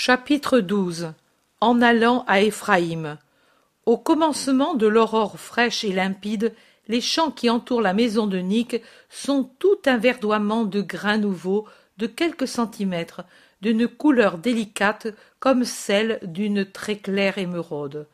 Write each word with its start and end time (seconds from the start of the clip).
Chapitre 0.00 0.60
XII 0.60 1.08
En 1.60 1.82
allant 1.82 2.24
à 2.28 2.40
Éphraïm 2.40 3.18
Au 3.84 3.98
commencement 3.98 4.74
de 4.74 4.86
l'aurore 4.86 5.40
fraîche 5.40 5.82
et 5.82 5.92
limpide, 5.92 6.54
les 6.86 7.00
champs 7.00 7.32
qui 7.32 7.50
entourent 7.50 7.82
la 7.82 7.94
maison 7.94 8.28
de 8.28 8.38
Nick 8.38 8.80
sont 9.10 9.50
tout 9.58 9.80
un 9.86 9.96
verdoiement 9.96 10.62
de 10.62 10.82
grains 10.82 11.18
nouveaux 11.18 11.66
de 11.96 12.06
quelques 12.06 12.46
centimètres, 12.46 13.24
d'une 13.60 13.88
couleur 13.88 14.38
délicate 14.38 15.08
comme 15.40 15.64
celle 15.64 16.20
d'une 16.22 16.64
très 16.64 16.98
claire 16.98 17.36
émeraude. 17.36 18.06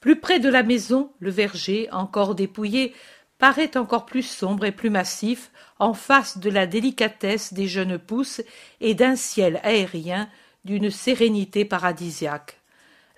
Plus 0.00 0.20
près 0.20 0.38
de 0.38 0.50
la 0.50 0.62
maison, 0.62 1.12
le 1.18 1.30
verger, 1.30 1.88
encore 1.92 2.34
dépouillé, 2.34 2.92
paraît 3.38 3.78
encore 3.78 4.04
plus 4.04 4.22
sombre 4.22 4.66
et 4.66 4.70
plus 4.70 4.90
massif 4.90 5.50
en 5.78 5.94
face 5.94 6.36
de 6.36 6.50
la 6.50 6.66
délicatesse 6.66 7.54
des 7.54 7.68
jeunes 7.68 7.98
pousses 7.98 8.42
et 8.82 8.92
d'un 8.92 9.16
ciel 9.16 9.60
aérien 9.62 10.28
d'une 10.64 10.90
sérénité 10.90 11.64
paradisiaque. 11.64 12.58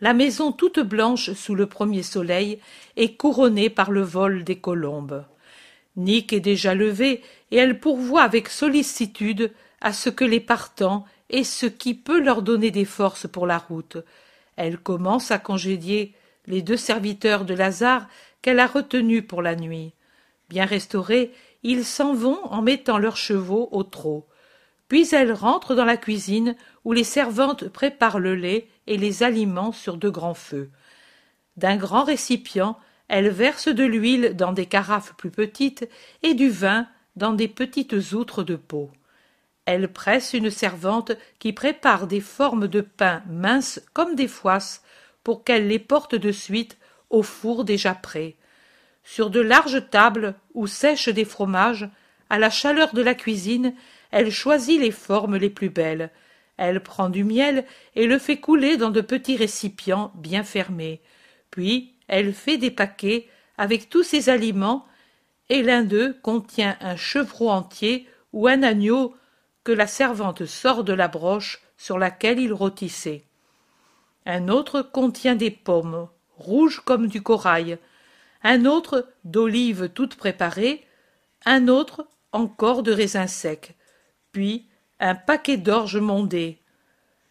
La 0.00 0.12
maison 0.12 0.52
toute 0.52 0.80
blanche 0.80 1.32
sous 1.32 1.54
le 1.54 1.66
premier 1.66 2.02
soleil 2.02 2.58
est 2.96 3.16
couronnée 3.16 3.70
par 3.70 3.90
le 3.90 4.02
vol 4.02 4.44
des 4.44 4.56
colombes. 4.56 5.24
Nick 5.96 6.32
est 6.32 6.40
déjà 6.40 6.74
levé 6.74 7.22
et 7.50 7.56
elle 7.56 7.78
pourvoit 7.78 8.22
avec 8.22 8.48
sollicitude 8.48 9.52
à 9.80 9.92
ce 9.92 10.10
que 10.10 10.24
les 10.24 10.40
partants 10.40 11.04
aient 11.30 11.44
ce 11.44 11.66
qui 11.66 11.94
peut 11.94 12.20
leur 12.20 12.42
donner 12.42 12.70
des 12.70 12.84
forces 12.84 13.28
pour 13.28 13.46
la 13.46 13.58
route. 13.58 13.98
Elle 14.56 14.78
commence 14.78 15.30
à 15.30 15.38
congédier 15.38 16.14
les 16.46 16.62
deux 16.62 16.76
serviteurs 16.76 17.44
de 17.44 17.54
Lazare 17.54 18.08
qu'elle 18.42 18.60
a 18.60 18.66
retenus 18.66 19.24
pour 19.26 19.42
la 19.42 19.56
nuit. 19.56 19.92
Bien 20.48 20.66
restaurés, 20.66 21.32
ils 21.62 21.84
s'en 21.84 22.14
vont 22.14 22.44
en 22.44 22.60
mettant 22.60 22.98
leurs 22.98 23.16
chevaux 23.16 23.68
au 23.72 23.82
trot. 23.82 24.26
Puis 24.88 25.08
elle 25.12 25.32
rentre 25.32 25.74
dans 25.74 25.86
la 25.86 25.96
cuisine 25.96 26.56
où 26.84 26.92
les 26.92 27.04
servantes 27.04 27.68
préparent 27.68 28.18
le 28.18 28.34
lait 28.34 28.68
et 28.86 28.96
les 28.96 29.22
aliments 29.22 29.72
sur 29.72 29.96
de 29.96 30.08
grands 30.08 30.34
feux. 30.34 30.70
D'un 31.56 31.76
grand 31.76 32.04
récipient, 32.04 32.78
elle 33.08 33.28
verse 33.28 33.68
de 33.68 33.84
l'huile 33.84 34.34
dans 34.36 34.52
des 34.52 34.66
carafes 34.66 35.14
plus 35.16 35.30
petites 35.30 35.88
et 36.22 36.34
du 36.34 36.50
vin 36.50 36.86
dans 37.16 37.32
des 37.32 37.48
petites 37.48 38.12
outres 38.12 38.42
de 38.42 38.56
peau. 38.56 38.90
Elle 39.66 39.88
presse 39.88 40.34
une 40.34 40.50
servante 40.50 41.12
qui 41.38 41.52
prépare 41.52 42.06
des 42.06 42.20
formes 42.20 42.68
de 42.68 42.80
pain 42.80 43.22
minces 43.28 43.80
comme 43.92 44.14
des 44.14 44.28
foisses 44.28 44.82
pour 45.22 45.42
qu'elle 45.44 45.68
les 45.68 45.78
porte 45.78 46.14
de 46.14 46.32
suite 46.32 46.76
au 47.08 47.22
four 47.22 47.64
déjà 47.64 47.94
prêt. 47.94 48.36
Sur 49.04 49.30
de 49.30 49.40
larges 49.40 49.88
tables 49.90 50.34
où 50.54 50.66
sèchent 50.66 51.08
des 51.08 51.24
fromages, 51.24 51.88
à 52.30 52.38
la 52.38 52.50
chaleur 52.50 52.94
de 52.94 53.02
la 53.02 53.14
cuisine, 53.14 53.74
elle 54.10 54.30
choisit 54.30 54.80
les 54.80 54.90
formes 54.90 55.36
les 55.36 55.50
plus 55.50 55.70
belles. 55.70 56.10
Elle 56.56 56.82
prend 56.82 57.08
du 57.08 57.24
miel 57.24 57.64
et 57.94 58.06
le 58.06 58.18
fait 58.18 58.38
couler 58.38 58.76
dans 58.76 58.90
de 58.90 59.00
petits 59.00 59.36
récipients 59.36 60.12
bien 60.14 60.44
fermés. 60.44 61.00
Puis 61.50 61.94
elle 62.08 62.32
fait 62.32 62.58
des 62.58 62.70
paquets 62.70 63.28
avec 63.56 63.88
tous 63.88 64.02
ces 64.02 64.28
aliments, 64.28 64.86
et 65.48 65.62
l'un 65.62 65.82
d'eux 65.82 66.16
contient 66.22 66.76
un 66.80 66.96
chevreau 66.96 67.50
entier 67.50 68.08
ou 68.32 68.48
un 68.48 68.62
agneau 68.62 69.14
que 69.62 69.72
la 69.72 69.86
servante 69.86 70.46
sort 70.46 70.84
de 70.84 70.92
la 70.92 71.08
broche 71.08 71.62
sur 71.76 71.98
laquelle 71.98 72.40
il 72.40 72.52
rôtissait. 72.52 73.24
Un 74.26 74.48
autre 74.48 74.82
contient 74.82 75.34
des 75.34 75.50
pommes, 75.50 76.08
rouges 76.36 76.80
comme 76.80 77.08
du 77.08 77.22
corail, 77.22 77.78
un 78.42 78.64
autre 78.64 79.08
d'olives 79.24 79.90
toutes 79.94 80.16
préparées, 80.16 80.84
un 81.44 81.68
autre 81.68 82.08
encore 82.32 82.82
de 82.82 82.92
raisins 82.92 83.28
secs 83.28 83.74
puis 84.34 84.66
un 85.00 85.14
paquet 85.14 85.56
d'orge 85.56 85.96
mondé. 85.96 86.58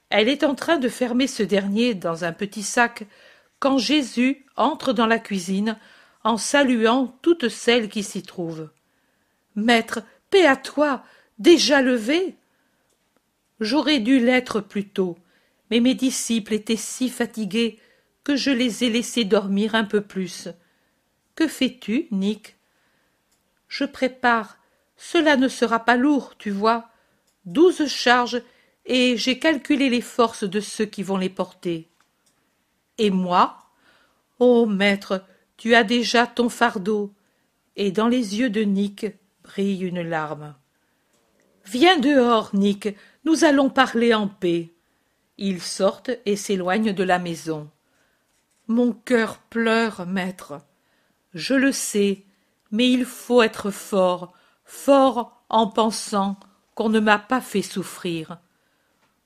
Elle 0.10 0.30
est 0.30 0.44
en 0.44 0.56
train 0.56 0.78
de 0.78 0.90
fermer 0.90 1.28
ce 1.28 1.44
dernier 1.44 1.94
dans 1.96 2.24
un 2.24 2.34
petit 2.34 2.64
sac 2.64 3.06
quand 3.60 3.78
Jésus 3.78 4.46
entre 4.56 4.94
dans 4.94 5.08
la 5.08 5.20
cuisine 5.20 5.78
en 6.24 6.38
saluant 6.38 7.18
toutes 7.22 7.50
celles 7.50 7.90
qui 7.90 8.04
s'y 8.04 8.22
trouvent. 8.24 8.70
Maître, 9.56 10.04
paix 10.30 10.46
à 10.46 10.56
toi, 10.56 11.04
déjà 11.40 11.82
levé 11.82 12.36
J'aurais 13.60 14.00
dû 14.00 14.20
l'être 14.20 14.60
plus 14.60 14.90
tôt, 14.90 15.18
mais 15.70 15.80
mes 15.80 15.96
disciples 15.96 16.54
étaient 16.54 16.76
si 16.76 17.10
fatigués 17.10 17.80
que 18.24 18.36
je 18.36 18.52
les 18.52 18.84
ai 18.84 18.90
laissés 18.90 19.26
dormir 19.26 19.76
un 19.76 19.84
peu 19.84 20.02
plus. 20.02 20.50
Que 21.36 21.48
fais-tu, 21.48 22.08
Nick? 22.12 22.58
Je 23.68 23.86
prépare. 23.86 24.58
Cela 24.98 25.38
ne 25.38 25.48
sera 25.48 25.80
pas 25.80 25.96
lourd, 25.96 26.36
tu 26.38 26.52
vois 26.52 26.93
douze 27.46 27.88
charges, 27.88 28.42
et 28.86 29.18
j'ai 29.18 29.40
calculé 29.40 29.90
les 29.90 30.02
forces 30.02 30.44
de 30.44 30.60
ceux 30.60 30.86
qui 30.86 31.04
vont 31.04 31.18
les 31.18 31.30
porter. 31.30 31.90
Et 32.98 33.10
moi 33.10 33.60
Ô 34.40 34.66
maître, 34.66 35.24
tu 35.58 35.76
as 35.76 35.84
déjà 35.84 36.28
ton 36.28 36.50
fardeau. 36.50 37.14
Et 37.76 37.92
dans 37.92 38.08
les 38.08 38.40
yeux 38.40 38.50
de 38.50 38.62
Nick 38.62 39.06
brille 39.44 39.84
une 39.84 40.02
larme. 40.02 40.56
Viens 41.66 41.98
dehors, 41.98 42.50
Nick, 42.54 42.90
nous 43.26 43.46
allons 43.46 43.70
parler 43.70 44.14
en 44.14 44.28
paix. 44.28 44.74
Ils 45.38 45.62
sortent 45.62 46.12
et 46.26 46.36
s'éloignent 46.36 46.94
de 46.94 47.04
la 47.04 47.20
maison. 47.20 47.70
Mon 48.68 48.92
cœur 48.92 49.38
pleure, 49.38 50.06
maître. 50.06 50.60
Je 51.34 51.54
le 51.54 51.72
sais, 51.72 52.26
mais 52.72 52.90
il 52.92 53.06
faut 53.06 53.42
être 53.42 53.72
fort, 53.72 54.34
fort 54.66 55.44
en 55.50 55.68
pensant, 55.68 56.38
qu'on 56.76 56.90
ne 56.90 57.00
m'a 57.00 57.20
pas 57.20 57.42
fait 57.42 57.62
souffrir. 57.62 58.38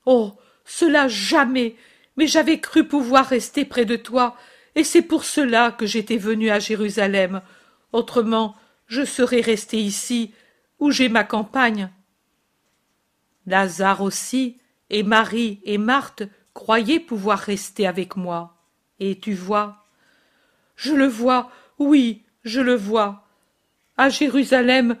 Oh. 0.06 0.34
Cela 0.68 1.08
jamais. 1.08 1.76
Mais 2.16 2.26
j'avais 2.26 2.60
cru 2.60 2.86
pouvoir 2.86 3.26
rester 3.26 3.64
près 3.64 3.86
de 3.86 3.96
toi, 3.96 4.36
et 4.74 4.84
c'est 4.84 5.02
pour 5.02 5.24
cela 5.24 5.72
que 5.72 5.86
j'étais 5.86 6.18
venu 6.18 6.50
à 6.50 6.58
Jérusalem. 6.58 7.40
Autrement, 7.92 8.54
je 8.86 9.04
serais 9.04 9.40
resté 9.40 9.78
ici, 9.78 10.34
où 10.78 10.90
j'ai 10.90 11.08
ma 11.08 11.24
campagne. 11.24 11.90
Lazare 13.46 14.02
aussi, 14.02 14.58
et 14.90 15.02
Marie 15.02 15.60
et 15.64 15.78
Marthe 15.78 16.24
croyaient 16.54 17.00
pouvoir 17.00 17.38
rester 17.38 17.86
avec 17.86 18.16
moi. 18.16 18.56
Et 19.00 19.18
tu 19.18 19.32
vois. 19.32 19.86
Je 20.76 20.92
le 20.92 21.06
vois, 21.06 21.50
oui, 21.78 22.24
je 22.44 22.60
le 22.60 22.74
vois. 22.74 23.26
À 23.96 24.10
Jérusalem, 24.10 24.96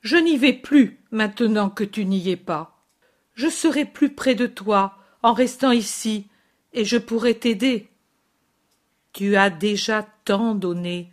je 0.00 0.16
n'y 0.16 0.36
vais 0.36 0.52
plus 0.52 1.00
maintenant 1.10 1.70
que 1.70 1.84
tu 1.84 2.04
n'y 2.04 2.30
es 2.30 2.36
pas. 2.36 2.84
Je 3.34 3.48
serai 3.48 3.84
plus 3.84 4.14
près 4.14 4.34
de 4.34 4.46
toi 4.46 4.96
en 5.22 5.32
restant 5.32 5.72
ici, 5.72 6.28
et 6.72 6.84
je 6.84 6.96
pourrai 6.96 7.34
t'aider. 7.34 7.88
Tu 9.12 9.36
as 9.36 9.50
déjà 9.50 10.06
tant 10.24 10.54
donné. 10.54 11.12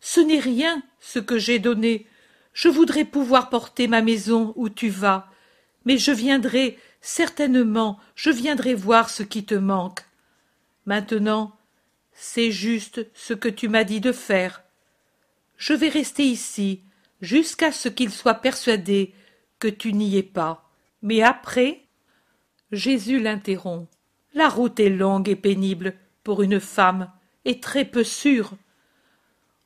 Ce 0.00 0.20
n'est 0.20 0.40
rien 0.40 0.82
ce 1.00 1.18
que 1.18 1.38
j'ai 1.38 1.58
donné. 1.58 2.06
Je 2.52 2.68
voudrais 2.68 3.04
pouvoir 3.04 3.50
porter 3.50 3.86
ma 3.86 4.02
maison 4.02 4.52
où 4.56 4.68
tu 4.68 4.88
vas, 4.88 5.30
mais 5.84 5.98
je 5.98 6.10
viendrai, 6.10 6.78
certainement, 7.00 7.98
je 8.14 8.30
viendrai 8.30 8.74
voir 8.74 9.10
ce 9.10 9.22
qui 9.22 9.44
te 9.44 9.54
manque. 9.54 10.00
Maintenant, 10.86 11.56
c'est 12.12 12.50
juste 12.50 13.06
ce 13.14 13.34
que 13.34 13.48
tu 13.48 13.68
m'as 13.68 13.84
dit 13.84 14.00
de 14.00 14.12
faire. 14.12 14.64
Je 15.56 15.72
vais 15.72 15.88
rester 15.88 16.24
ici, 16.24 16.82
jusqu'à 17.20 17.72
ce 17.72 17.88
qu'il 17.88 18.10
soit 18.10 18.34
persuadé 18.34 19.14
que 19.58 19.68
tu 19.68 19.92
n'y 19.92 20.16
es 20.16 20.22
pas. 20.22 20.70
Mais 21.02 21.22
après 21.22 21.88
Jésus 22.72 23.18
l'interrompt. 23.18 23.88
La 24.34 24.48
route 24.48 24.78
est 24.78 24.90
longue 24.90 25.28
et 25.28 25.36
pénible 25.36 25.94
pour 26.22 26.42
une 26.42 26.60
femme, 26.60 27.10
et 27.44 27.60
très 27.60 27.84
peu 27.84 28.04
sûre. 28.04 28.52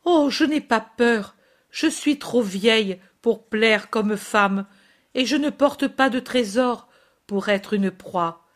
Oh. 0.04 0.28
Je 0.30 0.44
n'ai 0.44 0.60
pas 0.60 0.80
peur. 0.80 1.34
Je 1.70 1.88
suis 1.88 2.18
trop 2.18 2.42
vieille 2.42 3.00
pour 3.20 3.46
plaire 3.46 3.90
comme 3.90 4.16
femme, 4.16 4.66
et 5.14 5.26
je 5.26 5.36
ne 5.36 5.50
porte 5.50 5.88
pas 5.88 6.10
de 6.10 6.20
trésors 6.20 6.88
pour 7.26 7.48
être 7.48 7.74
une 7.74 7.90
proie. 7.90 8.46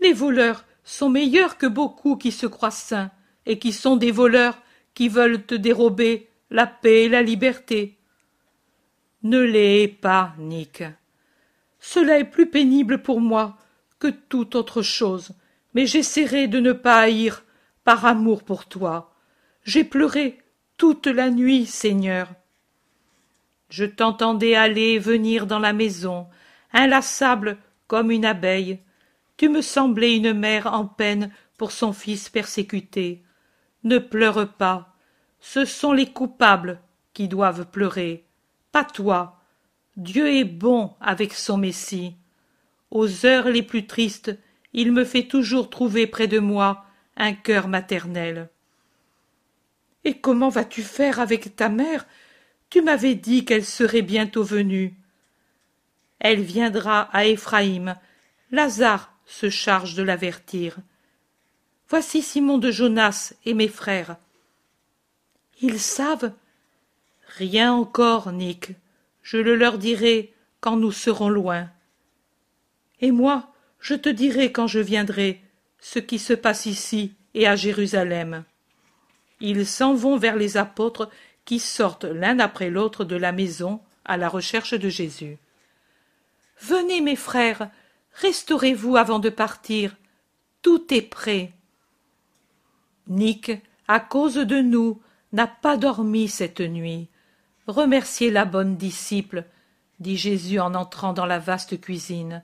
Les 0.00 0.12
voleurs 0.12 0.64
sont 0.84 1.10
meilleurs 1.10 1.58
que 1.58 1.66
beaucoup 1.66 2.16
qui 2.16 2.32
se 2.32 2.46
croient 2.46 2.70
saints, 2.70 3.10
et 3.46 3.58
qui 3.58 3.72
sont 3.72 3.96
des 3.96 4.10
voleurs 4.10 4.60
qui 4.94 5.08
veulent 5.08 5.44
te 5.44 5.54
dérober 5.54 6.30
la 6.50 6.66
paix 6.66 7.04
et 7.04 7.08
la 7.08 7.22
liberté. 7.22 7.98
Ne 9.22 9.38
l'est 9.40 9.86
pas, 9.86 10.34
Nick. 10.38 10.82
Cela 11.78 12.18
est 12.18 12.24
plus 12.24 12.48
pénible 12.50 13.02
pour 13.02 13.20
moi 13.20 13.56
que 14.00 14.08
toute 14.08 14.56
autre 14.56 14.82
chose, 14.82 15.32
mais 15.74 15.86
j'essaierai 15.86 16.48
de 16.48 16.58
ne 16.58 16.72
pas 16.72 16.98
haïr 16.98 17.44
par 17.84 18.04
amour 18.04 18.42
pour 18.42 18.66
toi. 18.66 19.14
J'ai 19.64 19.84
pleuré 19.84 20.38
toute 20.76 21.06
la 21.06 21.30
nuit, 21.30 21.66
Seigneur. 21.66 22.28
Je 23.68 23.84
t'entendais 23.84 24.56
aller 24.56 24.94
et 24.94 24.98
venir 24.98 25.46
dans 25.46 25.60
la 25.60 25.72
maison, 25.72 26.26
inlassable 26.72 27.58
comme 27.86 28.10
une 28.10 28.24
abeille. 28.24 28.80
Tu 29.36 29.48
me 29.48 29.62
semblais 29.62 30.16
une 30.16 30.32
mère 30.32 30.66
en 30.66 30.86
peine 30.86 31.32
pour 31.58 31.70
son 31.70 31.92
fils 31.92 32.28
persécuté. 32.28 33.22
Ne 33.84 33.98
pleure 33.98 34.48
pas. 34.48 34.96
Ce 35.38 35.64
sont 35.64 35.92
les 35.92 36.06
coupables 36.06 36.80
qui 37.12 37.28
doivent 37.28 37.66
pleurer 37.70 38.26
pas 38.72 38.84
toi. 38.84 39.38
Dieu 39.96 40.34
est 40.34 40.44
bon 40.44 40.94
avec 41.00 41.34
son 41.34 41.58
Messie. 41.58 42.16
Aux 42.90 43.26
heures 43.26 43.48
les 43.48 43.62
plus 43.62 43.86
tristes, 43.86 44.36
il 44.72 44.90
me 44.90 45.04
fait 45.04 45.28
toujours 45.28 45.70
trouver 45.70 46.06
près 46.06 46.26
de 46.26 46.38
moi 46.38 46.84
un 47.16 47.34
cœur 47.34 47.68
maternel. 47.68 48.48
Et 50.04 50.18
comment 50.18 50.48
vas-tu 50.48 50.82
faire 50.82 51.20
avec 51.20 51.54
ta 51.54 51.68
mère? 51.68 52.06
Tu 52.70 52.80
m'avais 52.80 53.14
dit 53.14 53.44
qu'elle 53.44 53.64
serait 53.64 54.02
bientôt 54.02 54.42
venue. 54.42 54.96
Elle 56.18 56.40
viendra 56.40 57.02
à 57.12 57.26
Éphraïm. 57.26 57.96
Lazare 58.50 59.12
se 59.26 59.50
charge 59.50 59.94
de 59.94 60.02
l'avertir. 60.02 60.78
Voici 61.88 62.22
Simon 62.22 62.58
de 62.58 62.70
Jonas 62.70 63.34
et 63.44 63.54
mes 63.54 63.68
frères. 63.68 64.16
Ils 65.60 65.78
savent 65.78 66.32
Rien 67.36 67.72
encore, 67.72 68.30
Nick. 68.30 68.72
Je 69.22 69.38
le 69.38 69.56
leur 69.56 69.78
dirai 69.78 70.34
quand 70.60 70.76
nous 70.76 70.92
serons 70.92 71.30
loin. 71.30 71.70
Et 73.00 73.10
moi, 73.10 73.52
je 73.80 73.94
te 73.94 74.08
dirai 74.08 74.52
quand 74.52 74.66
je 74.66 74.80
viendrai 74.80 75.40
ce 75.80 75.98
qui 75.98 76.18
se 76.18 76.34
passe 76.34 76.66
ici 76.66 77.14
et 77.34 77.46
à 77.46 77.56
Jérusalem. 77.56 78.44
Ils 79.40 79.66
s'en 79.66 79.94
vont 79.94 80.18
vers 80.18 80.36
les 80.36 80.56
apôtres 80.56 81.08
qui 81.44 81.58
sortent 81.58 82.04
l'un 82.04 82.38
après 82.38 82.70
l'autre 82.70 83.04
de 83.04 83.16
la 83.16 83.32
maison 83.32 83.80
à 84.04 84.16
la 84.16 84.28
recherche 84.28 84.74
de 84.74 84.88
Jésus. 84.88 85.38
Venez, 86.60 87.00
mes 87.00 87.16
frères, 87.16 87.70
restaurez-vous 88.12 88.96
avant 88.96 89.18
de 89.18 89.30
partir. 89.30 89.96
Tout 90.60 90.92
est 90.92 91.02
prêt. 91.02 91.52
Nick, 93.08 93.52
à 93.88 94.00
cause 94.00 94.36
de 94.36 94.60
nous, 94.60 95.00
n'a 95.32 95.46
pas 95.46 95.76
dormi 95.76 96.28
cette 96.28 96.60
nuit. 96.60 97.08
Remerciez 97.66 98.30
la 98.30 98.44
bonne 98.44 98.76
disciple, 98.76 99.44
dit 100.00 100.16
Jésus 100.16 100.58
en 100.58 100.74
entrant 100.74 101.12
dans 101.12 101.26
la 101.26 101.38
vaste 101.38 101.80
cuisine. 101.80 102.42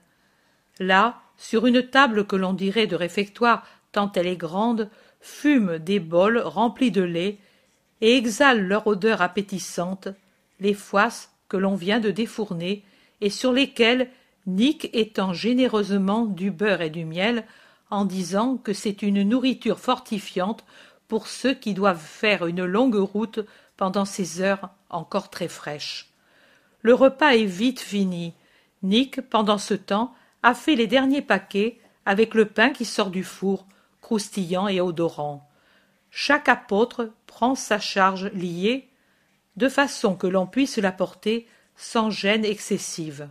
Là, 0.79 1.19
sur 1.37 1.65
une 1.65 1.83
table 1.83 2.25
que 2.25 2.35
l'on 2.35 2.53
dirait 2.53 2.87
de 2.87 2.95
réfectoire 2.95 3.65
tant 3.91 4.11
elle 4.13 4.27
est 4.27 4.37
grande, 4.37 4.89
fument 5.19 5.77
des 5.77 5.99
bols 5.99 6.39
remplis 6.39 6.91
de 6.91 7.01
lait 7.01 7.37
et 8.01 8.15
exhalent 8.15 8.67
leur 8.67 8.87
odeur 8.87 9.21
appétissante 9.21 10.07
les 10.59 10.73
foisses 10.73 11.31
que 11.47 11.57
l'on 11.57 11.75
vient 11.75 11.99
de 11.99 12.11
défourner 12.11 12.83
et 13.21 13.29
sur 13.29 13.51
lesquelles 13.51 14.09
Nick 14.45 14.89
étend 14.93 15.33
généreusement 15.33 16.25
du 16.25 16.51
beurre 16.51 16.81
et 16.81 16.89
du 16.89 17.05
miel 17.05 17.45
en 17.89 18.05
disant 18.05 18.57
que 18.57 18.73
c'est 18.73 19.01
une 19.01 19.23
nourriture 19.23 19.79
fortifiante 19.79 20.63
pour 21.07 21.27
ceux 21.27 21.53
qui 21.53 21.73
doivent 21.73 22.01
faire 22.01 22.45
une 22.45 22.63
longue 22.63 22.95
route 22.95 23.39
pendant 23.79 24.03
ces 24.03 24.41
heures 24.41 24.71
encore 24.89 25.29
très 25.29 25.47
fraîches. 25.47 26.09
Le 26.81 26.93
repas 26.93 27.29
est 27.29 27.45
vite 27.45 27.79
fini. 27.79 28.33
Nick, 28.83 29.21
pendant 29.29 29.57
ce 29.57 29.73
temps, 29.73 30.13
a 30.43 30.53
fait 30.53 30.75
les 30.75 30.85
derniers 30.85 31.21
paquets 31.21 31.79
avec 32.05 32.33
le 32.33 32.43
pain 32.43 32.71
qui 32.71 32.83
sort 32.83 33.09
du 33.09 33.23
four, 33.23 33.65
croustillant 34.01 34.67
et 34.67 34.81
odorant. 34.81 35.49
Chaque 36.11 36.49
apôtre 36.49 37.13
prend 37.25 37.55
sa 37.55 37.79
charge 37.79 38.25
liée, 38.33 38.89
de 39.55 39.69
façon 39.69 40.13
que 40.13 40.27
l'on 40.27 40.45
puisse 40.45 40.77
la 40.77 40.91
porter 40.91 41.47
sans 41.77 42.09
gêne 42.09 42.43
excessive. 42.43 43.29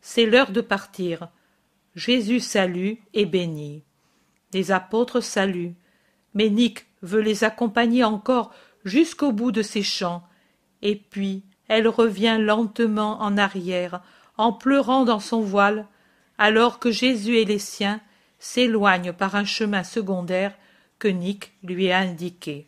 C'est 0.00 0.26
l'heure 0.26 0.50
de 0.50 0.60
partir. 0.60 1.28
Jésus 1.94 2.40
salue 2.40 2.94
et 3.14 3.26
bénit. 3.26 3.84
Les 4.52 4.72
apôtres 4.72 5.22
saluent, 5.22 5.76
mais 6.34 6.50
Nick 6.50 6.86
veut 7.02 7.20
les 7.20 7.44
accompagner 7.44 8.02
encore 8.02 8.52
jusqu'au 8.88 9.32
bout 9.32 9.52
de 9.52 9.62
ses 9.62 9.82
chants, 9.82 10.24
et 10.82 10.96
puis 10.96 11.44
elle 11.68 11.86
revient 11.86 12.38
lentement 12.40 13.20
en 13.20 13.36
arrière, 13.36 14.00
en 14.36 14.52
pleurant 14.52 15.04
dans 15.04 15.20
son 15.20 15.40
voile, 15.40 15.86
alors 16.38 16.78
que 16.78 16.90
Jésus 16.90 17.36
et 17.36 17.44
les 17.44 17.58
siens 17.58 18.00
s'éloignent 18.38 19.12
par 19.12 19.34
un 19.34 19.44
chemin 19.44 19.84
secondaire 19.84 20.54
que 20.98 21.08
Nick 21.08 21.52
lui 21.62 21.90
a 21.90 21.98
indiqué. 21.98 22.66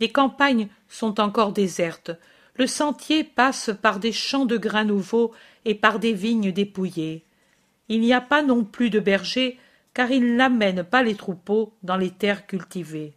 Les 0.00 0.10
campagnes 0.10 0.68
sont 0.88 1.20
encore 1.20 1.52
désertes, 1.52 2.12
le 2.54 2.66
sentier 2.66 3.24
passe 3.24 3.70
par 3.82 3.98
des 3.98 4.12
champs 4.12 4.46
de 4.46 4.56
grains 4.56 4.84
nouveaux 4.84 5.32
et 5.64 5.74
par 5.74 5.98
des 5.98 6.12
vignes 6.12 6.52
dépouillées. 6.52 7.24
Il 7.88 8.00
n'y 8.00 8.14
a 8.14 8.20
pas 8.20 8.42
non 8.42 8.64
plus 8.64 8.88
de 8.88 9.00
bergers, 9.00 9.58
car 9.92 10.10
ils 10.10 10.36
n'amènent 10.36 10.84
pas 10.84 11.02
les 11.02 11.14
troupeaux 11.14 11.74
dans 11.82 11.96
les 11.96 12.10
terres 12.10 12.46
cultivées 12.46 13.14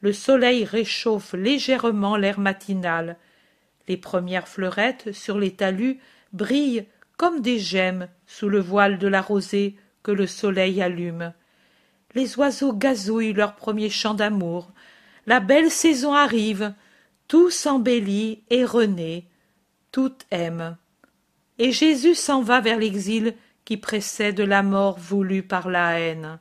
le 0.00 0.12
soleil 0.12 0.64
réchauffe 0.64 1.34
légèrement 1.34 2.16
l'air 2.16 2.40
matinal. 2.40 3.16
Les 3.88 3.96
premières 3.96 4.48
fleurettes 4.48 5.12
sur 5.12 5.38
les 5.38 5.54
talus 5.54 5.98
brillent 6.32 6.86
comme 7.16 7.40
des 7.40 7.58
gemmes 7.58 8.08
sous 8.26 8.48
le 8.48 8.60
voile 8.60 8.98
de 8.98 9.08
la 9.08 9.20
rosée 9.20 9.76
que 10.02 10.10
le 10.10 10.26
soleil 10.26 10.80
allume. 10.80 11.34
Les 12.14 12.38
oiseaux 12.38 12.72
gazouillent 12.72 13.34
leur 13.34 13.56
premier 13.56 13.90
chant 13.90 14.14
d'amour. 14.14 14.72
La 15.26 15.40
belle 15.40 15.70
saison 15.70 16.14
arrive. 16.14 16.72
Tout 17.28 17.50
s'embellit 17.50 18.42
et 18.48 18.64
renaît. 18.64 19.24
Tout 19.92 20.14
aime. 20.30 20.76
Et 21.58 21.72
jésus 21.72 22.14
s'en 22.14 22.42
va 22.42 22.60
vers 22.60 22.78
l'exil 22.78 23.34
qui 23.64 23.76
précède 23.76 24.40
la 24.40 24.62
mort 24.62 24.98
voulue 24.98 25.42
par 25.42 25.68
la 25.68 26.00
haine. 26.00 26.40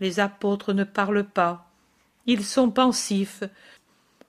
Les 0.00 0.20
apôtres 0.20 0.72
ne 0.72 0.84
parlent 0.84 1.28
pas 1.28 1.71
ils 2.26 2.44
sont 2.44 2.70
pensifs. 2.70 3.42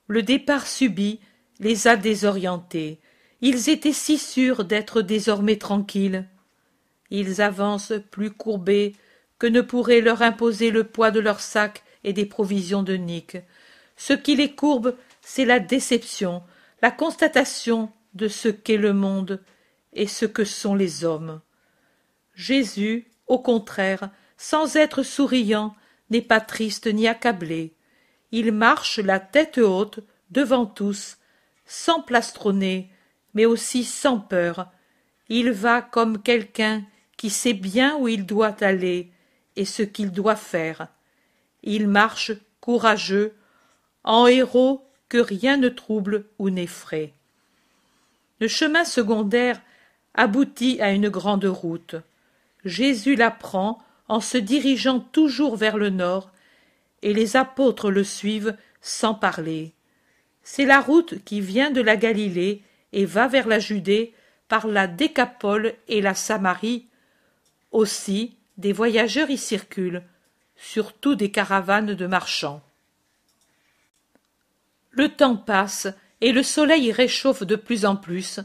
Le 0.07 0.23
départ 0.23 0.67
subit 0.67 1.19
les 1.59 1.87
a 1.87 1.95
désorientés. 1.95 2.99
Ils 3.41 3.69
étaient 3.69 3.93
si 3.93 4.17
sûrs 4.17 4.65
d'être 4.65 5.01
désormais 5.01 5.57
tranquilles. 5.57 6.27
Ils 7.09 7.41
avancent 7.41 7.93
plus 8.11 8.31
courbés 8.31 8.93
que 9.37 9.47
ne 9.47 9.61
pourrait 9.61 10.01
leur 10.01 10.21
imposer 10.21 10.71
le 10.71 10.85
poids 10.85 11.11
de 11.11 11.19
leurs 11.19 11.41
sacs 11.41 11.83
et 12.03 12.13
des 12.13 12.25
provisions 12.25 12.83
de 12.83 12.95
Nick. 12.95 13.37
Ce 13.97 14.13
qui 14.13 14.35
les 14.35 14.55
courbe, 14.55 14.95
c'est 15.21 15.45
la 15.45 15.59
déception, 15.59 16.43
la 16.81 16.91
constatation 16.91 17.91
de 18.13 18.27
ce 18.27 18.49
qu'est 18.49 18.77
le 18.77 18.93
monde 18.93 19.41
et 19.93 20.07
ce 20.07 20.25
que 20.25 20.43
sont 20.43 20.75
les 20.75 21.05
hommes. 21.05 21.41
Jésus, 22.33 23.07
au 23.27 23.39
contraire, 23.39 24.09
sans 24.37 24.75
être 24.75 25.03
souriant, 25.03 25.75
n'est 26.09 26.21
pas 26.21 26.41
triste 26.41 26.87
ni 26.87 27.07
accablé 27.07 27.73
il 28.33 28.51
marche 28.51 28.97
la 28.97 29.19
tête 29.19 29.59
haute 29.59 29.99
devant 30.31 30.65
tous 30.65 31.17
sans 31.65 32.01
plastronner 32.01 32.89
mais 33.35 33.45
aussi 33.45 33.83
sans 33.83 34.19
peur. 34.19 34.67
Il 35.29 35.51
va 35.51 35.81
comme 35.81 36.21
quelqu'un 36.21 36.83
qui 37.15 37.29
sait 37.29 37.53
bien 37.53 37.95
où 37.97 38.07
il 38.07 38.25
doit 38.25 38.55
aller 38.61 39.11
et 39.55 39.65
ce 39.65 39.83
qu'il 39.83 40.11
doit 40.11 40.35
faire. 40.35 40.87
Il 41.61 41.87
marche 41.87 42.31
courageux 42.59 43.35
en 44.03 44.25
héros 44.25 44.83
que 45.09 45.19
rien 45.19 45.57
ne 45.57 45.69
trouble 45.69 46.25
ou 46.39 46.49
n'effraie. 46.49 47.13
Le 48.39 48.47
chemin 48.47 48.83
secondaire 48.83 49.61
aboutit 50.15 50.81
à 50.81 50.91
une 50.91 51.09
grande 51.09 51.45
route. 51.45 51.95
Jésus 52.65 53.15
la 53.15 53.29
prend 53.29 53.79
en 54.07 54.21
se 54.21 54.39
dirigeant 54.39 54.99
toujours 54.99 55.55
vers 55.55 55.77
le 55.77 55.91
nord 55.91 56.32
et 57.03 57.13
les 57.13 57.35
apôtres 57.35 57.91
le 57.91 58.03
suivent 58.03 58.55
sans 58.81 59.13
parler. 59.13 59.73
C'est 60.41 60.65
la 60.65 60.81
route 60.81 61.23
qui 61.23 61.41
vient 61.41 61.69
de 61.69 61.81
la 61.81 61.95
Galilée 61.95 62.63
et 62.91 63.05
va 63.05 63.27
vers 63.27 63.47
la 63.47 63.59
Judée 63.59 64.13
par 64.47 64.67
la 64.67 64.87
Décapole 64.87 65.75
et 65.87 66.01
la 66.01 66.15
Samarie. 66.15 66.87
Aussi, 67.71 68.37
des 68.57 68.73
voyageurs 68.73 69.29
y 69.29 69.37
circulent, 69.37 70.03
surtout 70.55 71.15
des 71.15 71.31
caravanes 71.31 71.93
de 71.93 72.07
marchands. 72.07 72.61
Le 74.91 75.09
temps 75.09 75.37
passe 75.37 75.87
et 76.21 76.31
le 76.31 76.43
soleil 76.43 76.91
réchauffe 76.91 77.43
de 77.43 77.55
plus 77.55 77.85
en 77.85 77.95
plus 77.95 78.39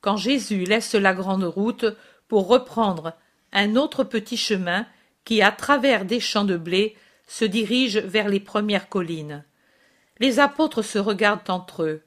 quand 0.00 0.16
Jésus 0.16 0.64
laisse 0.64 0.94
la 0.94 1.14
grande 1.14 1.44
route 1.44 1.86
pour 2.28 2.46
reprendre 2.46 3.14
un 3.52 3.74
autre 3.76 4.04
petit 4.04 4.36
chemin 4.36 4.86
qui, 5.24 5.40
à 5.40 5.50
travers 5.50 6.04
des 6.04 6.20
champs 6.20 6.44
de 6.44 6.58
blé, 6.58 6.96
se 7.26 7.44
dirigent 7.44 8.00
vers 8.04 8.28
les 8.28 8.40
premières 8.40 8.88
collines. 8.88 9.44
Les 10.20 10.38
apôtres 10.38 10.82
se 10.82 10.98
regardent 10.98 11.50
entre 11.50 11.82
eux. 11.82 12.02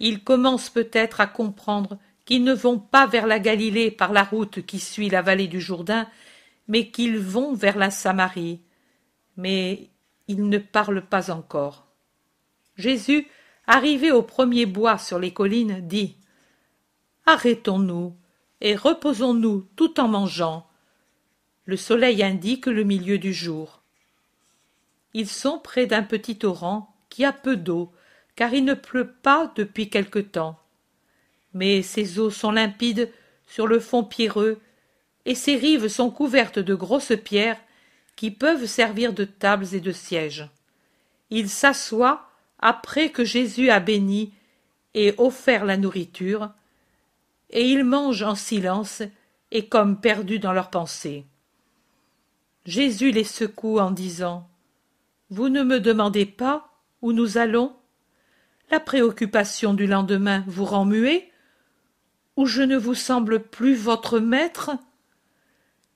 Ils 0.00 0.24
commencent 0.24 0.70
peut-être 0.70 1.20
à 1.20 1.26
comprendre 1.26 1.98
qu'ils 2.24 2.44
ne 2.44 2.54
vont 2.54 2.78
pas 2.78 3.06
vers 3.06 3.26
la 3.26 3.38
Galilée 3.38 3.90
par 3.90 4.12
la 4.12 4.24
route 4.24 4.64
qui 4.64 4.80
suit 4.80 5.10
la 5.10 5.22
vallée 5.22 5.46
du 5.46 5.60
Jourdain, 5.60 6.08
mais 6.68 6.90
qu'ils 6.90 7.18
vont 7.18 7.54
vers 7.54 7.76
la 7.76 7.90
Samarie. 7.90 8.60
Mais 9.36 9.90
ils 10.26 10.48
ne 10.48 10.58
parlent 10.58 11.06
pas 11.06 11.30
encore. 11.30 11.86
Jésus, 12.76 13.28
arrivé 13.66 14.10
au 14.10 14.22
premier 14.22 14.66
bois 14.66 14.98
sur 14.98 15.18
les 15.18 15.32
collines, 15.32 15.86
dit 15.86 16.16
Arrêtons-nous 17.26 18.16
et 18.60 18.74
reposons-nous 18.74 19.68
tout 19.76 20.00
en 20.00 20.08
mangeant. 20.08 20.66
Le 21.66 21.76
soleil 21.76 22.22
indique 22.22 22.66
le 22.66 22.84
milieu 22.84 23.18
du 23.18 23.32
jour. 23.32 23.83
Ils 25.14 25.28
sont 25.28 25.58
près 25.58 25.86
d'un 25.86 26.02
petit 26.02 26.36
torrent 26.36 26.94
qui 27.08 27.24
a 27.24 27.32
peu 27.32 27.56
d'eau, 27.56 27.92
car 28.34 28.52
il 28.52 28.64
ne 28.64 28.74
pleut 28.74 29.12
pas 29.12 29.52
depuis 29.54 29.88
quelque 29.88 30.18
temps. 30.18 30.58
Mais 31.52 31.82
ces 31.82 32.18
eaux 32.18 32.30
sont 32.30 32.50
limpides 32.50 33.10
sur 33.46 33.68
le 33.68 33.78
fond 33.78 34.02
pierreux, 34.02 34.60
et 35.24 35.36
ses 35.36 35.56
rives 35.56 35.88
sont 35.88 36.10
couvertes 36.10 36.58
de 36.58 36.74
grosses 36.74 37.12
pierres 37.24 37.60
qui 38.16 38.30
peuvent 38.30 38.66
servir 38.66 39.12
de 39.12 39.24
tables 39.24 39.74
et 39.74 39.80
de 39.80 39.92
sièges. 39.92 40.48
Il 41.30 41.48
s'assoit 41.48 42.28
après 42.58 43.10
que 43.10 43.24
Jésus 43.24 43.70
a 43.70 43.80
béni 43.80 44.32
et 44.94 45.14
offert 45.18 45.64
la 45.64 45.76
nourriture, 45.76 46.50
et 47.50 47.68
ils 47.70 47.84
mangent 47.84 48.22
en 48.22 48.34
silence 48.34 49.02
et 49.50 49.68
comme 49.68 50.00
perdus 50.00 50.40
dans 50.40 50.52
leurs 50.52 50.70
pensées. 50.70 51.24
Jésus 52.66 53.12
les 53.12 53.24
secoue 53.24 53.78
en 53.78 53.90
disant 53.90 54.48
Vous 55.30 55.48
ne 55.48 55.62
me 55.62 55.80
demandez 55.80 56.26
pas 56.26 56.70
où 57.02 57.12
nous 57.12 57.38
allons? 57.38 57.74
La 58.70 58.80
préoccupation 58.80 59.74
du 59.74 59.86
lendemain 59.86 60.44
vous 60.46 60.64
rend 60.64 60.84
muet? 60.84 61.30
Ou 62.36 62.46
je 62.46 62.62
ne 62.62 62.76
vous 62.76 62.94
semble 62.94 63.42
plus 63.42 63.74
votre 63.74 64.18
maître? 64.18 64.72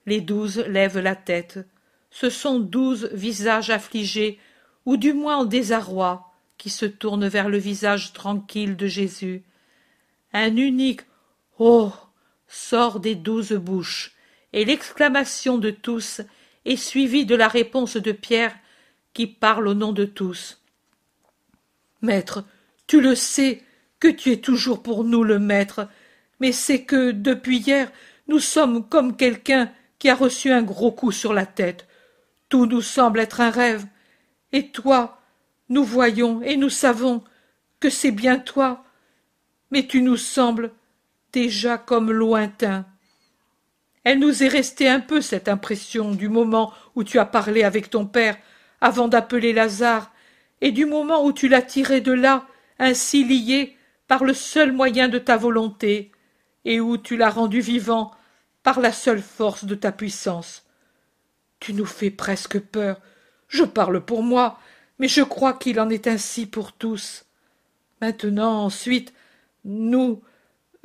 Les 0.06 0.20
douze 0.20 0.58
lèvent 0.58 1.00
la 1.00 1.16
tête. 1.16 1.58
Ce 2.10 2.30
sont 2.30 2.58
douze 2.58 3.10
visages 3.12 3.70
affligés, 3.70 4.38
ou 4.86 4.96
du 4.96 5.12
moins 5.12 5.38
en 5.38 5.44
désarroi, 5.44 6.32
qui 6.56 6.70
se 6.70 6.86
tournent 6.86 7.28
vers 7.28 7.48
le 7.48 7.58
visage 7.58 8.12
tranquille 8.12 8.76
de 8.76 8.86
Jésus. 8.86 9.42
Un 10.32 10.56
unique 10.56 11.02
Oh 11.58 11.92
sort 12.46 13.00
des 13.00 13.14
douze 13.14 13.52
bouches, 13.52 14.14
et 14.52 14.64
l'exclamation 14.64 15.58
de 15.58 15.70
tous 15.70 16.22
est 16.64 16.76
suivie 16.76 17.26
de 17.26 17.34
la 17.34 17.48
réponse 17.48 17.96
de 17.96 18.12
Pierre, 18.12 18.56
qui 19.18 19.26
parle 19.26 19.66
au 19.66 19.74
nom 19.74 19.90
de 19.90 20.04
tous. 20.04 20.60
Maître, 22.02 22.44
tu 22.86 23.00
le 23.00 23.16
sais 23.16 23.64
que 23.98 24.06
tu 24.06 24.30
es 24.30 24.36
toujours 24.36 24.80
pour 24.80 25.02
nous 25.02 25.24
le 25.24 25.40
maître, 25.40 25.88
mais 26.38 26.52
c'est 26.52 26.84
que, 26.84 27.10
depuis 27.10 27.58
hier, 27.58 27.90
nous 28.28 28.38
sommes 28.38 28.88
comme 28.88 29.16
quelqu'un 29.16 29.72
qui 29.98 30.08
a 30.08 30.14
reçu 30.14 30.52
un 30.52 30.62
gros 30.62 30.92
coup 30.92 31.10
sur 31.10 31.32
la 31.32 31.46
tête. 31.46 31.88
Tout 32.48 32.66
nous 32.66 32.80
semble 32.80 33.18
être 33.18 33.40
un 33.40 33.50
rêve. 33.50 33.86
Et 34.52 34.68
toi, 34.70 35.20
nous 35.68 35.82
voyons 35.82 36.40
et 36.42 36.56
nous 36.56 36.70
savons 36.70 37.24
que 37.80 37.90
c'est 37.90 38.12
bien 38.12 38.38
toi, 38.38 38.84
mais 39.72 39.88
tu 39.88 40.00
nous 40.00 40.16
sembles 40.16 40.70
déjà 41.32 41.76
comme 41.76 42.12
lointain. 42.12 42.86
Elle 44.04 44.20
nous 44.20 44.44
est 44.44 44.48
restée 44.48 44.88
un 44.88 45.00
peu 45.00 45.20
cette 45.20 45.48
impression 45.48 46.12
du 46.14 46.28
moment 46.28 46.72
où 46.94 47.02
tu 47.02 47.18
as 47.18 47.26
parlé 47.26 47.64
avec 47.64 47.90
ton 47.90 48.06
père 48.06 48.36
avant 48.80 49.08
d'appeler 49.08 49.52
Lazare, 49.52 50.12
et 50.60 50.72
du 50.72 50.86
moment 50.86 51.24
où 51.24 51.32
tu 51.32 51.48
l'as 51.48 51.62
tiré 51.62 52.00
de 52.00 52.12
là, 52.12 52.46
ainsi 52.78 53.24
lié, 53.24 53.76
par 54.06 54.24
le 54.24 54.34
seul 54.34 54.72
moyen 54.72 55.08
de 55.08 55.18
ta 55.18 55.36
volonté, 55.36 56.12
et 56.64 56.80
où 56.80 56.96
tu 56.96 57.16
l'as 57.16 57.30
rendu 57.30 57.60
vivant 57.60 58.12
par 58.62 58.80
la 58.80 58.92
seule 58.92 59.22
force 59.22 59.64
de 59.64 59.74
ta 59.74 59.92
puissance. 59.92 60.64
Tu 61.60 61.72
nous 61.74 61.86
fais 61.86 62.10
presque 62.10 62.58
peur. 62.58 63.00
Je 63.48 63.64
parle 63.64 64.04
pour 64.04 64.22
moi, 64.22 64.58
mais 64.98 65.08
je 65.08 65.22
crois 65.22 65.52
qu'il 65.52 65.80
en 65.80 65.88
est 65.90 66.06
ainsi 66.06 66.46
pour 66.46 66.72
tous. 66.72 67.24
Maintenant, 68.00 68.64
ensuite, 68.64 69.12
nous, 69.64 70.22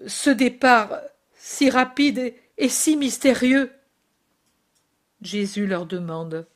ce 0.08 0.30
départ 0.30 1.00
si 1.36 1.70
rapide 1.70 2.34
et 2.58 2.70
si 2.70 2.96
mystérieux. 2.96 3.72
Jésus 5.22 5.68
leur 5.68 5.86
demande 5.86 6.48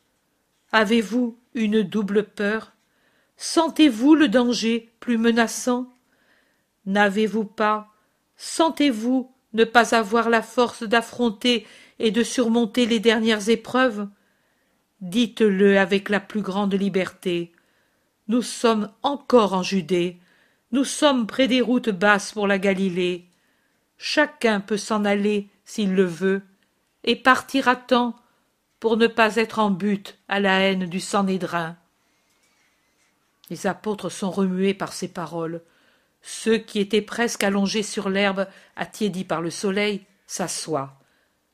Avez-vous 0.72 1.38
une 1.54 1.82
double 1.82 2.24
peur? 2.24 2.74
Sentez-vous 3.38 4.16
le 4.16 4.28
danger 4.28 4.92
plus 5.00 5.18
menaçant? 5.18 5.94
N'avez-vous 6.86 7.46
pas, 7.46 7.94
sentez-vous 8.36 9.32
ne 9.54 9.64
pas 9.64 9.96
avoir 9.96 10.30
la 10.30 10.42
force 10.42 10.84
d'affronter 10.84 11.66
et 12.00 12.12
de 12.12 12.24
surmonter 12.24 12.86
les 12.86 13.00
dernières 13.00 13.50
épreuves? 13.50 14.08
Dites-le 15.02 15.78
avec 15.78 16.10
la 16.10 16.20
plus 16.20 16.42
grande 16.42 16.74
liberté. 16.74 17.52
Nous 18.28 18.42
sommes 18.42 18.92
encore 19.04 19.54
en 19.54 19.64
Judée, 19.64 20.18
nous 20.72 20.84
sommes 20.84 21.28
près 21.28 21.48
des 21.48 21.62
routes 21.62 21.90
basses 21.90 22.34
pour 22.34 22.46
la 22.46 22.60
Galilée. 22.60 23.26
Chacun 23.98 24.60
peut 24.60 24.78
s'en 24.78 25.06
aller 25.06 25.50
s'il 25.64 25.94
le 25.94 26.04
veut, 26.04 26.42
et 27.04 27.16
partir 27.16 27.68
à 27.68 27.76
temps 27.76 28.16
pour 28.80 28.98
ne 28.98 29.08
pas 29.08 29.36
être 29.38 29.60
en 29.60 29.72
butte 29.72 30.18
à 30.28 30.40
la 30.40 30.60
haine 30.60 30.86
du 30.86 31.00
Sanhédrin. 31.00 31.76
Les 33.50 33.66
apôtres 33.68 34.10
sont 34.10 34.32
remués 34.32 34.74
par 34.74 34.94
ces 34.94 35.08
paroles. 35.08 35.62
Ceux 36.22 36.58
qui 36.58 36.80
étaient 36.80 37.02
presque 37.02 37.44
allongés 37.44 37.84
sur 37.84 38.10
l'herbe, 38.10 38.48
attiédis 38.76 39.24
par 39.24 39.42
le 39.42 39.50
soleil, 39.50 40.06
s'assoient. 40.26 41.00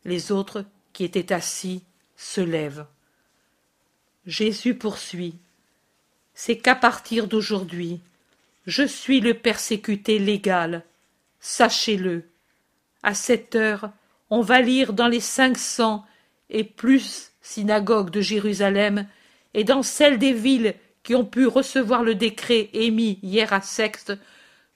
Les 0.06 0.32
autres, 0.32 0.65
qui 0.92 1.03
étaient 1.03 1.34
assis, 1.34 1.84
se 2.18 2.42
lèvent. 2.42 2.86
Jésus 4.25 4.75
poursuit. 4.75 5.36
C'est 6.34 6.58
qu'à 6.58 6.75
partir 6.75 7.27
d'aujourd'hui, 7.27 8.01
je 8.65 8.84
suis 8.84 9.20
le 9.20 9.34
persécuté 9.34 10.20
légal. 10.20 10.84
Sachez-le. 11.39 12.24
À 13.03 13.13
cette 13.13 13.56
heure, 13.56 13.92
on 14.30 14.42
va 14.42 14.62
lire 14.62 14.94
dans 14.94 15.08
les 15.08 15.20
cinq 15.20 15.58
cents 15.58 16.06
et 16.50 16.64
plus 16.64 17.32
synagogues 17.42 18.10
de 18.10 18.22
Jérusalem 18.22 19.08
et 19.54 19.64
dans 19.64 19.84
celles 19.84 20.18
des 20.18 20.34
villes 20.34 20.76
qui 21.04 21.16
ont 21.16 21.26
pu 21.26 21.48
recevoir 21.48 22.04
le 22.04 22.16
décret 22.16 22.70
émis 22.74 23.20
hier 23.22 23.52
à 23.54 23.62
Sexte 23.62 24.14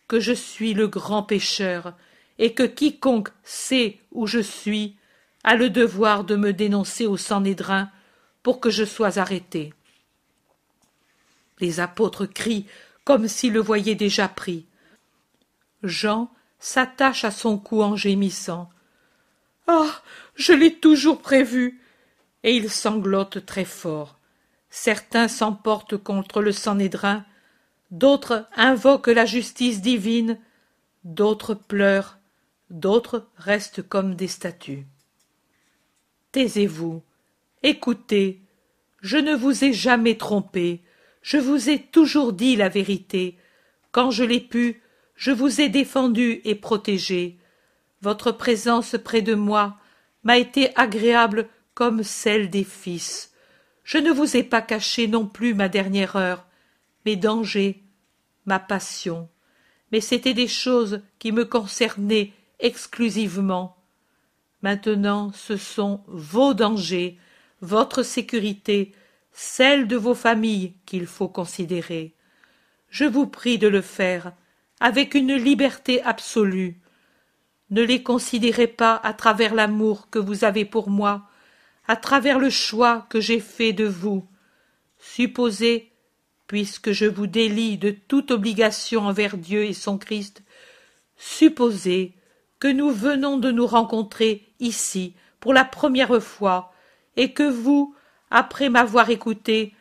que 0.07 0.19
je 0.19 0.33
suis 0.33 0.73
le 0.73 0.87
grand 0.87 1.23
pécheur 1.23 1.93
et 2.39 2.53
que 2.53 2.63
quiconque 2.63 3.29
sait 3.43 3.99
où 4.11 4.27
je 4.27 4.39
suis 4.39 4.95
a 5.43 5.55
le 5.55 5.69
devoir 5.69 6.23
de 6.23 6.35
me 6.35 6.53
dénoncer 6.53 7.05
au 7.05 7.17
Sanhédrin 7.17 7.89
pour 8.43 8.59
que 8.59 8.69
je 8.69 8.83
sois 8.83 9.17
arrêté. 9.17 9.73
Les 11.59 11.79
apôtres 11.79 12.25
crient 12.25 12.65
comme 13.03 13.27
s'ils 13.27 13.53
le 13.53 13.61
voyaient 13.61 13.95
déjà 13.95 14.27
pris. 14.27 14.65
Jean 15.83 16.29
s'attache 16.59 17.23
à 17.23 17.31
son 17.31 17.57
cou 17.57 17.81
en 17.81 17.95
gémissant. 17.95 18.69
Ah. 19.67 20.01
Je 20.37 20.53
l'ai 20.53 20.75
toujours 20.75 21.21
prévu. 21.21 21.81
Et 22.43 22.55
il 22.55 22.69
sanglote 22.69 23.45
très 23.45 23.65
fort. 23.65 24.17
Certains 24.69 25.27
s'emportent 25.27 25.97
contre 25.97 26.41
le 26.41 26.51
Sanhédrin, 26.51 27.25
d'autres 27.91 28.47
invoquent 28.55 29.07
la 29.07 29.25
justice 29.25 29.81
divine, 29.81 30.37
d'autres 31.03 31.55
pleurent, 31.55 32.19
d'autres 32.69 33.27
restent 33.37 33.81
comme 33.81 34.15
des 34.15 34.27
statues. 34.27 34.85
Taisez-vous, 36.31 37.01
Écoutez, 37.63 38.39
je 39.01 39.17
ne 39.17 39.33
vous 39.33 39.63
ai 39.63 39.73
jamais 39.73 40.15
trompé, 40.15 40.83
je 41.23 41.37
vous 41.37 41.69
ai 41.69 41.79
toujours 41.79 42.33
dit 42.33 42.55
la 42.55 42.69
vérité. 42.69 43.37
Quand 43.91 44.11
je 44.11 44.23
l'ai 44.23 44.39
pu, 44.39 44.81
je 45.15 45.31
vous 45.31 45.59
ai 45.59 45.69
défendu 45.69 46.39
et 46.43 46.55
protégé. 46.55 47.39
Votre 48.01 48.31
présence 48.31 48.95
près 49.03 49.21
de 49.21 49.33
moi 49.33 49.77
m'a 50.23 50.37
été 50.37 50.75
agréable 50.77 51.47
comme 51.73 52.03
celle 52.03 52.49
des 52.49 52.63
fils. 52.63 53.31
Je 53.83 53.97
ne 53.97 54.11
vous 54.11 54.35
ai 54.35 54.43
pas 54.43 54.61
caché 54.61 55.07
non 55.07 55.25
plus 55.25 55.53
ma 55.53 55.69
dernière 55.69 56.15
heure, 56.15 56.45
mes 57.05 57.15
dangers, 57.15 57.83
ma 58.45 58.59
passion, 58.59 59.29
mais 59.91 60.01
c'étaient 60.01 60.33
des 60.33 60.47
choses 60.47 61.01
qui 61.19 61.31
me 61.31 61.45
concernaient 61.45 62.33
exclusivement. 62.59 63.77
Maintenant 64.61 65.31
ce 65.33 65.55
sont 65.55 66.03
vos 66.07 66.53
dangers, 66.53 67.17
votre 67.61 68.03
sécurité, 68.03 68.93
celle 69.31 69.87
de 69.87 69.95
vos 69.95 70.15
familles 70.15 70.73
qu'il 70.85 71.05
faut 71.05 71.29
considérer. 71.29 72.13
Je 72.89 73.05
vous 73.05 73.27
prie 73.27 73.57
de 73.57 73.67
le 73.67 73.81
faire 73.81 74.33
avec 74.79 75.13
une 75.13 75.35
liberté 75.35 76.01
absolue. 76.03 76.79
Ne 77.69 77.81
les 77.81 78.01
considérez 78.01 78.67
pas 78.67 78.95
à 79.03 79.13
travers 79.13 79.53
l'amour 79.53 80.09
que 80.09 80.19
vous 80.19 80.43
avez 80.45 80.65
pour 80.65 80.89
moi, 80.89 81.23
à 81.87 81.95
travers 81.95 82.39
le 82.39 82.49
choix 82.49 83.05
que 83.09 83.19
j'ai 83.19 83.39
fait 83.39 83.73
de 83.73 83.85
vous. 83.85 84.25
Supposez, 84.99 85.91
puisque 86.47 86.91
je 86.91 87.05
vous 87.05 87.27
délie 87.27 87.77
de 87.77 87.91
toute 87.91 88.31
obligation 88.31 89.01
envers 89.01 89.37
Dieu 89.37 89.63
et 89.63 89.73
son 89.73 89.97
Christ, 89.97 90.43
supposez 91.17 92.13
que 92.59 92.67
nous 92.67 92.89
venons 92.89 93.37
de 93.37 93.51
nous 93.51 93.67
rencontrer 93.67 94.47
ici 94.59 95.13
pour 95.39 95.53
la 95.53 95.65
première 95.65 96.21
fois 96.23 96.73
et 97.15 97.33
que 97.33 97.49
vous, 97.49 97.93
après 98.31 98.69
m'avoir 98.69 99.09
écouté, 99.09 99.73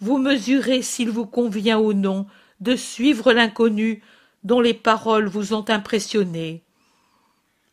vous 0.00 0.18
mesurez 0.18 0.82
s'il 0.82 1.10
vous 1.10 1.26
convient 1.26 1.78
ou 1.78 1.92
non 1.92 2.26
de 2.60 2.74
suivre 2.74 3.32
l'inconnu 3.32 4.02
dont 4.42 4.60
les 4.60 4.74
paroles 4.74 5.28
vous 5.28 5.54
ont 5.54 5.64
impressionné. 5.68 6.63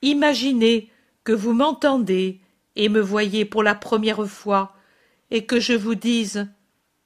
Imaginez 0.01 0.89
que 1.23 1.31
vous 1.31 1.53
m'entendez 1.53 2.41
et 2.75 2.89
me 2.89 3.01
voyez 3.01 3.45
pour 3.45 3.63
la 3.63 3.75
première 3.75 4.25
fois, 4.27 4.75
et 5.29 5.45
que 5.45 5.59
je 5.59 5.73
vous 5.73 5.95
dise 5.95 6.47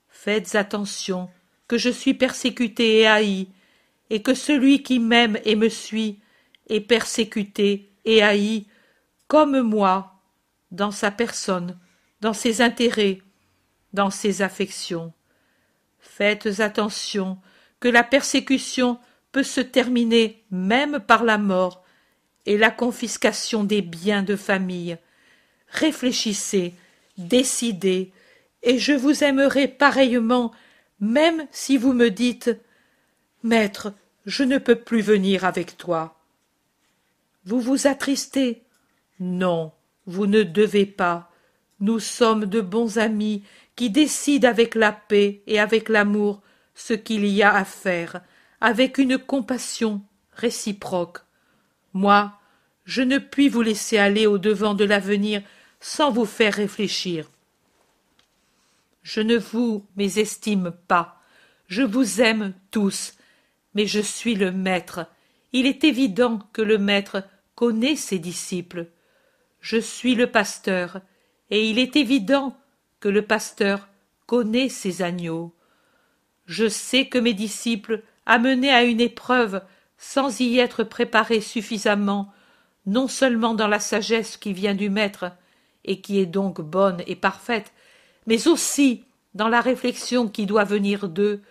Faites 0.10 0.56
attention, 0.56 1.30
que 1.68 1.78
je 1.78 1.90
suis 1.90 2.14
persécuté 2.14 3.00
et 3.00 3.08
haï, 3.08 3.48
et 4.10 4.22
que 4.22 4.34
celui 4.34 4.84
qui 4.84 5.00
m'aime 5.00 5.38
et 5.46 5.56
me 5.56 5.70
suit 5.70 6.20
est 6.70 6.82
persécuté 6.82 7.92
et 8.06 8.24
haï, 8.24 8.68
comme 9.28 9.62
moi, 9.62 10.22
dans 10.72 10.92
sa 10.92 11.12
personne, 11.12 11.78
dans 12.22 12.34
ses 12.34 12.62
intérêts, 12.62 13.22
dans 13.94 14.10
ses 14.10 14.42
affections. 14.42 15.14
Faites 16.00 16.60
attention 16.60 17.40
que 17.80 17.88
la 17.88 18.04
persécution 18.04 19.00
peut 19.32 19.44
se 19.44 19.62
terminer 19.62 20.44
même 20.50 21.00
par 21.00 21.24
la 21.24 21.38
mort 21.38 21.85
et 22.46 22.58
la 22.58 22.72
confiscation 22.72 23.64
des 23.64 23.82
biens 23.82 24.24
de 24.24 24.36
famille. 24.36 24.98
Réfléchissez, 25.70 26.74
décidez, 27.18 28.12
et 28.64 28.78
je 28.80 28.94
vous 28.94 29.24
aimerai 29.24 29.68
pareillement, 29.68 30.52
même 31.00 31.48
si 31.52 31.78
vous 31.78 31.94
me 31.94 32.10
dites 32.10 32.52
Maître, 33.44 33.94
je 34.26 34.44
ne 34.44 34.58
peux 34.58 34.76
plus 34.76 35.02
venir 35.02 35.46
avec 35.46 35.78
toi. 35.78 36.20
Vous 37.46 37.60
vous 37.60 37.88
attristez? 37.88 38.64
Non, 39.20 39.72
vous 40.08 40.26
ne 40.26 40.44
devez 40.44 40.86
pas. 40.86 41.32
Nous 41.80 42.00
sommes 42.00 42.46
de 42.46 42.62
bons 42.62 42.98
amis 42.98 43.44
qui 43.76 43.90
décident 43.90 44.48
avec 44.48 44.74
la 44.76 44.92
paix 44.92 45.44
et 45.46 45.60
avec 45.60 45.90
l'amour 45.90 46.42
ce 46.74 46.94
qu'il 46.94 47.26
y 47.26 47.44
a 47.44 47.54
à 47.54 47.66
faire, 47.66 48.22
avec 48.62 48.98
une 48.98 49.18
compassion 49.18 50.02
réciproque. 50.34 51.25
Moi, 51.96 52.38
je 52.84 53.02
ne 53.02 53.20
puis 53.20 53.48
vous 53.48 53.62
laisser 53.62 53.98
aller 53.98 54.28
au 54.28 54.38
devant 54.38 54.74
de 54.74 54.84
l'avenir 54.84 55.42
sans 55.80 56.12
vous 56.12 56.26
faire 56.26 56.54
réfléchir. 56.54 57.32
Je 59.02 59.22
ne 59.22 59.38
vous 59.38 59.86
mésestime 59.96 60.74
pas, 60.90 61.22
je 61.68 61.84
vous 61.84 62.20
aime 62.20 62.54
tous, 62.70 63.14
mais 63.76 63.88
je 63.88 64.02
suis 64.02 64.36
le 64.36 64.52
maître. 64.52 65.08
Il 65.54 65.66
est 65.66 65.86
évident 65.86 66.40
que 66.52 66.62
le 66.62 66.78
maître 66.78 67.24
connaît 67.56 67.96
ses 67.96 68.20
disciples. 68.20 68.88
Je 69.62 69.78
suis 69.78 70.16
le 70.16 70.28
pasteur, 70.28 71.00
et 71.50 71.70
il 71.70 71.80
est 71.80 71.96
évident 71.96 72.58
que 73.00 73.08
le 73.08 73.22
pasteur 73.22 73.88
connaît 74.26 74.68
ses 74.68 75.02
agneaux. 75.02 75.56
Je 76.46 76.68
sais 76.68 77.08
que 77.08 77.20
mes 77.20 77.34
disciples, 77.34 78.04
amenés 78.26 78.72
à 78.72 78.84
une 78.84 79.00
épreuve 79.00 79.62
sans 79.98 80.40
y 80.40 80.60
être 80.60 80.84
préparés 80.84 81.42
suffisamment, 81.42 82.32
non 82.86 83.08
seulement 83.08 83.54
dans 83.54 83.68
la 83.68 83.80
sagesse 83.80 84.38
qui 84.38 84.54
vient 84.54 84.76
du 84.76 84.90
Maître, 84.90 85.32
et 85.86 86.02
qui 86.02 86.20
est 86.20 86.26
donc 86.26 86.62
bonne 86.62 87.02
et 87.08 87.16
parfaite, 87.16 87.72
mais 88.28 88.48
aussi 88.48 89.04
dans 89.34 89.48
la 89.48 89.62
réflexion 89.62 90.28
qui 90.28 90.46
doit 90.46 90.64
venir 90.64 91.10
d'eux, 91.10 91.42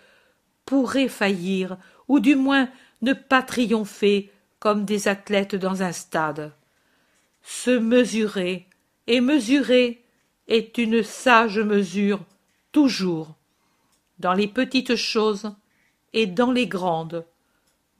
pourraient 0.65 1.07
faillir, 1.07 1.77
ou 2.07 2.19
du 2.19 2.35
moins 2.35 2.69
ne 3.01 3.13
pas 3.13 3.41
triompher 3.41 4.31
comme 4.59 4.85
des 4.85 5.07
athlètes 5.07 5.55
dans 5.55 5.83
un 5.83 5.91
stade. 5.91 6.53
Se 7.43 7.69
mesurer 7.69 8.67
et 9.07 9.21
mesurer 9.21 10.03
est 10.47 10.77
une 10.77 11.03
sage 11.03 11.59
mesure 11.59 12.19
toujours, 12.71 13.35
dans 14.19 14.33
les 14.33 14.47
petites 14.47 14.95
choses 14.95 15.55
et 16.13 16.25
dans 16.25 16.51
les 16.51 16.67
grandes. 16.67 17.25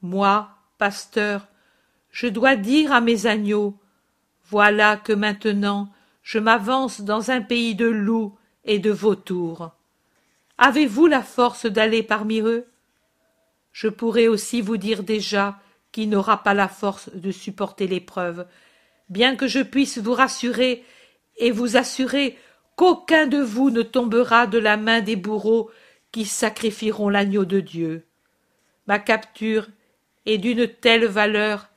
Moi, 0.02 0.48
pasteur, 0.78 1.46
je 2.10 2.26
dois 2.26 2.56
dire 2.56 2.92
à 2.92 3.00
mes 3.00 3.26
agneaux, 3.26 3.78
voilà 4.48 4.96
que 4.96 5.12
maintenant 5.12 5.92
je 6.22 6.38
m'avance 6.38 7.02
dans 7.02 7.30
un 7.30 7.40
pays 7.40 7.74
de 7.74 7.86
loups 7.86 8.36
et 8.64 8.78
de 8.78 8.90
vautours. 8.90 9.70
Avez-vous 10.58 11.06
la 11.06 11.22
force 11.22 11.66
d'aller 11.66 12.02
parmi 12.02 12.40
eux? 12.40 12.66
Je 13.72 13.88
pourrais 13.88 14.26
aussi 14.26 14.62
vous 14.62 14.76
dire 14.76 15.02
déjà 15.02 15.60
qui 15.92 16.06
n'aura 16.06 16.42
pas 16.42 16.54
la 16.54 16.68
force 16.68 17.10
de 17.14 17.30
supporter 17.30 17.86
l'épreuve, 17.86 18.46
bien 19.08 19.36
que 19.36 19.46
je 19.46 19.60
puisse 19.60 19.98
vous 19.98 20.14
rassurer 20.14 20.84
et 21.36 21.50
vous 21.50 21.76
assurer 21.76 22.38
qu'aucun 22.76 23.26
de 23.26 23.38
vous 23.38 23.70
ne 23.70 23.82
tombera 23.82 24.46
de 24.46 24.58
la 24.58 24.76
main 24.76 25.00
des 25.00 25.16
bourreaux 25.16 25.70
qui 26.12 26.24
sacrifieront 26.24 27.08
l'agneau 27.08 27.44
de 27.44 27.60
Dieu. 27.60 28.06
Ma 28.86 28.98
capture 28.98 29.68
est 30.26 30.38
d'une 30.38 30.68
telle 30.68 31.06
valeur 31.06 31.68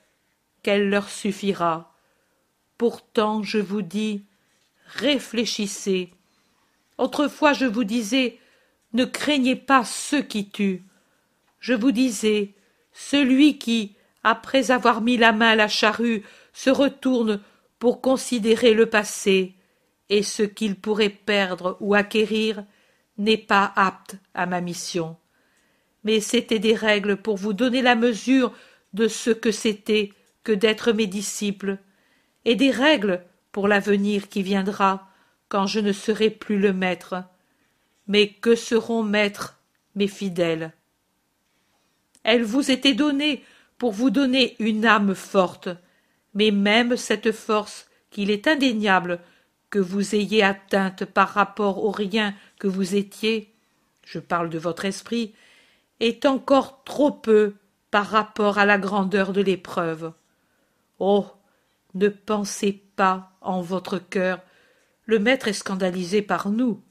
qu'elle 0.64 0.90
leur 0.90 1.10
suffira. 1.10 1.94
Pourtant, 2.78 3.44
je 3.44 3.60
vous 3.60 3.82
dis, 3.82 4.24
réfléchissez. 4.88 6.12
Autrefois, 6.98 7.54
je 7.54 7.66
vous 7.66 7.84
disais, 7.84 8.40
ne 8.94 9.06
craignez 9.06 9.56
pas 9.56 9.86
ceux 9.86 10.22
qui 10.22 10.50
tuent. 10.50 10.84
Je 11.60 11.74
vous 11.74 11.92
disais, 11.92 12.54
celui 12.92 13.58
qui, 13.58 13.96
après 14.24 14.72
avoir 14.72 15.02
mis 15.02 15.18
la 15.18 15.32
main 15.32 15.50
à 15.50 15.56
la 15.56 15.68
charrue, 15.68 16.24
se 16.54 16.70
retourne 16.70 17.42
pour 17.78 18.02
considérer 18.02 18.74
le 18.74 18.88
passé 18.88 19.56
et 20.10 20.24
ce 20.24 20.44
qu'il 20.44 20.76
pourrait 20.76 21.10
perdre 21.10 21.78
ou 21.80 21.94
acquérir, 21.94 22.64
n'est 23.18 23.38
pas 23.38 23.72
apte 23.76 24.16
à 24.34 24.46
ma 24.46 24.60
mission. 24.62 25.18
Mais 26.04 26.20
c'étaient 26.20 26.60
des 26.60 26.76
règles 26.76 27.18
pour 27.18 27.38
vous 27.38 27.54
donner 27.54 27.82
la 27.82 27.96
mesure 27.96 28.54
de 28.94 29.08
ce 29.08 29.30
que 29.30 29.52
c'était 29.52 30.14
que 30.44 30.52
d'être 30.52 30.92
mes 30.94 31.08
disciples, 31.08 31.78
et 32.46 32.56
des 32.56 32.72
règles 32.72 33.24
pour 33.52 33.68
l'avenir 33.68 34.30
qui 34.30 34.42
viendra 34.42 35.10
quand 35.50 35.68
je 35.68 35.80
ne 35.80 35.92
serai 35.92 36.30
plus 36.30 36.60
le 36.60 36.74
maître. 36.74 37.24
Mais 38.08 38.30
que 38.30 38.56
seront 38.56 39.04
maîtres 39.04 39.60
mes 39.96 40.08
fidèles? 40.08 40.72
Elles 42.24 42.44
vous 42.44 42.72
étaient 42.72 42.94
données 42.94 43.44
pour 43.78 43.92
vous 43.92 44.10
donner 44.10 44.56
une 44.60 44.86
âme 44.86 45.16
forte, 45.16 45.70
mais 46.34 46.52
même 46.52 46.98
cette 46.98 47.32
force 47.32 47.88
qu'il 48.12 48.32
est 48.32 48.48
indéniable 48.48 49.20
que 49.70 49.80
vous 49.80 50.16
ayez 50.16 50.44
atteinte 50.44 51.06
par 51.06 51.30
rapport 51.30 51.84
au 51.84 51.92
rien 51.92 52.34
que 52.58 52.68
vous 52.68 52.96
étiez, 52.96 53.54
je 54.06 54.20
parle 54.20 54.50
de 54.50 54.58
votre 54.58 54.86
esprit, 54.86 55.34
est 56.00 56.26
encore 56.26 56.84
trop 56.84 57.12
peu 57.12 57.56
par 57.92 58.08
rapport 58.08 58.58
à 58.58 58.66
la 58.66 58.78
grandeur 58.78 59.34
de 59.34 59.42
l'épreuve. 59.42 60.14
Oh. 61.00 61.26
Ne 61.96 62.10
pensez 62.10 62.84
pas 62.96 63.32
en 63.42 63.62
votre 63.62 63.98
cœur. 63.98 64.42
Le 65.06 65.18
maître 65.18 65.48
est 65.48 65.54
scandalisé 65.54 66.22
par 66.22 66.50
nous. 66.50 66.82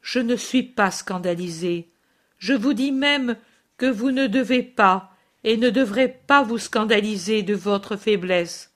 Je 0.00 0.20
ne 0.20 0.36
suis 0.36 0.62
pas 0.62 0.90
scandalisé. 0.90 1.90
Je 2.38 2.54
vous 2.54 2.72
dis 2.72 2.92
même 2.92 3.36
que 3.76 3.86
vous 3.86 4.10
ne 4.10 4.26
devez 4.26 4.62
pas 4.62 5.10
et 5.44 5.56
ne 5.58 5.68
devrez 5.68 6.08
pas 6.08 6.42
vous 6.42 6.58
scandaliser 6.58 7.42
de 7.42 7.54
votre 7.54 7.96
faiblesse. 7.96 8.72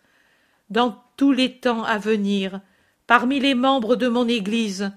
Dans 0.68 1.02
tous 1.16 1.32
les 1.32 1.58
temps 1.58 1.84
à 1.84 1.96
venir, 1.96 2.60
parmi 3.06 3.40
les 3.40 3.54
membres 3.54 3.96
de 3.96 4.08
mon 4.08 4.28
Église, 4.28 4.92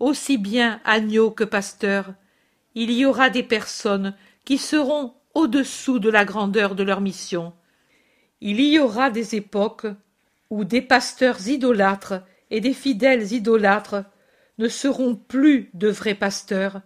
aussi 0.00 0.38
bien 0.38 0.80
agneaux 0.84 1.30
que 1.30 1.44
pasteurs, 1.44 2.14
il 2.74 2.90
y 2.90 3.04
aura 3.04 3.30
des 3.30 3.42
personnes 3.42 4.14
qui 4.44 4.58
seront 4.58 5.14
au-dessous 5.34 5.98
de 5.98 6.10
la 6.10 6.24
grandeur 6.24 6.74
de 6.74 6.82
leur 6.82 7.00
mission. 7.00 7.52
Il 8.40 8.60
y 8.60 8.78
aura 8.78 9.10
des 9.10 9.34
époques 9.34 9.86
où 10.50 10.64
des 10.64 10.82
pasteurs 10.82 11.48
idolâtres 11.48 12.22
et 12.50 12.60
des 12.60 12.74
fidèles 12.74 13.32
idolâtres 13.32 14.04
ne 14.58 14.68
seront 14.68 15.16
plus 15.16 15.70
de 15.74 15.88
vrais 15.88 16.14
pasteurs 16.14 16.82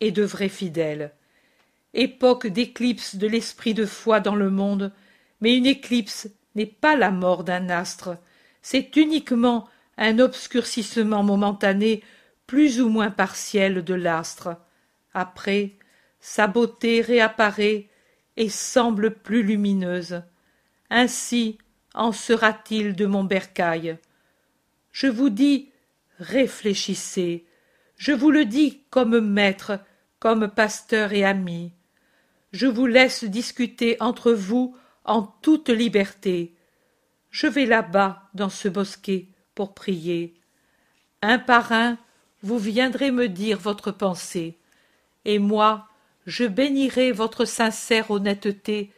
et 0.00 0.10
de 0.10 0.22
vrais 0.22 0.48
fidèles. 0.48 1.12
Époque 1.94 2.46
d'éclipse 2.46 3.16
de 3.16 3.26
l'esprit 3.26 3.74
de 3.74 3.84
foi 3.84 4.20
dans 4.20 4.34
le 4.34 4.50
monde, 4.50 4.92
mais 5.40 5.56
une 5.56 5.66
éclipse 5.66 6.28
n'est 6.54 6.66
pas 6.66 6.96
la 6.96 7.10
mort 7.10 7.44
d'un 7.44 7.68
astre, 7.68 8.16
c'est 8.62 8.96
uniquement 8.96 9.68
un 9.98 10.18
obscurcissement 10.18 11.22
momentané 11.22 12.02
plus 12.46 12.80
ou 12.80 12.88
moins 12.88 13.10
partiel 13.10 13.84
de 13.84 13.94
l'astre. 13.94 14.56
Après, 15.14 15.72
sa 16.20 16.46
beauté 16.46 17.00
réapparaît 17.00 17.88
et 18.36 18.48
semble 18.48 19.14
plus 19.14 19.42
lumineuse. 19.42 20.22
Ainsi 20.90 21.58
en 21.94 22.12
sera-t-il 22.12 22.94
de 22.94 23.06
mon 23.06 23.24
bercail. 23.24 23.98
Je 24.92 25.06
vous 25.06 25.30
dis, 25.30 25.70
réfléchissez. 26.18 27.46
Je 27.96 28.12
vous 28.12 28.30
le 28.30 28.44
dis 28.44 28.82
comme 28.90 29.20
maître, 29.20 29.80
comme 30.18 30.48
pasteur 30.48 31.12
et 31.12 31.24
ami. 31.24 31.72
Je 32.52 32.66
vous 32.66 32.86
laisse 32.86 33.24
discuter 33.24 33.96
entre 34.00 34.32
vous 34.32 34.76
en 35.04 35.22
toute 35.22 35.68
liberté. 35.68 36.54
Je 37.30 37.46
vais 37.46 37.66
là-bas, 37.66 38.28
dans 38.34 38.50
ce 38.50 38.68
bosquet, 38.68 39.28
pour 39.54 39.74
prier. 39.74 40.34
Un 41.22 41.38
par 41.38 41.72
un, 41.72 41.98
vous 42.42 42.58
viendrez 42.58 43.10
me 43.10 43.28
dire 43.28 43.58
votre 43.58 43.90
pensée, 43.90 44.58
et 45.24 45.38
moi, 45.38 45.88
je 46.26 46.44
bénirai 46.44 47.12
votre 47.12 47.44
sincère 47.44 48.10
honnêteté, 48.10 48.92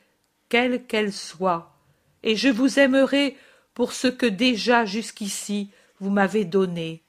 quelle 0.48 0.84
qu'elle 0.86 1.12
soit, 1.12 1.76
et 2.22 2.36
je 2.36 2.48
vous 2.48 2.78
aimerai 2.78 3.36
pour 3.74 3.92
ce 3.92 4.08
que 4.08 4.26
déjà 4.26 4.84
jusqu'ici 4.84 5.70
vous 6.00 6.10
m'avez 6.10 6.44
donné. 6.44 7.02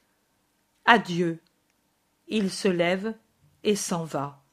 Adieu. 0.86 1.40
Il 2.28 2.50
se 2.50 2.68
lève 2.68 3.14
et 3.64 3.76
s'en 3.76 4.04
va. 4.04 4.44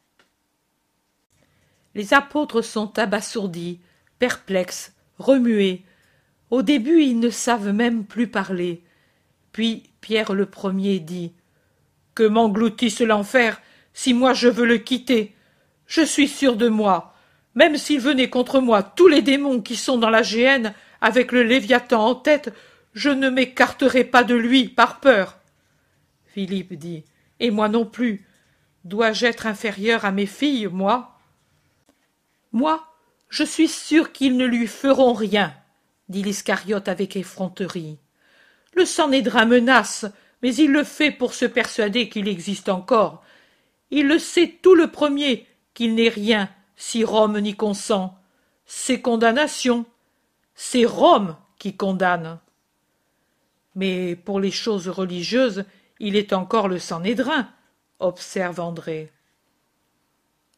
Les 1.95 2.13
apôtres 2.13 2.63
sont 2.63 2.99
abasourdis, 2.99 3.81
perplexes, 4.19 4.95
remués, 5.19 5.85
au 6.53 6.61
début, 6.61 7.03
ils 7.03 7.19
ne 7.19 7.31
savent 7.31 7.73
même 7.73 8.05
plus 8.05 8.29
parler. 8.29 8.85
Puis 9.53 9.85
Pierre 10.03 10.35
le 10.35 10.45
premier 10.45 11.01
dit 11.01 11.33
Que 12.15 12.25
m'engloutisse 12.25 13.01
l'enfer 13.01 13.59
si 13.95 14.15
moi 14.15 14.33
je 14.35 14.49
veux 14.49 14.67
le 14.67 14.79
quitter. 14.79 15.35
Je 15.87 16.03
suis 16.03 16.29
sûr 16.29 16.57
de 16.57 16.69
moi. 16.69 17.15
Même 17.55 17.77
s'il 17.77 18.01
venait 18.01 18.31
contre 18.31 18.61
moi 18.61 18.83
tous 18.83 19.09
les 19.09 19.23
démons 19.23 19.61
qui 19.61 19.77
sont 19.77 19.99
dans 19.99 20.11
la 20.11 20.23
géhenne, 20.23 20.75
avec 21.01 21.33
le 21.33 21.43
Léviathan 21.43 22.07
en 22.07 22.15
tête, 22.15 22.55
je 22.95 23.11
ne 23.11 23.29
m'écarterai 23.29 24.05
pas 24.05 24.25
de 24.25 24.35
lui 24.35 24.69
par 24.69 25.01
peur. 25.01 25.39
Philippe 26.27 26.75
dit 26.75 27.05
Et 27.41 27.51
moi 27.51 27.69
non 27.69 27.85
plus. 27.85 28.27
Dois-je 28.85 29.27
être 29.27 29.47
inférieur 29.47 30.05
à 30.05 30.13
mes 30.13 30.27
filles, 30.27 30.67
moi? 30.67 31.19
Moi, 32.53 32.87
je 33.29 33.45
suis 33.45 33.69
sûr 33.69 34.13
qu'ils 34.13 34.37
ne 34.37 34.45
lui 34.45 34.67
feront 34.67 35.13
rien, 35.13 35.55
dit 36.09 36.23
l'Iscariote 36.23 36.89
avec 36.89 37.17
effronterie. 37.17 37.99
Le 38.75 38.85
Sanhédrin 38.85 39.45
menace, 39.45 40.07
mais 40.43 40.55
il 40.55 40.73
le 40.73 40.85
fait 40.85 41.11
pour 41.11 41.35
se 41.35 41.45
persuader 41.45 42.09
qu'il 42.09 42.29
existe 42.29 42.69
encore. 42.69 43.23
Il 43.95 44.09
le 44.09 44.19
sait 44.19 44.59
tout 44.63 44.75
le 44.75 44.91
premier 44.91 45.47
qu'il 45.75 45.95
n'est 45.95 46.09
rien 46.09 46.49
si 46.77 47.05
Rome 47.05 47.39
n'y 47.39 47.55
consent. 47.55 48.19
C'est 48.65 49.03
condamnation. 49.03 49.85
C'est 50.55 50.87
Rome 50.87 51.37
qui 51.59 51.77
condamne. 51.77 52.41
Mais 53.75 54.17
pour 54.17 54.41
les 54.41 54.51
choses 54.51 54.89
religieuses, 54.89 55.67
il 56.01 56.17
est 56.17 56.33
encore 56.33 56.69
le 56.69 56.79
Sanhédrin, 56.79 57.51
observe 57.99 58.61
André. 58.61 59.13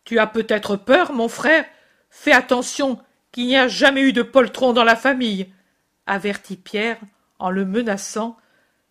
Tu 0.05 0.21
as 0.21 0.29
peut-être 0.29 0.77
peur, 0.77 1.13
mon 1.13 1.29
frère 1.29 1.65
Fais 2.11 2.33
attention 2.33 3.01
qu'il 3.33 3.49
n'y 3.49 3.57
a 3.57 3.67
jamais 3.67 4.03
eu 4.03 4.13
de 4.13 4.23
poltron 4.23 4.73
dans 4.73 4.85
la 4.85 4.95
famille, 4.95 5.53
avertit 6.07 6.57
Pierre 6.57 7.01
en 7.41 7.51
le 7.51 7.65
menaçant, 7.65 8.37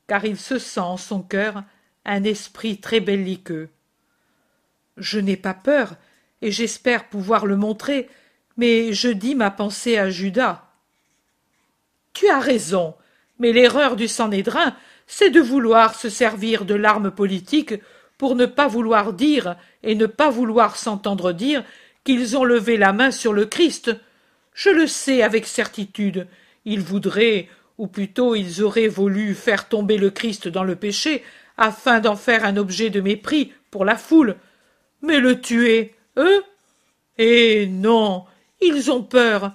car 0.08 0.26
il 0.26 0.38
se 0.38 0.60
sent 0.60 0.82
en 0.82 0.98
son 0.98 1.22
cœur 1.22 1.64
un 2.04 2.26
esprit 2.26 2.82
très 2.82 3.00
belliqueux. 3.00 3.70
Je 4.98 5.20
n'ai 5.20 5.38
pas 5.38 5.54
peur, 5.54 5.96
et 6.42 6.52
j'espère 6.52 7.10
pouvoir 7.10 7.46
le 7.46 7.56
montrer, 7.56 8.10
mais 8.58 8.94
je 8.94 9.10
dis 9.10 9.36
ma 9.36 9.52
pensée 9.52 9.98
à 9.98 10.10
Judas. 10.10 10.66
Tu 12.14 12.30
as 12.30 12.40
raison, 12.40 12.96
mais 13.40 13.52
l'erreur 13.52 13.96
du 13.96 14.08
Sanhédrin, 14.08 14.76
c'est 15.08 15.32
de 15.32 15.42
vouloir 15.42 15.96
se 15.96 16.10
servir 16.10 16.66
de 16.66 16.76
l'arme 16.76 17.12
politique 17.12 17.74
pour 18.18 18.36
ne 18.36 18.46
pas 18.46 18.68
vouloir 18.68 19.14
dire 19.14 19.56
et 19.82 19.96
ne 19.96 20.06
pas 20.06 20.30
vouloir 20.30 20.78
s'entendre 20.78 21.34
dire 21.34 21.64
qu'ils 22.04 22.38
ont 22.38 22.44
levé 22.44 22.78
la 22.78 22.94
main 22.94 23.12
sur 23.12 23.34
le 23.34 23.46
Christ. 23.46 23.96
Je 24.54 24.70
le 24.70 24.88
sais 24.88 25.24
avec 25.24 25.48
certitude. 25.48 26.28
Ils 26.66 26.82
voudraient, 26.82 27.50
ou 27.78 27.88
plutôt 27.88 28.36
ils 28.36 28.64
auraient 28.64 28.88
voulu 28.88 29.34
faire 29.34 29.68
tomber 29.68 29.98
le 29.98 30.10
Christ 30.10 30.48
dans 30.48 30.64
le 30.64 30.76
péché, 30.76 31.24
afin 31.58 32.00
d'en 32.00 32.16
faire 32.16 32.46
un 32.46 32.58
objet 32.58 32.90
de 32.90 33.02
mépris 33.02 33.52
pour 33.72 33.86
la 33.86 33.96
foule. 33.96 34.36
Mais 35.04 35.20
le 35.20 35.40
tuer, 35.40 35.94
eux 36.18 36.44
Eh 37.20 37.68
non, 37.68 38.26
ils 38.62 38.90
ont 38.90 39.04
peur, 39.04 39.52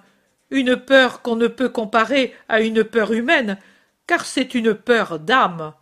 une 0.50 0.76
peur 0.76 1.22
qu'on 1.22 1.36
ne 1.36 1.48
peut 1.48 1.70
comparer 1.70 2.34
à 2.48 2.60
une 2.60 2.84
peur 2.84 3.12
humaine, 3.12 3.58
car 4.06 4.24
c'est 4.24 4.54
une 4.54 4.74
peur 4.74 5.18
d'âme. 5.18 5.72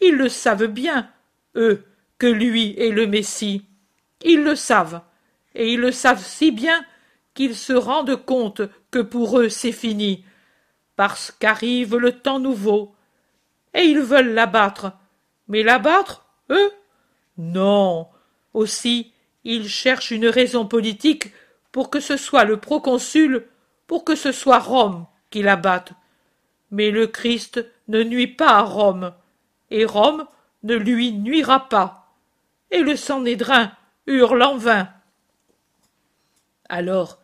Ils 0.00 0.16
le 0.16 0.28
savent 0.28 0.66
bien, 0.66 1.08
eux, 1.54 1.84
que 2.18 2.26
lui 2.26 2.74
est 2.78 2.90
le 2.90 3.06
Messie. 3.06 3.64
Ils 4.22 4.42
le 4.42 4.56
savent 4.56 5.02
et 5.54 5.72
ils 5.72 5.80
le 5.80 5.92
savent 5.92 6.24
si 6.24 6.50
bien 6.50 6.84
qu'ils 7.34 7.56
se 7.56 7.72
rendent 7.72 8.24
compte 8.24 8.62
que 8.90 8.98
pour 8.98 9.38
eux 9.38 9.48
c'est 9.48 9.72
fini, 9.72 10.24
parce 10.96 11.30
qu'arrive 11.30 11.96
le 11.96 12.12
temps 12.12 12.38
nouveau, 12.38 12.94
et 13.74 13.82
ils 13.82 14.00
veulent 14.00 14.34
l'abattre. 14.34 14.92
Mais 15.48 15.62
l'abattre, 15.62 16.24
eux? 16.50 16.72
Non. 17.38 18.08
Aussi, 18.54 19.12
ils 19.44 19.68
cherchent 19.68 20.10
une 20.10 20.26
raison 20.26 20.66
politique 20.66 21.32
pour 21.72 21.90
que 21.90 22.00
ce 22.00 22.16
soit 22.16 22.44
le 22.44 22.58
proconsul, 22.58 23.46
pour 23.86 24.04
que 24.04 24.14
ce 24.14 24.32
soit 24.32 24.58
Rome 24.58 25.06
qui 25.30 25.42
l'abatte. 25.42 25.92
Mais 26.70 26.90
le 26.90 27.06
Christ 27.06 27.64
ne 27.88 28.02
nuit 28.02 28.28
pas 28.28 28.58
à 28.58 28.62
Rome, 28.62 29.12
et 29.70 29.84
Rome 29.84 30.26
ne 30.62 30.74
lui 30.74 31.12
nuira 31.12 31.68
pas. 31.68 32.14
Et 32.70 32.82
le 32.82 32.96
Sanhédrin 32.96 33.72
hurle 34.06 34.42
en 34.42 34.56
vain. 34.56 34.88
Alors, 36.68 37.20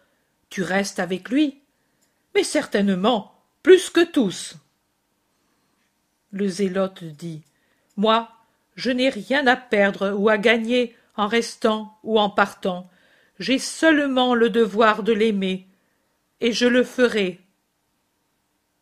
tu 0.49 0.63
restes 0.63 0.99
avec 0.99 1.29
lui 1.29 1.61
Mais 2.35 2.43
certainement, 2.43 3.33
plus 3.63 3.91
que 3.91 4.05
tous. 4.05 4.57
Le 6.33 6.49
zélote 6.49 7.05
dit 7.05 7.43
Moi, 7.97 8.29
je 8.75 8.91
n'ai 8.91 9.09
rien 9.09 9.47
à 9.47 9.57
perdre 9.57 10.13
ou 10.17 10.29
à 10.29 10.39
gagner 10.39 10.96
en 11.17 11.27
restant 11.27 11.99
ou 12.03 12.19
en 12.19 12.31
partant. 12.31 12.89
J'ai 13.39 13.59
seulement 13.59 14.35
le 14.35 14.51
devoir 14.51 15.03
de 15.03 15.13
l'aimer, 15.13 15.67
et 16.41 16.53
je 16.53 16.67
le 16.67 16.85
ferai. 16.85 17.41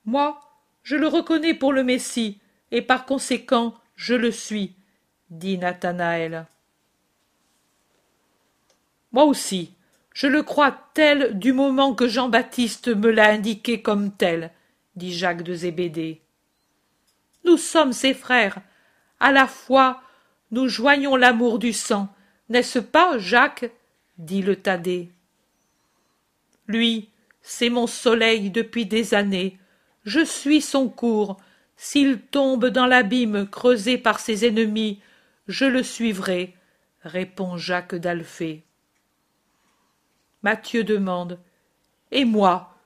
Moi, 0.04 0.40
je 0.82 0.96
le 0.96 1.08
reconnais 1.08 1.54
pour 1.54 1.72
le 1.72 1.82
Messie, 1.82 2.40
et 2.70 2.82
par 2.82 3.06
conséquent 3.06 3.74
je 3.96 4.14
le 4.14 4.30
suis, 4.30 4.74
dit 5.30 5.58
Nathanaël. 5.58 6.46
Moi 9.12 9.24
aussi, 9.24 9.72
je 10.12 10.26
le 10.26 10.42
crois 10.42 10.76
tel 10.94 11.38
du 11.38 11.52
moment 11.52 11.94
que 11.94 12.08
Jean-Baptiste 12.08 12.88
me 12.88 13.10
l'a 13.10 13.30
indiqué 13.30 13.82
comme 13.82 14.12
tel, 14.12 14.50
dit 14.96 15.12
Jacques 15.12 15.42
de 15.42 15.54
Zébédée. 15.54 16.20
Nous 17.44 17.56
sommes 17.56 17.92
ses 17.92 18.14
frères. 18.14 18.58
À 19.20 19.32
la 19.32 19.46
fois, 19.46 20.02
nous 20.50 20.68
joignons 20.68 21.16
l'amour 21.16 21.58
du 21.58 21.72
sang, 21.72 22.08
n'est-ce 22.48 22.78
pas, 22.78 23.18
Jacques 23.18 23.70
dit 24.18 24.42
le 24.42 24.56
Thaddée. 24.56 25.10
Lui, 26.66 27.10
c'est 27.42 27.70
mon 27.70 27.86
soleil 27.86 28.50
depuis 28.50 28.86
des 28.86 29.14
années. 29.14 29.58
Je 30.04 30.24
suis 30.24 30.60
son 30.60 30.88
cours. 30.88 31.36
S'il 31.76 32.20
tombe 32.20 32.66
dans 32.66 32.86
l'abîme 32.86 33.48
creusé 33.48 33.98
par 33.98 34.20
ses 34.20 34.46
ennemis, 34.46 35.00
je 35.48 35.64
le 35.64 35.82
suivrai, 35.82 36.54
répond 37.02 37.56
Jacques 37.56 37.94
d'Alphée. 37.94 38.64
Mathieu 40.42 40.84
demande 40.84 41.38
Et 42.12 42.24
moi 42.24 42.76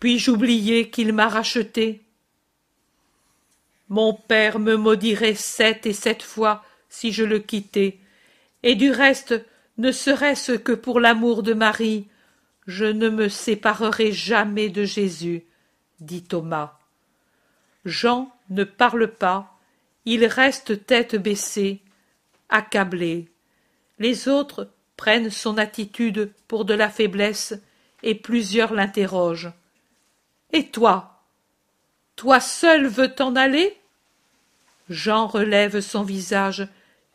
Puis-je 0.00 0.30
oublier 0.30 0.90
qu'il 0.90 1.12
m'a 1.12 1.28
racheté? 1.28 2.02
Mon 3.88 4.14
père 4.14 4.58
me 4.58 4.76
maudirait 4.76 5.34
sept 5.34 5.86
et 5.86 5.92
sept 5.92 6.22
fois 6.22 6.64
si 6.88 7.12
je 7.12 7.22
le 7.22 7.38
quittais, 7.38 7.98
et 8.66 8.74
du 8.74 8.90
reste, 8.90 9.46
ne 9.78 9.92
serait-ce 9.92 10.50
que 10.50 10.72
pour 10.72 10.98
l'amour 10.98 11.44
de 11.44 11.54
Marie, 11.54 12.08
je 12.66 12.84
ne 12.84 13.08
me 13.08 13.28
séparerai 13.28 14.10
jamais 14.10 14.70
de 14.70 14.82
Jésus, 14.82 15.44
dit 16.00 16.24
Thomas. 16.24 16.76
Jean 17.84 18.28
ne 18.50 18.64
parle 18.64 19.06
pas, 19.06 19.56
il 20.04 20.26
reste 20.26 20.84
tête 20.84 21.14
baissée, 21.14 21.80
accablé. 22.48 23.28
Les 24.00 24.26
autres 24.26 24.68
prennent 24.96 25.30
son 25.30 25.58
attitude 25.58 26.32
pour 26.48 26.64
de 26.64 26.74
la 26.74 26.90
faiblesse, 26.90 27.54
et 28.02 28.16
plusieurs 28.16 28.74
l'interrogent. 28.74 29.52
Et 30.52 30.66
toi 30.70 31.22
Toi 32.16 32.40
seul 32.40 32.88
veux 32.88 33.14
t'en 33.14 33.36
aller? 33.36 33.76
Jean 34.90 35.28
relève 35.28 35.78
son 35.78 36.02
visage, 36.02 36.66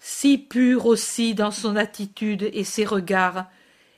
si 0.03 0.39
pur 0.39 0.87
aussi 0.87 1.35
dans 1.35 1.51
son 1.51 1.75
attitude 1.75 2.49
et 2.53 2.63
ses 2.63 2.85
regards, 2.85 3.45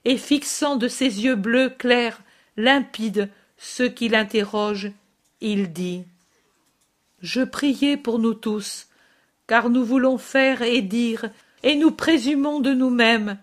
et 0.06 0.18
fixant 0.18 0.76
de 0.76 0.90
ses 0.90 1.24
yeux 1.24 1.36
bleus 1.36 1.70
clairs, 1.70 2.20
limpides, 2.58 3.30
ceux 3.58 3.88
qui 3.88 4.10
l'interrogent, 4.10 4.92
il 5.40 5.72
dit 5.72 6.04
Je 7.22 7.42
priais 7.42 7.96
pour 7.96 8.20
nous 8.20 8.34
tous, 8.34 8.88
car 9.48 9.70
nous 9.70 9.86
voulons 9.86 10.18
faire 10.18 10.62
et 10.62 10.82
dire, 10.82 11.30
et 11.64 11.76
nous 11.76 11.92
présumons 11.92 12.60
de 12.60 12.74
nous-mêmes 12.74 13.40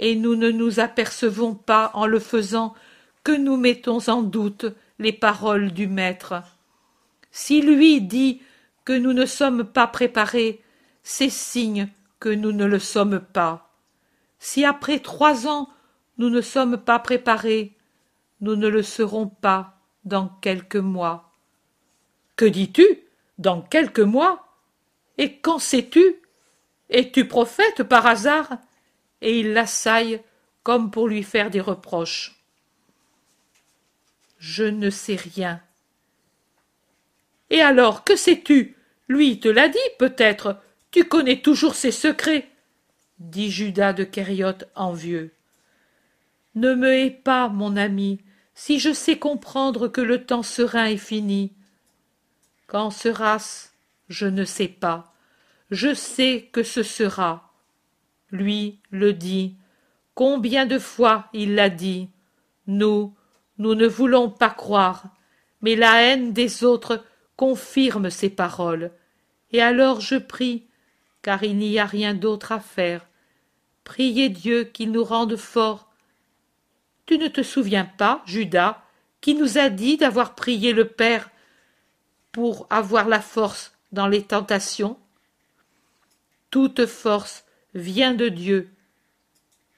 et 0.00 0.16
nous 0.16 0.34
ne 0.34 0.50
nous 0.50 0.80
apercevons 0.80 1.54
pas 1.54 1.92
en 1.94 2.06
le 2.06 2.18
faisant 2.18 2.74
que 3.22 3.30
nous 3.30 3.56
mettons 3.56 4.08
en 4.08 4.22
doute 4.22 4.66
les 4.98 5.12
paroles 5.12 5.70
du 5.70 5.86
Maître. 5.86 6.42
Si 7.30 7.62
lui 7.62 8.00
dit 8.00 8.42
que 8.84 8.92
nous 8.92 9.12
ne 9.12 9.26
sommes 9.26 9.62
pas 9.62 9.86
préparés, 9.86 10.60
c'est 11.02 11.30
signe 11.30 11.88
que 12.20 12.28
nous 12.28 12.52
ne 12.52 12.64
le 12.64 12.78
sommes 12.78 13.20
pas. 13.20 13.70
Si 14.38 14.64
après 14.64 15.00
trois 15.00 15.46
ans 15.46 15.68
nous 16.18 16.30
ne 16.30 16.40
sommes 16.40 16.76
pas 16.76 16.98
préparés, 16.98 17.76
nous 18.40 18.56
ne 18.56 18.68
le 18.68 18.82
serons 18.82 19.26
pas 19.28 19.78
dans 20.04 20.28
quelques 20.28 20.76
mois. 20.76 21.32
Que 22.36 22.44
dis-tu 22.44 22.84
Dans 23.38 23.60
quelques 23.60 24.00
mois? 24.00 24.46
Et 25.18 25.38
quand 25.38 25.58
sais-tu? 25.58 26.16
Es-tu 26.90 27.26
prophète 27.26 27.82
par 27.84 28.06
hasard? 28.06 28.58
Et 29.20 29.40
il 29.40 29.52
l'assaille 29.52 30.22
comme 30.62 30.90
pour 30.90 31.08
lui 31.08 31.22
faire 31.22 31.50
des 31.50 31.60
reproches. 31.60 32.42
Je 34.38 34.64
ne 34.64 34.90
sais 34.90 35.16
rien. 35.16 35.60
Et 37.50 37.60
alors, 37.60 38.02
que 38.02 38.16
sais-tu? 38.16 38.76
Lui 39.08 39.38
te 39.38 39.48
l'a 39.48 39.68
dit, 39.68 39.78
peut-être. 39.98 40.60
Tu 40.92 41.04
connais 41.04 41.40
toujours 41.40 41.74
ses 41.74 41.90
secrets, 41.90 42.50
dit 43.18 43.50
Judas 43.50 43.94
de 43.94 44.04
Kériote 44.04 44.68
envieux. 44.74 45.32
Ne 46.54 46.74
me 46.74 46.92
hais 46.92 47.10
pas, 47.10 47.48
mon 47.48 47.78
ami, 47.78 48.20
si 48.54 48.78
je 48.78 48.92
sais 48.92 49.18
comprendre 49.18 49.88
que 49.88 50.02
le 50.02 50.26
temps 50.26 50.42
serein 50.42 50.84
est 50.84 50.98
fini. 50.98 51.54
Quand 52.66 52.90
sera-ce 52.90 53.70
Je 54.10 54.26
ne 54.26 54.44
sais 54.44 54.68
pas. 54.68 55.14
Je 55.70 55.94
sais 55.94 56.50
que 56.52 56.62
ce 56.62 56.82
sera. 56.82 57.54
Lui 58.30 58.78
le 58.90 59.14
dit. 59.14 59.56
Combien 60.14 60.66
de 60.66 60.78
fois 60.78 61.30
il 61.32 61.54
l'a 61.54 61.70
dit 61.70 62.10
Nous, 62.66 63.14
nous 63.56 63.74
ne 63.74 63.86
voulons 63.86 64.28
pas 64.28 64.50
croire, 64.50 65.04
mais 65.62 65.74
la 65.74 66.02
haine 66.02 66.34
des 66.34 66.64
autres 66.64 67.02
confirme 67.36 68.10
ces 68.10 68.28
paroles. 68.28 68.90
Et 69.52 69.62
alors 69.62 70.02
je 70.02 70.16
prie, 70.16 70.66
car 71.22 71.42
il 71.44 71.56
n'y 71.56 71.78
a 71.78 71.86
rien 71.86 72.14
d'autre 72.14 72.52
à 72.52 72.60
faire. 72.60 73.06
Priez 73.84 74.28
Dieu 74.28 74.64
qu'il 74.64 74.92
nous 74.92 75.04
rende 75.04 75.36
forts. 75.36 75.88
Tu 77.06 77.18
ne 77.18 77.28
te 77.28 77.42
souviens 77.42 77.84
pas, 77.84 78.22
Judas, 78.26 78.82
qui 79.20 79.34
nous 79.34 79.58
a 79.58 79.70
dit 79.70 79.96
d'avoir 79.96 80.34
prié 80.34 80.72
le 80.72 80.88
Père 80.88 81.30
pour 82.32 82.66
avoir 82.70 83.08
la 83.08 83.20
force 83.20 83.72
dans 83.92 84.08
les 84.08 84.22
tentations? 84.22 84.98
Toute 86.50 86.86
force 86.86 87.44
vient 87.74 88.14
de 88.14 88.28
Dieu. 88.28 88.70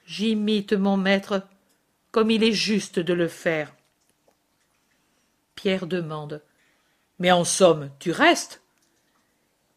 J'imite 0.07 0.73
mon 0.73 0.97
maître 0.97 1.47
comme 2.11 2.31
il 2.31 2.43
est 2.43 2.53
juste 2.53 2.99
de 2.99 3.13
le 3.13 3.29
faire. 3.29 3.75
Pierre 5.55 5.87
demande. 5.87 6.43
Mais 7.19 7.33
en 7.33 7.45
somme, 7.45 7.91
tu 7.99 8.11
restes? 8.11 8.63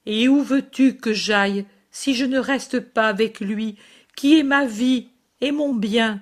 Et 0.09 0.29
où 0.29 0.41
veux-tu 0.41 0.95
que 0.95 1.11
j'aille 1.11 1.65
si 1.91 2.15
je 2.15 2.23
ne 2.23 2.39
reste 2.39 2.79
pas 2.79 3.09
avec 3.09 3.41
lui, 3.41 3.75
qui 4.15 4.39
est 4.39 4.43
ma 4.43 4.65
vie 4.65 5.09
et 5.41 5.51
mon 5.51 5.73
bien? 5.73 6.21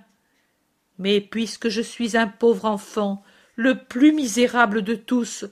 Mais 0.98 1.21
puisque 1.21 1.69
je 1.69 1.84
suis 1.84 2.17
un 2.17 2.26
pauvre 2.26 2.65
enfant, 2.65 3.24
le 3.56 3.78
plus 3.78 4.12
misérable 4.12 4.82
de 4.82 4.95
tous, 4.95 5.45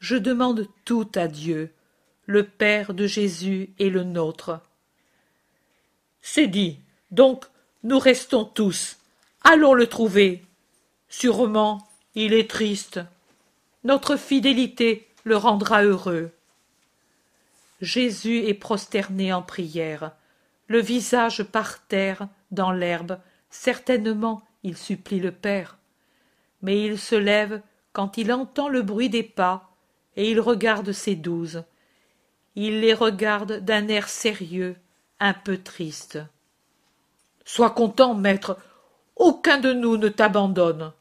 je 0.00 0.16
demande 0.16 0.68
tout 0.84 1.10
à 1.14 1.28
Dieu, 1.28 1.72
le 2.26 2.44
Père 2.44 2.92
de 2.92 3.06
Jésus 3.06 3.70
et 3.78 3.88
le 3.88 4.04
nôtre. 4.04 4.60
C'est 6.20 6.48
dit. 6.48 6.78
Donc, 7.10 7.46
nous 7.84 7.98
restons 7.98 8.44
tous. 8.44 8.98
Allons 9.44 9.72
le 9.72 9.86
trouver. 9.86 10.42
Sûrement, 11.08 11.88
il 12.14 12.34
est 12.34 12.50
triste. 12.50 13.00
Notre 13.82 14.16
fidélité 14.16 15.08
le 15.24 15.38
rendra 15.38 15.84
heureux. 15.84 16.32
Jésus 17.82 18.46
est 18.46 18.54
prosterné 18.54 19.32
en 19.32 19.42
prière, 19.42 20.12
le 20.68 20.80
visage 20.80 21.42
par 21.42 21.84
terre, 21.86 22.28
dans 22.52 22.70
l'herbe, 22.70 23.18
certainement 23.50 24.42
il 24.62 24.76
supplie 24.76 25.18
le 25.18 25.32
Père. 25.32 25.78
Mais 26.62 26.80
il 26.80 26.96
se 26.96 27.16
lève 27.16 27.60
quand 27.92 28.16
il 28.18 28.32
entend 28.32 28.68
le 28.68 28.82
bruit 28.82 29.10
des 29.10 29.24
pas, 29.24 29.74
et 30.14 30.30
il 30.30 30.38
regarde 30.38 30.92
ses 30.92 31.16
douze. 31.16 31.64
Il 32.54 32.80
les 32.80 32.94
regarde 32.94 33.58
d'un 33.64 33.88
air 33.88 34.08
sérieux, 34.08 34.76
un 35.18 35.34
peu 35.34 35.58
triste. 35.58 36.20
Sois 37.44 37.70
content, 37.70 38.14
maître, 38.14 38.58
aucun 39.16 39.58
de 39.58 39.72
nous 39.72 39.96
ne 39.96 40.08
t'abandonne. 40.08 40.92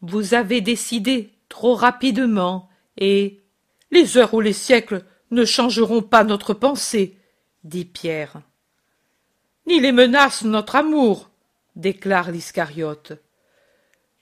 Vous 0.00 0.32
avez 0.32 0.62
décidé, 0.62 1.34
trop 1.50 1.74
rapidement, 1.74 2.70
et 2.96 3.42
les 3.90 4.16
heures 4.16 4.32
ou 4.32 4.40
les 4.40 4.54
siècles 4.54 5.04
ne 5.34 5.44
changeront 5.44 6.02
pas 6.02 6.24
notre 6.24 6.54
pensée, 6.54 7.18
dit 7.64 7.84
Pierre. 7.84 8.40
Ni 9.66 9.80
les 9.80 9.92
menaces 9.92 10.44
notre 10.44 10.76
amour, 10.76 11.30
déclare 11.76 12.30
l'Iscariote. 12.30 13.12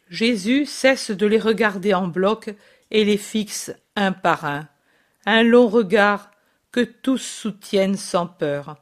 Jésus 0.09 0.67
cesse 0.67 1.11
de 1.11 1.27
les 1.27 1.39
regarder 1.39 1.95
en 1.95 2.09
bloc 2.09 2.55
et 2.91 3.05
les 3.05 3.17
fixe 3.17 3.73
un 3.97 4.13
par 4.13 4.45
un, 4.45 4.69
un 5.27 5.43
long 5.43 5.69
regard 5.69 6.31
que 6.71 6.81
tous 6.81 7.19
soutiennent 7.19 7.97
sans 7.97 8.27
peur. 8.27 8.77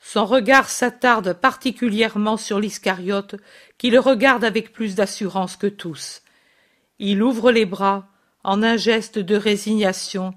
Son 0.00 0.24
regard 0.24 0.68
s'attarde 0.68 1.32
particulièrement 1.32 2.36
sur 2.36 2.60
l'Iscariote, 2.60 3.36
qui 3.76 3.90
le 3.90 3.98
regarde 3.98 4.44
avec 4.44 4.72
plus 4.72 4.94
d'assurance 4.94 5.56
que 5.56 5.66
tous. 5.66 6.22
Il 6.98 7.22
ouvre 7.22 7.50
les 7.50 7.66
bras 7.66 8.08
en 8.44 8.62
un 8.62 8.76
geste 8.76 9.18
de 9.18 9.34
résignation, 9.34 10.34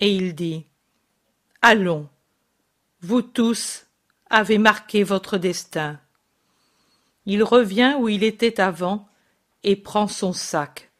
et 0.00 0.12
il 0.12 0.34
dit 0.34 0.66
Allons, 1.62 2.08
vous 3.00 3.22
tous 3.22 3.86
avez 4.28 4.58
marqué 4.58 5.04
votre 5.04 5.38
destin. 5.38 6.00
Il 7.26 7.42
revient 7.44 7.96
où 7.98 8.08
il 8.08 8.24
était 8.24 8.60
avant 8.60 9.08
et 9.62 9.76
prend 9.76 10.08
son 10.08 10.32
sac. 10.32 10.90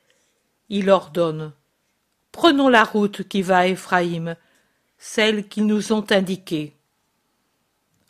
Il 0.68 0.90
ordonne 0.90 1.52
Prenons 2.32 2.68
la 2.68 2.84
route 2.84 3.26
qui 3.26 3.42
va 3.42 3.58
à 3.58 3.66
Éphraïm, 3.66 4.36
celle 4.98 5.48
qu'ils 5.48 5.66
nous 5.66 5.92
ont 5.92 6.04
indiquée. 6.10 6.76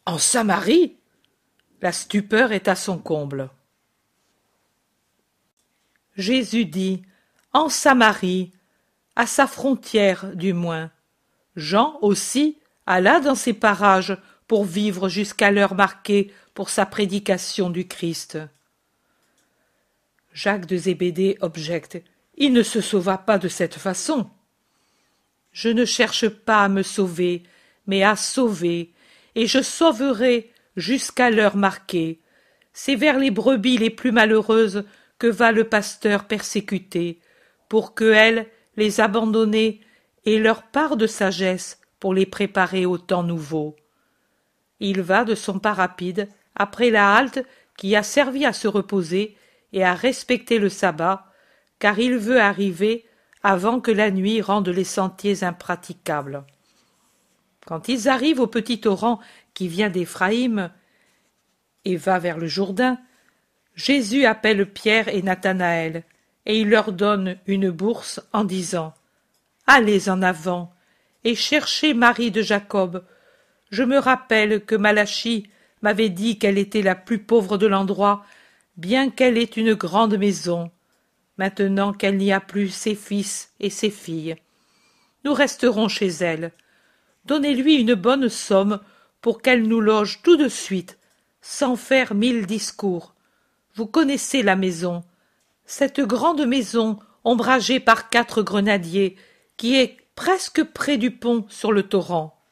En 0.04 0.18
Samarie 0.18 0.96
La 1.80 1.92
stupeur 1.92 2.52
est 2.52 2.68
à 2.68 2.74
son 2.74 2.98
comble. 2.98 3.50
Jésus 6.16 6.66
dit 6.66 7.02
En 7.52 7.68
Samarie, 7.68 8.52
à 9.20 9.26
sa 9.26 9.46
frontière 9.46 10.34
du 10.34 10.54
moins. 10.54 10.90
Jean 11.54 11.98
aussi 12.00 12.56
alla 12.86 13.20
dans 13.20 13.34
ces 13.34 13.52
parages 13.52 14.16
pour 14.46 14.64
vivre 14.64 15.10
jusqu'à 15.10 15.50
l'heure 15.50 15.74
marquée 15.74 16.32
pour 16.54 16.70
sa 16.70 16.86
prédication 16.86 17.68
du 17.68 17.86
Christ. 17.86 18.38
Jacques 20.32 20.64
de 20.64 20.78
Zébédée 20.78 21.36
objecte. 21.42 22.02
Il 22.38 22.54
ne 22.54 22.62
se 22.62 22.80
sauva 22.80 23.18
pas 23.18 23.36
de 23.36 23.48
cette 23.48 23.74
façon. 23.74 24.30
Je 25.52 25.68
ne 25.68 25.84
cherche 25.84 26.30
pas 26.30 26.64
à 26.64 26.70
me 26.70 26.82
sauver, 26.82 27.42
mais 27.86 28.02
à 28.02 28.16
sauver, 28.16 28.90
et 29.34 29.46
je 29.46 29.60
sauverai 29.60 30.50
jusqu'à 30.78 31.28
l'heure 31.28 31.56
marquée. 31.56 32.20
C'est 32.72 32.96
vers 32.96 33.18
les 33.18 33.30
brebis 33.30 33.76
les 33.76 33.90
plus 33.90 34.12
malheureuses 34.12 34.84
que 35.18 35.26
va 35.26 35.52
le 35.52 35.64
pasteur 35.64 36.24
persécuté, 36.24 37.20
pour 37.68 37.92
que 37.94 38.10
elles, 38.10 38.48
les 38.76 39.00
abandonnées, 39.00 39.80
aient 40.26 40.38
leur 40.38 40.62
part 40.62 40.96
de 40.96 41.06
sagesse 41.06 41.80
pour 41.98 42.14
les 42.14 42.26
préparer 42.26 42.86
au 42.86 42.98
temps 42.98 43.22
nouveau. 43.22 43.76
Il 44.80 45.02
va 45.02 45.24
de 45.24 45.34
son 45.34 45.58
pas 45.58 45.74
rapide, 45.74 46.28
après 46.54 46.90
la 46.90 47.14
halte 47.14 47.44
qui 47.76 47.96
a 47.96 48.02
servi 48.02 48.44
à 48.44 48.52
se 48.52 48.68
reposer 48.68 49.36
et 49.72 49.84
à 49.84 49.94
respecter 49.94 50.58
le 50.58 50.68
sabbat, 50.68 51.26
car 51.78 51.98
il 51.98 52.16
veut 52.16 52.40
arriver 52.40 53.06
avant 53.42 53.80
que 53.80 53.90
la 53.90 54.10
nuit 54.10 54.40
rende 54.42 54.68
les 54.68 54.84
sentiers 54.84 55.44
impraticables. 55.44 56.44
Quand 57.66 57.88
ils 57.88 58.08
arrivent 58.08 58.40
au 58.40 58.46
petit 58.46 58.80
torrent 58.80 59.20
qui 59.54 59.68
vient 59.68 59.90
d'Éphraïm 59.90 60.70
et 61.84 61.96
va 61.96 62.18
vers 62.18 62.38
le 62.38 62.46
Jourdain, 62.46 62.98
Jésus 63.74 64.24
appelle 64.26 64.70
Pierre 64.70 65.08
et 65.08 65.22
Nathanaël, 65.22 66.04
et 66.46 66.60
il 66.60 66.68
leur 66.68 66.92
donne 66.92 67.36
une 67.46 67.70
bourse 67.70 68.20
en 68.32 68.44
disant 68.44 68.94
Allez 69.66 70.08
en 70.08 70.22
avant 70.22 70.72
et 71.24 71.34
cherchez 71.34 71.94
Marie 71.94 72.30
de 72.30 72.42
Jacob. 72.42 73.04
Je 73.70 73.82
me 73.82 73.98
rappelle 73.98 74.64
que 74.64 74.74
Malachie 74.74 75.48
m'avait 75.82 76.08
dit 76.08 76.38
qu'elle 76.38 76.58
était 76.58 76.82
la 76.82 76.94
plus 76.94 77.18
pauvre 77.18 77.58
de 77.58 77.66
l'endroit, 77.66 78.24
bien 78.76 79.10
qu'elle 79.10 79.38
ait 79.38 79.44
une 79.44 79.74
grande 79.74 80.16
maison, 80.16 80.70
maintenant 81.38 81.92
qu'elle 81.92 82.16
n'y 82.16 82.32
a 82.32 82.40
plus 82.40 82.70
ses 82.70 82.94
fils 82.94 83.52
et 83.60 83.70
ses 83.70 83.90
filles. 83.90 84.36
Nous 85.24 85.34
resterons 85.34 85.88
chez 85.88 86.08
elle. 86.08 86.52
Donnez-lui 87.26 87.74
une 87.76 87.94
bonne 87.94 88.28
somme 88.28 88.80
pour 89.20 89.42
qu'elle 89.42 89.62
nous 89.62 89.80
loge 89.80 90.20
tout 90.22 90.36
de 90.36 90.48
suite, 90.48 90.98
sans 91.42 91.76
faire 91.76 92.14
mille 92.14 92.46
discours. 92.46 93.14
Vous 93.74 93.86
connaissez 93.86 94.42
la 94.42 94.56
maison, 94.56 95.04
cette 95.70 96.00
grande 96.00 96.44
maison 96.46 96.98
ombragée 97.22 97.78
par 97.78 98.08
quatre 98.08 98.42
grenadiers, 98.42 99.14
qui 99.56 99.76
est 99.76 99.98
presque 100.16 100.64
près 100.64 100.98
du 100.98 101.12
pont 101.12 101.46
sur 101.48 101.70
le 101.70 101.84
torrent. 101.84 102.42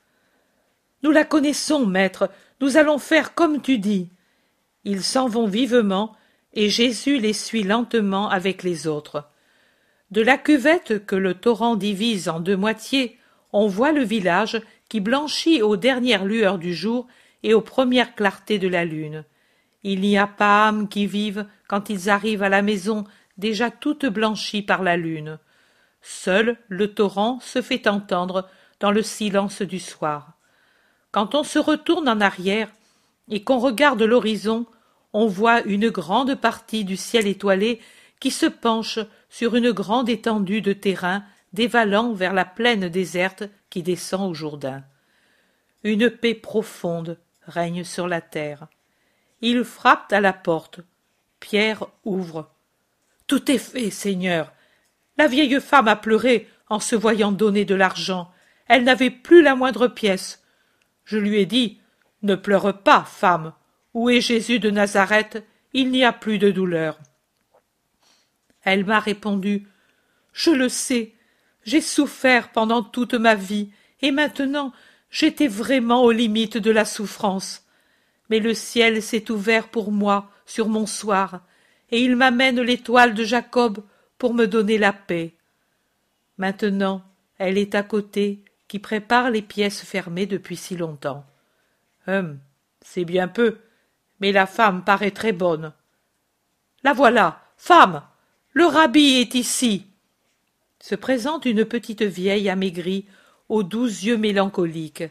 Nous 1.02 1.10
la 1.10 1.24
connaissons, 1.24 1.84
maître, 1.84 2.30
nous 2.60 2.76
allons 2.76 2.98
faire 2.98 3.34
comme 3.34 3.60
tu 3.60 3.78
dis. 3.78 4.08
Ils 4.84 5.02
s'en 5.02 5.26
vont 5.26 5.48
vivement, 5.48 6.14
et 6.54 6.70
Jésus 6.70 7.18
les 7.18 7.32
suit 7.32 7.64
lentement 7.64 8.30
avec 8.30 8.62
les 8.62 8.86
autres. 8.86 9.28
De 10.12 10.22
la 10.22 10.38
cuvette 10.38 11.04
que 11.04 11.16
le 11.16 11.34
torrent 11.34 11.74
divise 11.74 12.28
en 12.28 12.38
deux 12.38 12.56
moitiés, 12.56 13.18
on 13.52 13.66
voit 13.66 13.90
le 13.90 14.04
village 14.04 14.62
qui 14.88 15.00
blanchit 15.00 15.60
aux 15.60 15.76
dernières 15.76 16.24
lueurs 16.24 16.58
du 16.58 16.72
jour 16.72 17.08
et 17.42 17.52
aux 17.52 17.62
premières 17.62 18.14
clartés 18.14 18.60
de 18.60 18.68
la 18.68 18.84
lune. 18.84 19.24
Il 19.82 20.00
n'y 20.00 20.18
a 20.18 20.26
pas 20.26 20.68
âme 20.68 20.88
qui 20.88 21.06
vive 21.06 21.46
quand 21.68 21.90
ils 21.90 22.10
arrivent 22.10 22.42
à 22.42 22.48
la 22.48 22.62
maison 22.62 23.04
déjà 23.36 23.70
toute 23.70 24.06
blanchie 24.06 24.62
par 24.62 24.82
la 24.82 24.96
lune. 24.96 25.38
Seul 26.02 26.56
le 26.68 26.92
torrent 26.92 27.40
se 27.40 27.62
fait 27.62 27.86
entendre 27.86 28.48
dans 28.80 28.90
le 28.90 29.02
silence 29.02 29.62
du 29.62 29.78
soir. 29.78 30.32
Quand 31.10 31.34
on 31.34 31.42
se 31.42 31.58
retourne 31.58 32.08
en 32.08 32.20
arrière 32.20 32.70
et 33.28 33.42
qu'on 33.42 33.58
regarde 33.58 34.02
l'horizon, 34.02 34.66
on 35.12 35.26
voit 35.26 35.62
une 35.62 35.90
grande 35.90 36.34
partie 36.34 36.84
du 36.84 36.96
ciel 36.96 37.26
étoilé 37.26 37.80
qui 38.20 38.30
se 38.30 38.46
penche 38.46 38.98
sur 39.28 39.54
une 39.54 39.72
grande 39.72 40.08
étendue 40.08 40.60
de 40.60 40.72
terrain 40.72 41.24
dévalant 41.52 42.12
vers 42.12 42.34
la 42.34 42.44
plaine 42.44 42.88
déserte 42.88 43.44
qui 43.70 43.82
descend 43.82 44.30
au 44.30 44.34
Jourdain. 44.34 44.82
Une 45.82 46.10
paix 46.10 46.34
profonde 46.34 47.18
règne 47.46 47.84
sur 47.84 48.08
la 48.08 48.20
terre. 48.20 48.66
Il 49.40 49.64
frappe 49.64 50.12
à 50.12 50.20
la 50.20 50.32
porte. 50.32 50.80
Pierre 51.40 51.86
ouvre. 52.04 52.50
Tout 53.26 53.50
est 53.50 53.58
fait, 53.58 53.90
Seigneur. 53.90 54.52
La 55.16 55.26
vieille 55.26 55.60
femme 55.60 55.88
a 55.88 55.96
pleuré 55.96 56.48
en 56.68 56.80
se 56.80 56.96
voyant 56.96 57.32
donner 57.32 57.64
de 57.64 57.74
l'argent. 57.74 58.32
Elle 58.66 58.84
n'avait 58.84 59.10
plus 59.10 59.42
la 59.42 59.54
moindre 59.54 59.88
pièce. 59.88 60.42
Je 61.04 61.18
lui 61.18 61.38
ai 61.38 61.46
dit 61.46 61.80
Ne 62.22 62.34
pleure 62.34 62.82
pas, 62.82 63.04
femme. 63.04 63.52
Où 63.94 64.10
est 64.10 64.20
Jésus 64.20 64.58
de 64.58 64.70
Nazareth? 64.70 65.44
Il 65.72 65.90
n'y 65.90 66.04
a 66.04 66.12
plus 66.12 66.38
de 66.38 66.50
douleur. 66.50 66.98
Elle 68.62 68.84
m'a 68.84 69.00
répondu 69.00 69.66
Je 70.32 70.50
le 70.50 70.68
sais. 70.68 71.14
J'ai 71.64 71.80
souffert 71.80 72.50
pendant 72.50 72.82
toute 72.82 73.14
ma 73.14 73.34
vie, 73.34 73.70
et 74.00 74.10
maintenant 74.10 74.72
j'étais 75.10 75.48
vraiment 75.48 76.02
aux 76.02 76.12
limites 76.12 76.56
de 76.56 76.70
la 76.70 76.84
souffrance. 76.84 77.67
Mais 78.28 78.40
le 78.40 78.54
ciel 78.54 79.02
s'est 79.02 79.30
ouvert 79.30 79.68
pour 79.68 79.92
moi 79.92 80.30
sur 80.46 80.68
mon 80.68 80.86
soir, 80.86 81.40
et 81.90 82.02
il 82.02 82.16
m'amène 82.16 82.60
l'étoile 82.60 83.14
de 83.14 83.24
Jacob 83.24 83.82
pour 84.18 84.34
me 84.34 84.46
donner 84.46 84.78
la 84.78 84.92
paix. 84.92 85.34
Maintenant, 86.36 87.02
elle 87.38 87.58
est 87.58 87.74
à 87.74 87.82
côté, 87.82 88.42
qui 88.66 88.78
prépare 88.78 89.30
les 89.30 89.42
pièces 89.42 89.82
fermées 89.82 90.26
depuis 90.26 90.56
si 90.56 90.76
longtemps. 90.76 91.24
Hum, 92.06 92.38
c'est 92.82 93.04
bien 93.04 93.28
peu, 93.28 93.58
mais 94.20 94.32
la 94.32 94.46
femme 94.46 94.84
paraît 94.84 95.10
très 95.10 95.32
bonne. 95.32 95.72
La 96.84 96.92
voilà, 96.92 97.42
femme, 97.56 98.02
le 98.52 98.66
rabbi 98.66 99.20
est 99.20 99.34
ici. 99.34 99.86
Se 100.80 100.94
présente 100.94 101.44
une 101.44 101.64
petite 101.64 102.02
vieille 102.02 102.48
amaigrie, 102.48 103.06
aux 103.48 103.62
doux 103.62 103.86
yeux 103.86 104.16
mélancoliques. 104.16 105.04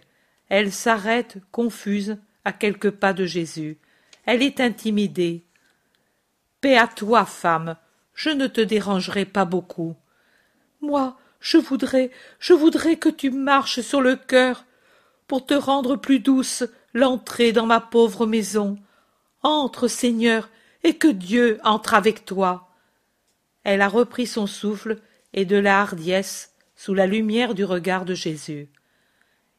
Elle 0.50 0.72
s'arrête, 0.72 1.40
confuse, 1.52 2.18
à 2.48 2.54
quelques 2.54 2.92
pas 2.92 3.12
de 3.12 3.26
Jésus. 3.26 3.78
Elle 4.26 4.42
est 4.42 4.62
intimidée. 4.62 5.44
Paix 6.62 6.78
à 6.78 6.88
toi, 6.88 7.26
femme, 7.26 7.76
je 8.14 8.30
ne 8.30 8.48
te 8.48 8.62
dérangerai 8.62 9.26
pas 9.26 9.44
beaucoup. 9.44 9.98
Moi, 10.80 11.18
je 11.42 11.58
voudrais, 11.58 12.10
je 12.40 12.54
voudrais 12.54 12.96
que 12.96 13.10
tu 13.10 13.32
marches 13.32 13.82
sur 13.82 14.00
le 14.00 14.16
cœur 14.16 14.64
pour 15.28 15.46
te 15.46 15.54
rendre 15.54 15.98
plus 15.98 16.20
douce 16.20 16.64
l'entrée 16.94 17.52
dans 17.52 17.66
ma 17.66 17.82
pauvre 17.82 18.26
maison. 18.26 18.78
Entre, 19.44 19.90
Seigneur, 19.90 20.50
et 20.86 20.96
que 20.96 21.10
Dieu 21.10 21.60
entre 21.66 21.96
avec 21.96 22.24
toi. 22.24 22.70
Elle 23.66 23.82
a 23.82 23.90
repris 23.90 24.26
son 24.26 24.48
souffle 24.48 25.02
et 25.34 25.44
de 25.44 25.58
la 25.58 25.82
hardiesse 25.82 26.54
sous 26.78 26.94
la 26.94 27.08
lumière 27.08 27.54
du 27.54 27.66
regard 27.66 28.06
de 28.06 28.14
Jésus. 28.14 28.70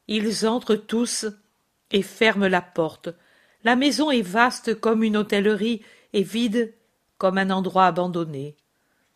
Ils 0.07 0.47
entrent 0.47 0.75
tous 0.75 1.27
et 1.91 2.01
ferment 2.01 2.47
la 2.47 2.61
porte. 2.61 3.09
La 3.63 3.75
maison 3.75 4.11
est 4.11 4.21
vaste 4.21 4.79
comme 4.79 5.03
une 5.03 5.17
hôtellerie 5.17 5.81
et 6.13 6.23
vide 6.23 6.73
comme 7.17 7.37
un 7.37 7.49
endroit 7.49 7.85
abandonné. 7.85 8.55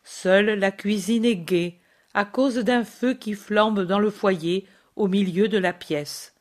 Seule 0.02 0.58
la 0.58 0.70
cuisine 0.70 1.24
est 1.24 1.36
gaie, 1.36 1.78
à 2.12 2.24
cause 2.24 2.56
d'un 2.56 2.84
feu 2.84 3.14
qui 3.14 3.34
flambe 3.34 3.80
dans 3.80 3.98
le 3.98 4.10
foyer 4.10 4.66
au 4.96 5.08
milieu 5.08 5.48
de 5.48 5.58
la 5.58 5.72
pièce. 5.72 6.34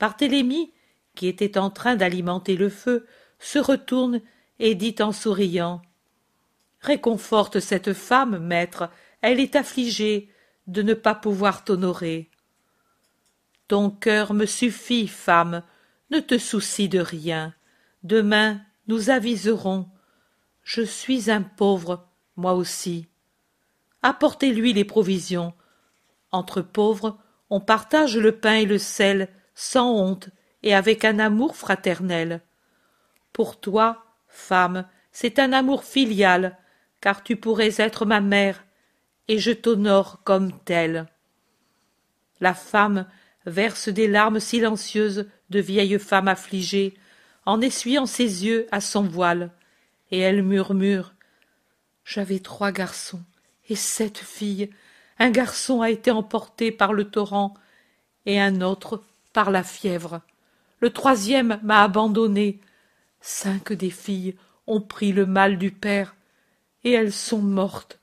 Barthélemy, 0.00 0.72
qui 1.14 1.28
était 1.28 1.58
en 1.58 1.70
train 1.70 1.96
d'alimenter 1.96 2.56
le 2.56 2.68
feu, 2.68 3.06
se 3.38 3.58
retourne 3.58 4.20
et 4.58 4.74
dit 4.74 4.96
en 5.00 5.12
souriant 5.12 5.82
Réconforte 6.80 7.60
cette 7.60 7.92
femme, 7.92 8.38
maître, 8.38 8.90
elle 9.20 9.40
est 9.40 9.56
affligée 9.56 10.30
de 10.66 10.82
ne 10.82 10.94
pas 10.94 11.14
pouvoir 11.14 11.64
t'honorer. 11.64 12.30
Ton 13.68 13.90
cœur 13.90 14.32
me 14.34 14.46
suffit, 14.46 15.08
femme, 15.08 15.62
ne 16.10 16.20
te 16.20 16.38
soucie 16.38 16.88
de 16.88 17.00
rien. 17.00 17.54
Demain 18.02 18.60
nous 18.86 19.10
aviserons 19.10 19.88
je 20.66 20.82
suis 20.82 21.30
un 21.30 21.42
pauvre, 21.42 22.08
moi 22.34 22.54
aussi. 22.54 23.06
Apportez-lui 24.02 24.72
les 24.72 24.84
provisions. 24.84 25.54
Entre 26.32 26.60
pauvres, 26.60 27.18
on 27.50 27.60
partage 27.60 28.18
le 28.18 28.32
pain 28.32 28.54
et 28.54 28.66
le 28.66 28.76
sel, 28.76 29.28
sans 29.54 29.94
honte 29.94 30.28
et 30.64 30.74
avec 30.74 31.04
un 31.04 31.20
amour 31.20 31.54
fraternel. 31.54 32.40
Pour 33.32 33.60
toi, 33.60 34.06
femme, 34.26 34.88
c'est 35.12 35.38
un 35.38 35.52
amour 35.52 35.84
filial, 35.84 36.58
car 37.00 37.22
tu 37.22 37.36
pourrais 37.36 37.80
être 37.80 38.04
ma 38.04 38.20
mère, 38.20 38.64
et 39.28 39.38
je 39.38 39.52
t'honore 39.52 40.24
comme 40.24 40.50
telle. 40.64 41.06
La 42.40 42.54
femme 42.54 43.06
verse 43.46 43.88
des 43.88 44.08
larmes 44.08 44.40
silencieuses 44.40 45.26
de 45.50 45.60
vieille 45.60 45.98
femme 45.98 46.28
affligée, 46.28 46.94
en 47.44 47.60
essuyant 47.60 48.06
ses 48.06 48.44
yeux 48.44 48.66
à 48.72 48.80
son 48.80 49.02
voile. 49.02 49.52
Et 50.10 50.18
elle 50.18 50.42
murmure 50.42 51.12
j'avais 52.06 52.38
trois 52.38 52.70
garçons 52.70 53.22
et 53.68 53.74
sept 53.74 54.18
filles. 54.18 54.70
Un 55.18 55.30
garçon 55.30 55.82
a 55.82 55.90
été 55.90 56.12
emporté 56.12 56.70
par 56.70 56.92
le 56.92 57.10
torrent 57.10 57.54
et 58.26 58.40
un 58.40 58.60
autre 58.60 59.02
par 59.32 59.50
la 59.50 59.64
fièvre. 59.64 60.20
Le 60.78 60.90
troisième 60.90 61.58
m'a 61.64 61.82
abandonné. 61.82 62.60
Cinq 63.20 63.72
des 63.72 63.90
filles 63.90 64.36
ont 64.68 64.80
pris 64.80 65.12
le 65.12 65.26
mal 65.26 65.58
du 65.58 65.72
père 65.72 66.14
et 66.84 66.92
elles 66.92 67.12
sont 67.12 67.42
mortes. 67.42 67.98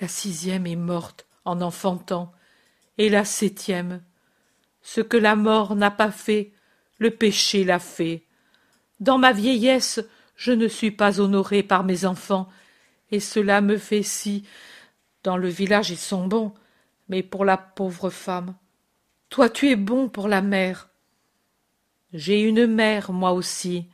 La 0.00 0.06
sixième 0.06 0.66
est 0.68 0.76
morte 0.76 1.26
en 1.44 1.60
enfantant 1.62 2.32
et 2.96 3.08
la 3.08 3.24
septième 3.24 4.02
ce 4.92 5.00
que 5.00 5.16
la 5.16 5.36
mort 5.36 5.76
n'a 5.76 5.90
pas 5.90 6.10
fait 6.10 6.52
le 6.98 7.10
péché 7.10 7.64
l'a 7.64 7.78
fait 7.78 8.26
dans 8.98 9.18
ma 9.18 9.32
vieillesse 9.32 10.00
je 10.40 10.52
ne 10.52 10.68
suis 10.68 10.90
pas 10.90 11.20
honoré 11.20 11.62
par 11.62 11.84
mes 11.84 12.06
enfants, 12.06 12.48
et 13.10 13.20
cela 13.20 13.60
me 13.60 13.76
fait 13.76 14.02
si. 14.02 14.46
Dans 15.22 15.36
le 15.36 15.48
village 15.48 15.90
ils 15.90 15.98
sont 15.98 16.26
bons, 16.26 16.54
mais 17.10 17.22
pour 17.22 17.44
la 17.44 17.58
pauvre 17.58 18.08
femme. 18.08 18.54
Toi 19.28 19.50
tu 19.50 19.68
es 19.68 19.76
bon 19.76 20.08
pour 20.08 20.28
la 20.28 20.40
mère. 20.40 20.88
J'ai 22.14 22.40
une 22.40 22.66
mère, 22.66 23.12
moi 23.12 23.32
aussi, 23.32 23.86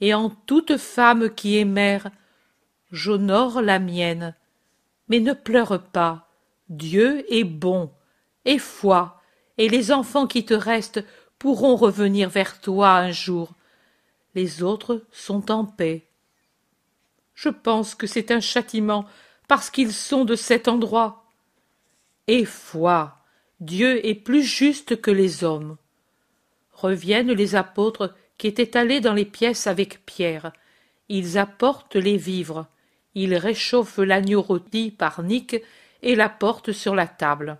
et 0.00 0.12
en 0.12 0.28
toute 0.28 0.76
femme 0.76 1.30
qui 1.30 1.56
est 1.56 1.64
mère, 1.64 2.10
j'honore 2.90 3.62
la 3.62 3.78
mienne. 3.78 4.34
Mais 5.06 5.20
ne 5.20 5.34
pleure 5.34 5.84
pas. 5.84 6.28
Dieu 6.68 7.24
est 7.32 7.44
bon. 7.44 7.92
Et 8.44 8.58
foi, 8.58 9.21
et 9.58 9.68
les 9.68 9.92
enfants 9.92 10.26
qui 10.26 10.44
te 10.44 10.54
restent 10.54 11.04
pourront 11.38 11.76
revenir 11.76 12.28
vers 12.28 12.60
toi 12.60 12.96
un 12.96 13.10
jour 13.10 13.54
les 14.34 14.62
autres 14.62 15.04
sont 15.10 15.50
en 15.50 15.64
paix. 15.64 16.06
Je 17.34 17.48
pense 17.48 17.94
que 17.94 18.06
c'est 18.06 18.30
un 18.30 18.40
châtiment 18.40 19.06
parce 19.48 19.70
qu'ils 19.70 19.92
sont 19.92 20.24
de 20.24 20.36
cet 20.36 20.68
endroit. 20.68 21.24
Et 22.28 22.44
foi, 22.44 23.18
Dieu 23.60 24.04
est 24.06 24.14
plus 24.14 24.42
juste 24.42 25.00
que 25.00 25.10
les 25.10 25.44
hommes. 25.44 25.76
Reviennent 26.72 27.32
les 27.32 27.54
apôtres 27.54 28.14
qui 28.38 28.46
étaient 28.46 28.76
allés 28.76 29.00
dans 29.00 29.12
les 29.12 29.24
pièces 29.24 29.66
avec 29.66 30.04
Pierre. 30.06 30.52
Ils 31.08 31.38
apportent 31.38 31.96
les 31.96 32.16
vivres. 32.16 32.66
Ils 33.14 33.34
réchauffent 33.34 33.98
l'agneau 33.98 34.40
rôti 34.40 34.90
par 34.90 35.22
Nick 35.22 35.62
et 36.02 36.14
la 36.14 36.28
portent 36.28 36.72
sur 36.72 36.94
la 36.94 37.06
table. 37.06 37.58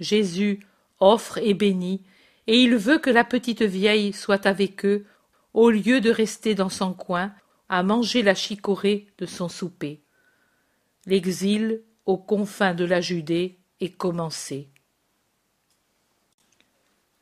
Jésus 0.00 0.60
offre 1.02 1.38
et 1.38 1.54
bénit, 1.54 2.02
et 2.46 2.62
il 2.62 2.76
veut 2.76 2.98
que 2.98 3.10
la 3.10 3.24
petite 3.24 3.62
vieille 3.62 4.12
soit 4.12 4.46
avec 4.46 4.84
eux 4.84 5.04
au 5.52 5.70
lieu 5.70 6.00
de 6.00 6.10
rester 6.10 6.54
dans 6.54 6.68
son 6.68 6.94
coin 6.94 7.32
à 7.68 7.82
manger 7.82 8.22
la 8.22 8.34
chicorée 8.34 9.06
de 9.18 9.26
son 9.26 9.48
souper. 9.48 10.02
L'exil 11.06 11.82
aux 12.06 12.18
confins 12.18 12.74
de 12.74 12.84
la 12.84 13.00
Judée 13.00 13.58
est 13.80 13.96
commencé. 13.96 14.68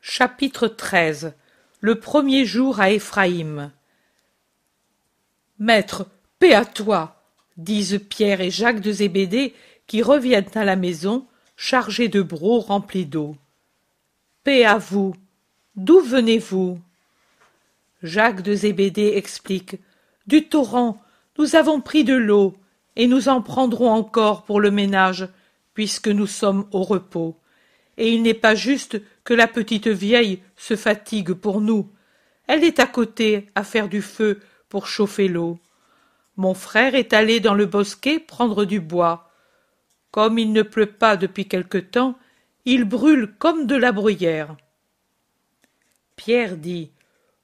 Chapitre 0.00 0.68
13 0.68 1.34
Le 1.80 2.00
premier 2.00 2.44
jour 2.44 2.80
à 2.80 2.90
Éphraïm. 2.90 3.72
Maître, 5.58 6.06
paix 6.38 6.54
à 6.54 6.64
toi 6.64 7.22
disent 7.56 8.00
Pierre 8.08 8.40
et 8.40 8.50
Jacques 8.50 8.80
de 8.80 8.92
Zébédée 8.92 9.54
qui 9.86 10.02
reviennent 10.02 10.50
à 10.54 10.64
la 10.64 10.76
maison 10.76 11.26
chargés 11.56 12.08
de 12.08 12.22
brocs 12.22 12.66
remplis 12.66 13.06
d'eau. 13.06 13.36
Paix 14.43 14.64
à 14.64 14.78
vous. 14.78 15.14
D'où 15.76 16.01
venez-vous? 16.01 16.80
Jacques 18.03 18.41
de 18.41 18.55
Zébédée 18.55 19.12
explique 19.16 19.76
Du 20.26 20.49
torrent, 20.49 20.99
nous 21.38 21.57
avons 21.57 21.82
pris 21.82 22.05
de 22.05 22.14
l'eau, 22.14 22.55
et 22.97 23.07
nous 23.07 23.28
en 23.28 23.43
prendrons 23.43 23.91
encore 23.91 24.45
pour 24.45 24.62
le 24.62 24.70
ménage, 24.70 25.28
puisque 25.74 26.09
nous 26.09 26.26
sommes 26.26 26.66
au 26.72 26.82
repos. 26.82 27.36
Et 27.99 28.12
il 28.12 28.22
n'est 28.22 28.32
pas 28.32 28.55
juste 28.55 29.03
que 29.24 29.34
la 29.34 29.47
petite 29.47 29.88
vieille 29.88 30.41
se 30.57 30.74
fatigue 30.74 31.34
pour 31.34 31.61
nous. 31.61 31.91
Elle 32.47 32.64
est 32.64 32.80
à 32.80 32.86
côté 32.86 33.51
à 33.55 33.62
faire 33.62 33.91
du 33.91 34.01
feu 34.01 34.41
pour 34.70 34.86
chauffer 34.86 35.28
l'eau. 35.28 35.59
Mon 36.38 36.55
frère 36.55 36.95
est 36.95 37.12
allé 37.12 37.41
dans 37.41 37.55
le 37.55 37.66
bosquet 37.66 38.18
prendre 38.18 38.64
du 38.64 38.80
bois. 38.80 39.30
Comme 40.11 40.38
il 40.38 40.55
ne 40.55 40.62
pleut 40.62 40.93
pas 40.93 41.18
depuis 41.18 41.47
quelque 41.47 41.76
temps, 41.76 42.16
il 42.72 42.84
brûle 42.84 43.34
comme 43.40 43.66
de 43.66 43.74
la 43.74 43.90
bruyère. 43.90 44.56
Pierre 46.14 46.56
dit 46.56 46.92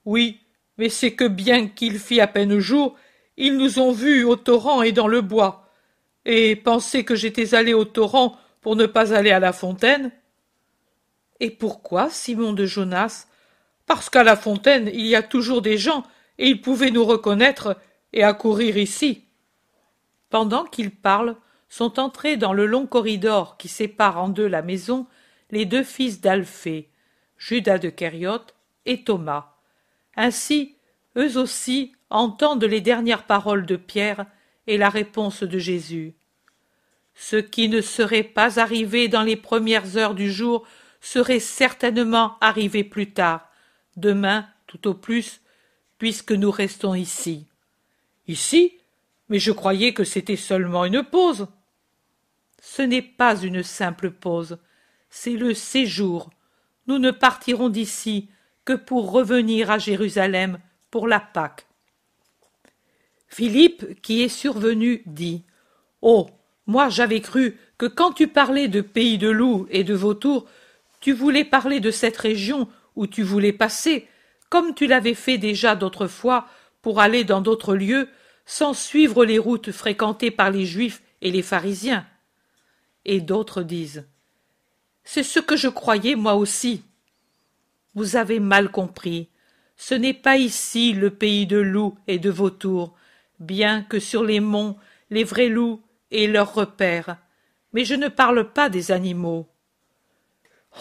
Oui, 0.05 0.39
mais 0.77 0.87
c'est 0.87 1.15
que 1.15 1.27
bien 1.27 1.67
qu'il 1.67 1.99
fit 1.99 2.21
à 2.21 2.27
peine 2.27 2.59
jour, 2.59 2.95
ils 3.35 3.57
nous 3.57 3.79
ont 3.79 3.91
vus 3.91 4.23
au 4.23 4.37
torrent 4.37 4.81
et 4.83 4.93
dans 4.93 5.09
le 5.09 5.19
bois. 5.19 5.69
Et 6.23 6.55
pensaient 6.55 7.03
que 7.03 7.15
j'étais 7.15 7.55
allé 7.55 7.73
au 7.73 7.83
torrent 7.83 8.37
pour 8.61 8.77
ne 8.77 8.85
pas 8.85 9.13
aller 9.13 9.31
à 9.31 9.41
la 9.41 9.51
fontaine. 9.51 10.11
Et 11.41 11.49
pourquoi, 11.49 12.09
Simon 12.09 12.53
de 12.53 12.65
Jonas? 12.65 13.27
Parce 13.85 14.09
qu'à 14.09 14.23
la 14.23 14.37
fontaine 14.37 14.89
il 14.93 15.07
y 15.07 15.15
a 15.15 15.23
toujours 15.23 15.61
des 15.61 15.77
gens, 15.77 16.03
et 16.37 16.47
ils 16.47 16.61
pouvaient 16.61 16.91
nous 16.91 17.03
reconnaître 17.03 17.75
et 18.13 18.23
accourir 18.23 18.77
ici. 18.77 19.25
Pendant 20.29 20.63
qu'ils 20.63 20.91
parlent, 20.91 21.35
sont 21.67 21.99
entrés 21.99 22.37
dans 22.37 22.53
le 22.53 22.65
long 22.65 22.87
corridor 22.87 23.57
qui 23.57 23.67
sépare 23.67 24.21
en 24.21 24.29
deux 24.29 24.47
la 24.47 24.61
maison 24.61 25.05
les 25.51 25.65
deux 25.65 25.83
fils 25.83 26.21
d'Alphée, 26.21 26.89
Judas 27.37 27.77
de 27.77 27.89
Kériote 27.89 28.55
et 28.85 29.03
Thomas. 29.03 29.53
Ainsi, 30.15 30.75
eux 31.17 31.37
aussi 31.37 31.93
entendent 32.09 32.63
les 32.63 32.81
dernières 32.81 33.25
paroles 33.25 33.65
de 33.65 33.75
Pierre 33.75 34.25
et 34.65 34.77
la 34.77 34.89
réponse 34.89 35.43
de 35.43 35.57
Jésus. 35.57 36.15
Ce 37.15 37.37
qui 37.37 37.69
ne 37.69 37.81
serait 37.81 38.23
pas 38.23 38.59
arrivé 38.59 39.07
dans 39.07 39.23
les 39.23 39.35
premières 39.35 39.97
heures 39.97 40.15
du 40.15 40.31
jour 40.31 40.67
serait 41.01 41.39
certainement 41.39 42.37
arrivé 42.41 42.83
plus 42.83 43.11
tard, 43.11 43.49
demain 43.95 44.47
tout 44.67 44.87
au 44.87 44.93
plus, 44.93 45.41
puisque 45.97 46.31
nous 46.31 46.51
restons 46.51 46.93
ici. 46.93 47.47
Ici 48.27 48.73
Mais 49.29 49.39
je 49.39 49.51
croyais 49.51 49.93
que 49.93 50.03
c'était 50.03 50.37
seulement 50.37 50.85
une 50.85 51.03
pause. 51.03 51.47
Ce 52.61 52.81
n'est 52.81 53.01
pas 53.01 53.35
une 53.41 53.63
simple 53.63 54.11
pause, 54.11 54.57
c'est 55.19 55.31
le 55.31 55.55
séjour. 55.55 56.29
Nous 56.85 56.99
ne 56.99 57.09
partirons 57.09 57.69
d'ici 57.69 58.29
que 58.65 58.73
pour 58.73 59.11
revenir 59.11 59.71
à 59.71 59.79
Jérusalem 59.79 60.59
pour 60.91 61.07
la 61.07 61.19
Pâque. 61.19 61.65
Philippe, 63.27 63.99
qui 64.01 64.21
est 64.21 64.29
survenu, 64.29 65.01
dit 65.07 65.43
Oh, 66.03 66.29
moi 66.67 66.89
j'avais 66.89 67.19
cru 67.19 67.57
que 67.79 67.87
quand 67.87 68.11
tu 68.11 68.27
parlais 68.27 68.67
de 68.67 68.81
pays 68.81 69.17
de 69.17 69.29
loups 69.29 69.65
et 69.71 69.83
de 69.83 69.95
vautours, 69.95 70.45
tu 70.99 71.13
voulais 71.13 71.45
parler 71.45 71.79
de 71.79 71.91
cette 71.91 72.17
région 72.17 72.69
où 72.95 73.07
tu 73.07 73.23
voulais 73.23 73.53
passer, 73.53 74.07
comme 74.49 74.75
tu 74.75 74.85
l'avais 74.85 75.15
fait 75.15 75.39
déjà 75.39 75.75
d'autres 75.75 76.07
fois 76.07 76.47
pour 76.83 77.01
aller 77.01 77.23
dans 77.23 77.41
d'autres 77.41 77.75
lieux, 77.75 78.07
sans 78.45 78.75
suivre 78.75 79.25
les 79.25 79.39
routes 79.39 79.71
fréquentées 79.71 80.31
par 80.31 80.51
les 80.51 80.65
Juifs 80.65 81.01
et 81.21 81.31
les 81.31 81.41
pharisiens. 81.41 82.05
Et 83.03 83.19
d'autres 83.19 83.63
disent 83.63 84.05
C'est 85.09 85.23
ce 85.23 85.39
que 85.39 85.55
je 85.55 85.69
croyais 85.69 86.15
moi 86.15 86.35
aussi. 86.35 86.83
Vous 87.95 88.17
avez 88.17 88.41
mal 88.41 88.69
compris. 88.69 89.29
Ce 89.77 89.95
n'est 89.95 90.13
pas 90.13 90.35
ici 90.35 90.91
le 90.91 91.11
pays 91.11 91.47
de 91.47 91.55
loups 91.55 91.97
et 92.07 92.19
de 92.19 92.29
vautours, 92.29 92.93
bien 93.39 93.83
que 93.83 93.99
sur 93.99 94.25
les 94.25 94.41
monts 94.41 94.75
les 95.09 95.23
vrais 95.23 95.47
loups 95.47 95.81
aient 96.11 96.27
leurs 96.27 96.53
repères. 96.53 97.15
Mais 97.71 97.85
je 97.85 97.95
ne 97.95 98.09
parle 98.09 98.51
pas 98.51 98.67
des 98.67 98.91
animaux. 98.91 99.47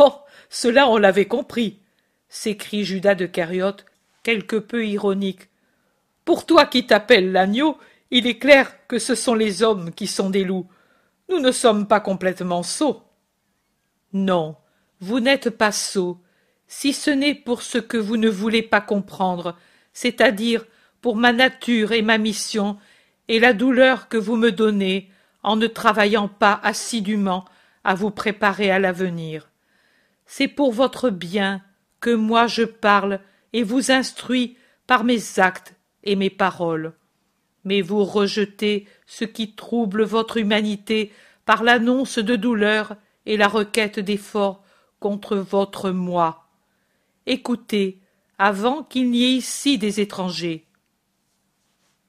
Oh. 0.01 0.12
Cela 0.51 0.89
on 0.89 0.97
l'avait 0.97 1.27
compris, 1.27 1.79
s'écrie 2.29 2.85
Judas 2.85 3.14
de 3.14 3.27
Cariote, 3.27 3.87
quelque 4.24 4.57
peu 4.57 4.89
ironique. 4.89 5.51
Pour 6.24 6.47
toi 6.47 6.66
qui 6.66 6.85
t'appelles 6.85 7.31
l'agneau, 7.31 7.79
il 8.11 8.27
est 8.27 8.39
clair 8.39 8.74
que 8.89 8.99
ce 8.99 9.14
sont 9.14 9.35
les 9.37 9.62
hommes 9.62 9.93
qui 9.93 10.09
sont 10.09 10.31
des 10.31 10.43
loups. 10.43 10.68
Nous 11.29 11.39
ne 11.39 11.53
sommes 11.53 11.87
pas 11.87 12.01
complètement 12.01 12.64
sots. 12.64 13.05
Non, 14.19 14.57
vous 14.99 15.21
n'êtes 15.21 15.51
pas 15.51 15.73
sots, 15.73 16.19
si 16.69 16.95
ce 16.95 17.11
n'est 17.11 17.35
pour 17.35 17.61
ce 17.61 17.77
que 17.77 17.99
vous 17.99 18.17
ne 18.17 18.31
voulez 18.31 18.62
pas 18.62 18.81
comprendre, 18.81 19.59
c'est-à-dire 19.93 20.64
pour 21.03 21.17
ma 21.17 21.35
nature 21.35 21.93
et 21.93 22.01
ma 22.01 22.17
mission, 22.17 22.79
et 23.29 23.39
la 23.39 23.53
douleur 23.53 24.09
que 24.09 24.17
vous 24.17 24.37
me 24.37 24.53
donnez 24.53 25.11
en 25.43 25.57
ne 25.57 25.67
travaillant 25.67 26.29
pas 26.29 26.59
assidûment 26.62 27.45
à 27.85 27.95
vous 27.95 28.11
préparer 28.11 28.71
à 28.71 28.79
l'avenir. 28.79 29.51
C'est 30.25 30.49
pour 30.49 30.73
votre 30.73 31.11
bien 31.11 31.61
que 32.01 32.09
moi 32.09 32.47
je 32.47 32.62
parle 32.62 33.21
et 33.53 33.62
vous 33.62 33.91
instruis 33.91 34.57
par 34.87 35.05
mes 35.05 35.39
actes 35.39 35.75
et 36.05 36.17
mes 36.17 36.31
paroles. 36.31 36.95
Mais 37.64 37.83
vous 37.83 38.03
rejetez 38.03 38.89
ce 39.07 39.27
qui 39.27 39.55
trouble 39.55 40.05
votre 40.05 40.39
humanité 40.39 41.12
par 41.45 41.62
l'annonce 41.62 42.19
de 42.19 42.37
douleur 42.37 42.97
et 43.27 43.37
la 43.37 43.49
requête 43.49 43.99
d'effort 43.99 44.62
contre 45.01 45.37
votre 45.37 45.91
moi. 45.91 46.47
Écoutez, 47.27 48.01
avant 48.39 48.83
qu'il 48.83 49.11
n'y 49.11 49.24
ait 49.24 49.33
ici 49.33 49.79
des 49.79 50.01
étrangers. 50.01 50.64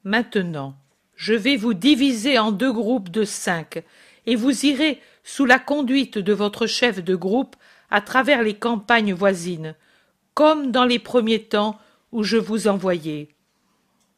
Maintenant, 0.04 0.76
je 1.16 1.34
vais 1.34 1.58
vous 1.58 1.74
diviser 1.74 2.38
en 2.38 2.52
deux 2.52 2.72
groupes 2.72 3.10
de 3.10 3.24
cinq, 3.24 3.84
et 4.26 4.36
vous 4.36 4.66
irez, 4.66 5.02
sous 5.24 5.46
la 5.46 5.60
conduite 5.60 6.18
de 6.18 6.34
votre 6.34 6.68
chef 6.68 7.04
de 7.04 7.16
groupe, 7.16 7.56
à 7.90 8.02
travers 8.02 8.44
les 8.44 8.54
campagnes 8.54 9.14
voisines, 9.14 9.76
comme 10.34 10.72
dans 10.72 10.86
les 10.86 11.00
premiers 11.00 11.44
temps 11.44 11.80
où 12.12 12.24
je 12.24 12.38
vous 12.38 12.68
envoyais. 12.68 13.30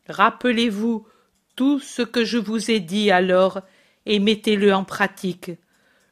Rappelez-vous 0.07 1.07
tout 1.55 1.79
ce 1.79 2.01
que 2.01 2.25
je 2.25 2.37
vous 2.37 2.71
ai 2.71 2.79
dit 2.79 3.11
alors 3.11 3.61
et 4.05 4.19
mettez-le 4.19 4.73
en 4.73 4.83
pratique. 4.83 5.51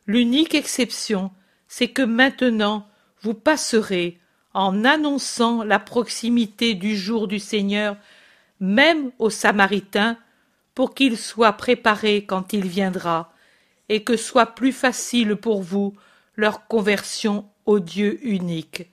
L'unique 0.08 0.55
exception, 0.55 1.32
c'est 1.68 1.89
que 1.89 2.01
maintenant 2.01 2.88
vous 3.22 3.34
passerez, 3.34 4.20
en 4.53 4.86
annonçant 4.86 5.64
la 5.64 5.80
proximité 5.80 6.74
du 6.74 6.95
jour 6.95 7.28
du 7.28 7.39
Seigneur, 7.39 7.97
même 8.60 9.12
aux 9.20 9.30
Samaritains, 9.30 10.18
pour 10.74 10.95
qu'ils 10.95 11.18
soient 11.18 11.53
préparés 11.53 12.26
quand 12.26 12.53
il 12.53 12.68
viendra, 12.68 13.34
et 13.89 14.03
que 14.03 14.18
soit 14.18 14.55
plus 14.55 14.72
facile 14.72 15.36
pour 15.36 15.62
vous 15.62 15.93
leur 16.36 16.68
conversion 16.68 17.49
au 17.66 17.80
Dieu 17.80 18.20
unique. 18.26 18.89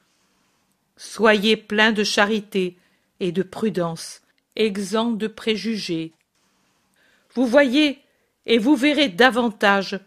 Soyez 0.96 1.56
pleins 1.56 1.92
de 1.92 2.04
charité 2.04 2.76
et 3.20 3.32
de 3.32 3.42
prudence, 3.42 4.22
exempts 4.56 5.12
de 5.12 5.28
préjugés. 5.28 6.12
Vous 7.34 7.46
voyez 7.46 8.00
et 8.46 8.58
vous 8.58 8.76
verrez 8.76 9.08
davantage 9.08 10.00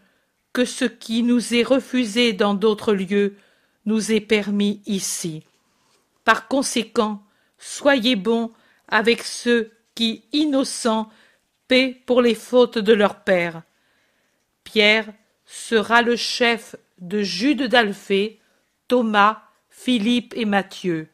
que 0.52 0.64
ce 0.64 0.84
qui 0.84 1.22
nous 1.22 1.54
est 1.54 1.62
refusé 1.62 2.32
dans 2.32 2.54
d'autres 2.54 2.94
lieux 2.94 3.36
nous 3.86 4.12
est 4.12 4.20
permis 4.20 4.82
ici. 4.86 5.44
Par 6.24 6.48
conséquent, 6.48 7.22
soyez 7.58 8.16
bons 8.16 8.52
avec 8.88 9.22
ceux 9.22 9.72
qui, 9.94 10.24
innocents, 10.32 11.10
paient 11.68 12.02
pour 12.06 12.22
les 12.22 12.34
fautes 12.34 12.78
de 12.78 12.92
leur 12.92 13.24
père. 13.24 13.62
Pierre 14.64 15.12
sera 15.44 16.02
le 16.02 16.16
chef 16.16 16.76
de 16.98 17.22
Jude 17.22 17.62
d'Alphée, 17.64 18.40
Thomas, 18.88 19.42
Philippe 19.70 20.34
et 20.36 20.44
Matthieu. 20.44 21.08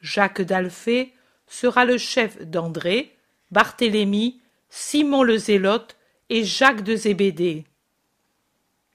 Jacques 0.00 0.42
d'Alphée 0.42 1.14
sera 1.46 1.84
le 1.84 1.98
chef 1.98 2.42
d'André, 2.42 3.16
Barthélemy, 3.50 4.40
Simon 4.68 5.22
le 5.22 5.38
Zélote 5.38 5.96
et 6.28 6.44
Jacques 6.44 6.82
de 6.82 6.96
Zébédée. 6.96 7.64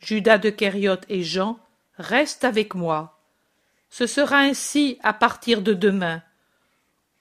Judas 0.01 0.39
de 0.39 0.49
Kériote 0.49 1.05
et 1.09 1.23
Jean 1.23 1.59
restent 1.97 2.43
avec 2.43 2.75
moi. 2.75 3.19
Ce 3.89 4.07
sera 4.07 4.37
ainsi 4.37 4.97
à 5.03 5.13
partir 5.13 5.61
de 5.61 5.73
demain. 5.73 6.23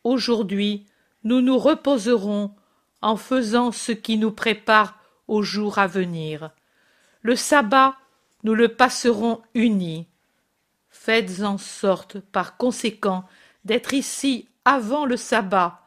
Aujourd'hui, 0.02 0.86
nous 1.24 1.40
nous 1.40 1.58
reposerons 1.58 2.54
en 3.02 3.16
faisant 3.16 3.72
ce 3.72 3.92
qui 3.92 4.16
nous 4.16 4.32
prépare 4.32 4.98
au 5.28 5.42
jour 5.42 5.78
à 5.78 5.86
venir. 5.86 6.50
Le 7.22 7.36
sabbat 7.36 7.96
nous 8.42 8.54
le 8.54 8.68
passerons 8.68 9.42
unis. 9.54 10.06
Faites 10.88 11.42
en 11.42 11.58
sorte, 11.58 12.20
par 12.20 12.56
conséquent, 12.56 13.24
d'être 13.64 13.94
ici 13.94 14.48
avant 14.64 15.04
le 15.04 15.16
sabbat, 15.16 15.86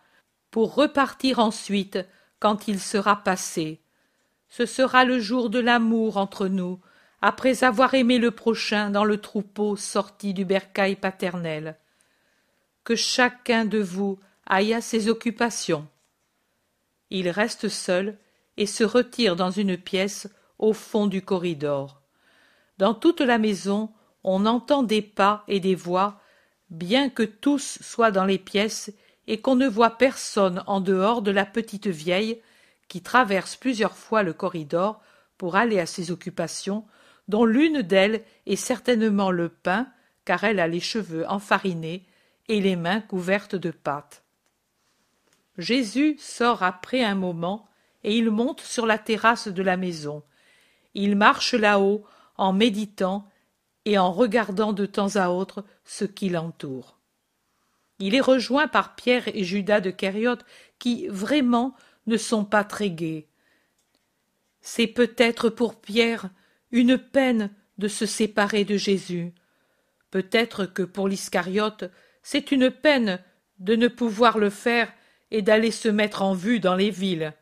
pour 0.51 0.75
repartir 0.75 1.39
ensuite 1.39 1.99
quand 2.39 2.67
il 2.67 2.79
sera 2.79 3.23
passé. 3.23 3.82
Ce 4.55 4.67
sera 4.67 5.03
le 5.03 5.19
jour 5.19 5.49
de 5.49 5.57
l'amour 5.57 6.17
entre 6.17 6.47
nous, 6.47 6.79
après 7.23 7.63
avoir 7.63 7.95
aimé 7.95 8.19
le 8.19 8.29
prochain 8.29 8.91
dans 8.91 9.03
le 9.03 9.17
troupeau 9.17 9.75
sorti 9.75 10.35
du 10.35 10.45
bercail 10.45 10.95
paternel. 10.95 11.75
Que 12.83 12.95
chacun 12.95 13.65
de 13.65 13.79
vous 13.79 14.19
aille 14.45 14.75
à 14.75 14.79
ses 14.79 15.09
occupations. 15.09 15.87
Il 17.09 17.29
reste 17.29 17.67
seul 17.67 18.19
et 18.57 18.67
se 18.67 18.83
retire 18.83 19.35
dans 19.35 19.49
une 19.49 19.75
pièce 19.75 20.29
au 20.59 20.71
fond 20.73 21.07
du 21.07 21.23
corridor. 21.23 22.03
dans 22.77 22.93
toute 22.93 23.21
la 23.21 23.39
maison 23.39 23.89
on 24.23 24.45
entend 24.45 24.83
des 24.83 25.01
pas 25.01 25.43
et 25.47 25.59
des 25.59 25.73
voix 25.73 26.21
bien 26.69 27.09
que 27.09 27.23
tous 27.23 27.79
soient 27.81 28.11
dans 28.11 28.25
les 28.25 28.37
pièces 28.37 28.93
et 29.25 29.41
qu'on 29.41 29.55
ne 29.55 29.67
voit 29.67 29.97
personne 29.97 30.63
en 30.67 30.79
dehors 30.79 31.23
de 31.23 31.31
la 31.31 31.47
petite 31.47 31.87
vieille 31.87 32.39
qui 32.87 33.01
traverse 33.01 33.55
plusieurs 33.55 33.95
fois 33.95 34.23
le 34.23 34.33
corridor 34.33 35.01
pour 35.37 35.55
aller 35.55 35.79
à 35.79 35.85
ses 35.85 36.11
occupations 36.11 36.85
dont 37.27 37.45
l'une 37.45 37.81
d'elles 37.81 38.23
est 38.45 38.55
certainement 38.55 39.31
le 39.31 39.49
pain 39.49 39.87
car 40.25 40.43
elle 40.43 40.59
a 40.59 40.67
les 40.67 40.79
cheveux 40.79 41.27
enfarinés 41.29 42.05
et 42.47 42.61
les 42.61 42.75
mains 42.75 43.01
couvertes 43.01 43.55
de 43.55 43.71
pâte. 43.71 44.23
Jésus 45.57 46.17
sort 46.19 46.63
après 46.63 47.03
un 47.03 47.15
moment 47.15 47.67
et 48.03 48.17
il 48.17 48.31
monte 48.31 48.61
sur 48.61 48.85
la 48.85 48.97
terrasse 48.97 49.47
de 49.47 49.63
la 49.63 49.77
maison. 49.77 50.23
Il 50.93 51.15
marche 51.15 51.53
là-haut 51.53 52.05
en 52.37 52.53
méditant 52.53 53.27
et 53.85 53.97
en 53.97 54.11
regardant 54.11 54.73
de 54.73 54.85
temps 54.85 55.15
à 55.15 55.29
autre 55.29 55.65
ce 55.85 56.05
qui 56.05 56.29
l'entoure. 56.29 56.97
Il 57.99 58.15
est 58.15 58.21
rejoint 58.21 58.67
par 58.67 58.95
pierre 58.95 59.27
et 59.27 59.43
judas 59.43 59.79
de 59.79 59.91
kériote 59.91 60.45
qui 60.79 61.07
vraiment 61.07 61.75
ne 62.07 62.17
sont 62.17 62.45
pas 62.45 62.63
très 62.63 62.89
gais. 62.89 63.27
C'est 64.61 64.87
peut-être 64.87 65.49
pour 65.49 65.79
pierre 65.79 66.29
une 66.71 66.97
peine 66.97 67.51
de 67.77 67.87
se 67.87 68.05
séparer 68.05 68.65
de 68.65 68.77
jésus. 68.77 69.33
Peut-être 70.11 70.65
que 70.65 70.83
pour 70.83 71.07
l'iscariote 71.07 71.85
c'est 72.21 72.51
une 72.51 72.71
peine 72.71 73.19
de 73.59 73.75
ne 73.75 73.87
pouvoir 73.87 74.37
le 74.37 74.49
faire 74.49 74.91
et 75.31 75.41
d'aller 75.41 75.71
se 75.71 75.89
mettre 75.89 76.21
en 76.21 76.33
vue 76.33 76.59
dans 76.59 76.75
les 76.75 76.89
villes. 76.89 77.33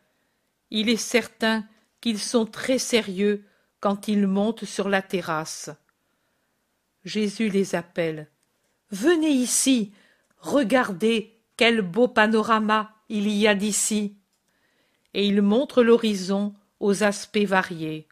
Il 0.71 0.89
est 0.89 0.97
certain 0.97 1.65
qu'ils 1.99 2.19
sont 2.19 2.45
très 2.45 2.79
sérieux 2.79 3.45
quand 3.79 4.07
ils 4.07 4.27
montent 4.27 4.65
sur 4.65 4.89
la 4.89 5.01
terrasse. 5.01 5.69
Jésus 7.03 7.49
les 7.49 7.75
appelle. 7.75 8.29
Venez 8.91 9.29
ici 9.29 9.93
regardez 10.41 11.39
quel 11.55 11.81
beau 11.81 12.07
panorama 12.07 12.95
il 13.09 13.29
y 13.29 13.47
a 13.47 13.55
d'ici 13.55 14.17
et 15.13 15.25
il 15.25 15.41
montre 15.41 15.83
l'horizon 15.83 16.53
aux 16.79 17.03
aspects 17.03 17.45
variés. 17.45 18.07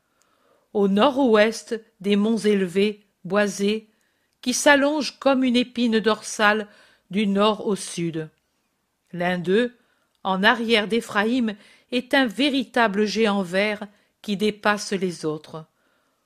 Au 0.74 0.88
nord-ouest 0.88 1.82
des 2.00 2.16
monts 2.16 2.38
élevés 2.38 3.06
boisés 3.24 3.88
qui 4.41 4.54
s'allongent 4.54 5.18
comme 5.20 5.43
une 5.43 5.56
épine 5.56 6.00
dorsale 6.00 6.68
du 7.10 7.28
nord 7.28 7.66
au 7.66 7.76
sud. 7.76 8.30
L'un 9.12 9.38
d'eux 9.38 9.76
en 10.24 10.43
arrière 10.43 10.88
d'éphraïm 10.88 11.56
est 11.91 12.14
un 12.14 12.28
véritable 12.28 13.06
géant 13.06 13.41
vert 13.41 13.88
qui 14.22 14.38
dépasse 14.38 14.91
les 14.93 15.26
autres. 15.26 15.66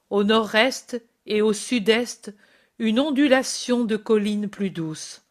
Au 0.09 0.23
nord-est 0.23 1.01
et 1.25 1.41
au 1.41 1.53
sud-est 1.53 2.33
une 2.79 2.99
ondulation 2.99 3.85
de 3.85 3.95
collines 3.95 4.49
plus 4.49 4.69
douces 4.71 5.23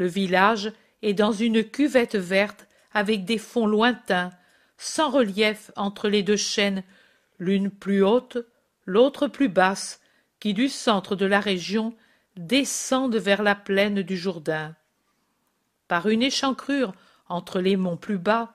le 0.00 0.06
village 0.06 0.72
est 1.02 1.12
dans 1.12 1.32
une 1.32 1.62
cuvette 1.62 2.16
verte 2.16 2.66
avec 2.92 3.26
des 3.26 3.36
fonds 3.36 3.66
lointains 3.66 4.30
sans 4.82 5.10
relief 5.10 5.70
entre 5.76 6.08
les 6.08 6.22
deux 6.22 6.38
chaînes 6.38 6.82
l'une 7.38 7.70
plus 7.70 8.02
haute 8.02 8.38
l'autre 8.86 9.28
plus 9.28 9.50
basse 9.50 10.00
qui 10.40 10.54
du 10.54 10.70
centre 10.70 11.16
de 11.16 11.26
la 11.26 11.38
région 11.38 11.94
descendent 12.36 13.16
vers 13.16 13.42
la 13.42 13.54
plaine 13.54 14.00
du 14.00 14.16
jourdain. 14.16 14.74
Par 15.86 16.08
une 16.08 16.22
échancrure 16.22 16.94
entre 17.28 17.60
les 17.60 17.76
monts 17.76 17.98
plus 17.98 18.16
bas 18.16 18.54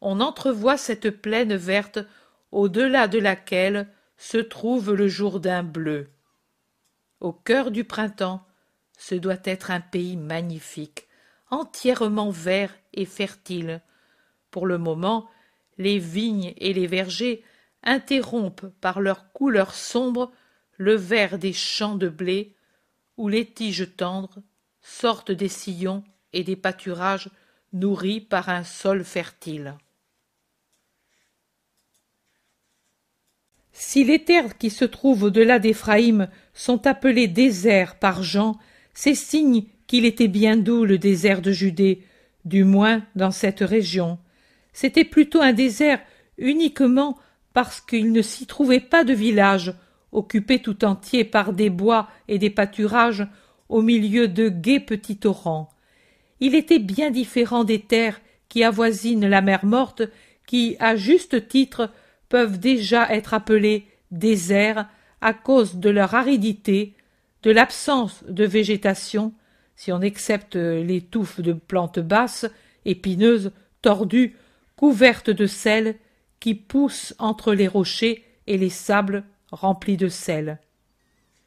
on 0.00 0.20
entrevoit 0.20 0.76
cette 0.76 1.10
plaine 1.10 1.56
verte 1.56 1.98
au-delà 2.52 3.08
de 3.08 3.18
laquelle 3.18 3.88
se 4.16 4.38
trouve 4.38 4.94
le 4.94 5.08
jourdain 5.08 5.64
bleu. 5.64 6.08
Au 7.18 7.32
cœur 7.32 7.72
du 7.72 7.82
printemps 7.82 8.46
ce 8.96 9.16
doit 9.16 9.42
être 9.42 9.72
un 9.72 9.80
pays 9.80 10.16
magnifique 10.16 11.08
entièrement 11.50 12.30
vert 12.30 12.72
et 12.92 13.06
fertile. 13.06 13.80
Pour 14.52 14.64
le 14.66 14.78
moment 14.78 15.28
les 15.78 15.98
vignes 15.98 16.52
et 16.58 16.72
les 16.72 16.86
vergers 16.86 17.42
interrompent 17.82 18.66
par 18.80 19.00
leur 19.00 19.32
couleur 19.32 19.74
sombre 19.74 20.32
le 20.76 20.94
vert 20.94 21.38
des 21.38 21.52
champs 21.52 21.96
de 21.96 22.08
blé 22.08 22.54
où 23.16 23.28
les 23.28 23.46
tiges 23.46 23.96
tendres 23.96 24.42
sortent 24.82 25.32
des 25.32 25.48
sillons 25.48 26.04
et 26.32 26.44
des 26.44 26.56
pâturages 26.56 27.30
nourris 27.72 28.20
par 28.20 28.48
un 28.48 28.64
sol 28.64 29.04
fertile. 29.04 29.74
Si 33.72 34.02
les 34.04 34.24
terres 34.24 34.58
qui 34.58 34.70
se 34.70 34.84
trouvent 34.84 35.24
au-delà 35.24 35.58
d'éphraïm 35.58 36.28
sont 36.52 36.86
appelées 36.86 37.28
déserts 37.28 37.98
par 37.98 38.22
jean 38.22 38.58
c'est 38.92 39.14
signe 39.14 39.66
qu'il 39.86 40.04
était 40.04 40.28
bien 40.28 40.56
doux 40.56 40.84
le 40.84 40.98
désert 40.98 41.40
de 41.40 41.52
judée 41.52 42.04
du 42.44 42.64
moins 42.64 43.06
dans 43.14 43.30
cette 43.30 43.60
région 43.60 44.18
c'était 44.72 45.04
plutôt 45.04 45.40
un 45.40 45.52
désert 45.52 46.00
uniquement 46.36 47.18
parce 47.52 47.80
qu'il 47.80 48.12
ne 48.12 48.22
s'y 48.22 48.46
trouvait 48.46 48.80
pas 48.80 49.04
de 49.04 49.12
village 49.12 49.74
occupé 50.12 50.60
tout 50.60 50.84
entier 50.84 51.24
par 51.24 51.52
des 51.52 51.70
bois 51.70 52.08
et 52.28 52.38
des 52.38 52.50
pâturages 52.50 53.26
au 53.68 53.82
milieu 53.82 54.28
de 54.28 54.48
gais 54.48 54.80
petits 54.80 55.18
torrents. 55.18 55.70
Il 56.40 56.54
était 56.54 56.78
bien 56.78 57.10
différent 57.10 57.64
des 57.64 57.80
terres 57.80 58.20
qui 58.48 58.64
avoisinent 58.64 59.28
la 59.28 59.42
mer 59.42 59.64
morte 59.64 60.02
qui 60.46 60.76
à 60.80 60.96
juste 60.96 61.48
titre 61.48 61.90
peuvent 62.28 62.58
déjà 62.58 63.12
être 63.14 63.34
appelés 63.34 63.86
déserts 64.10 64.88
à 65.20 65.34
cause 65.34 65.76
de 65.76 65.90
leur 65.90 66.14
aridité, 66.14 66.94
de 67.42 67.50
l'absence 67.50 68.24
de 68.28 68.44
végétation, 68.44 69.32
si 69.76 69.92
on 69.92 70.00
excepte 70.00 70.56
les 70.56 71.00
touffes 71.00 71.40
de 71.40 71.52
plantes 71.52 71.98
basses, 71.98 72.46
épineuses, 72.84 73.52
tordues, 73.82 74.36
couvertes 74.78 75.30
de 75.30 75.46
sel, 75.46 75.96
qui 76.38 76.54
poussent 76.54 77.12
entre 77.18 77.52
les 77.52 77.66
rochers 77.66 78.24
et 78.46 78.56
les 78.56 78.70
sables 78.70 79.24
remplis 79.50 79.96
de 79.96 80.08
sel. 80.08 80.60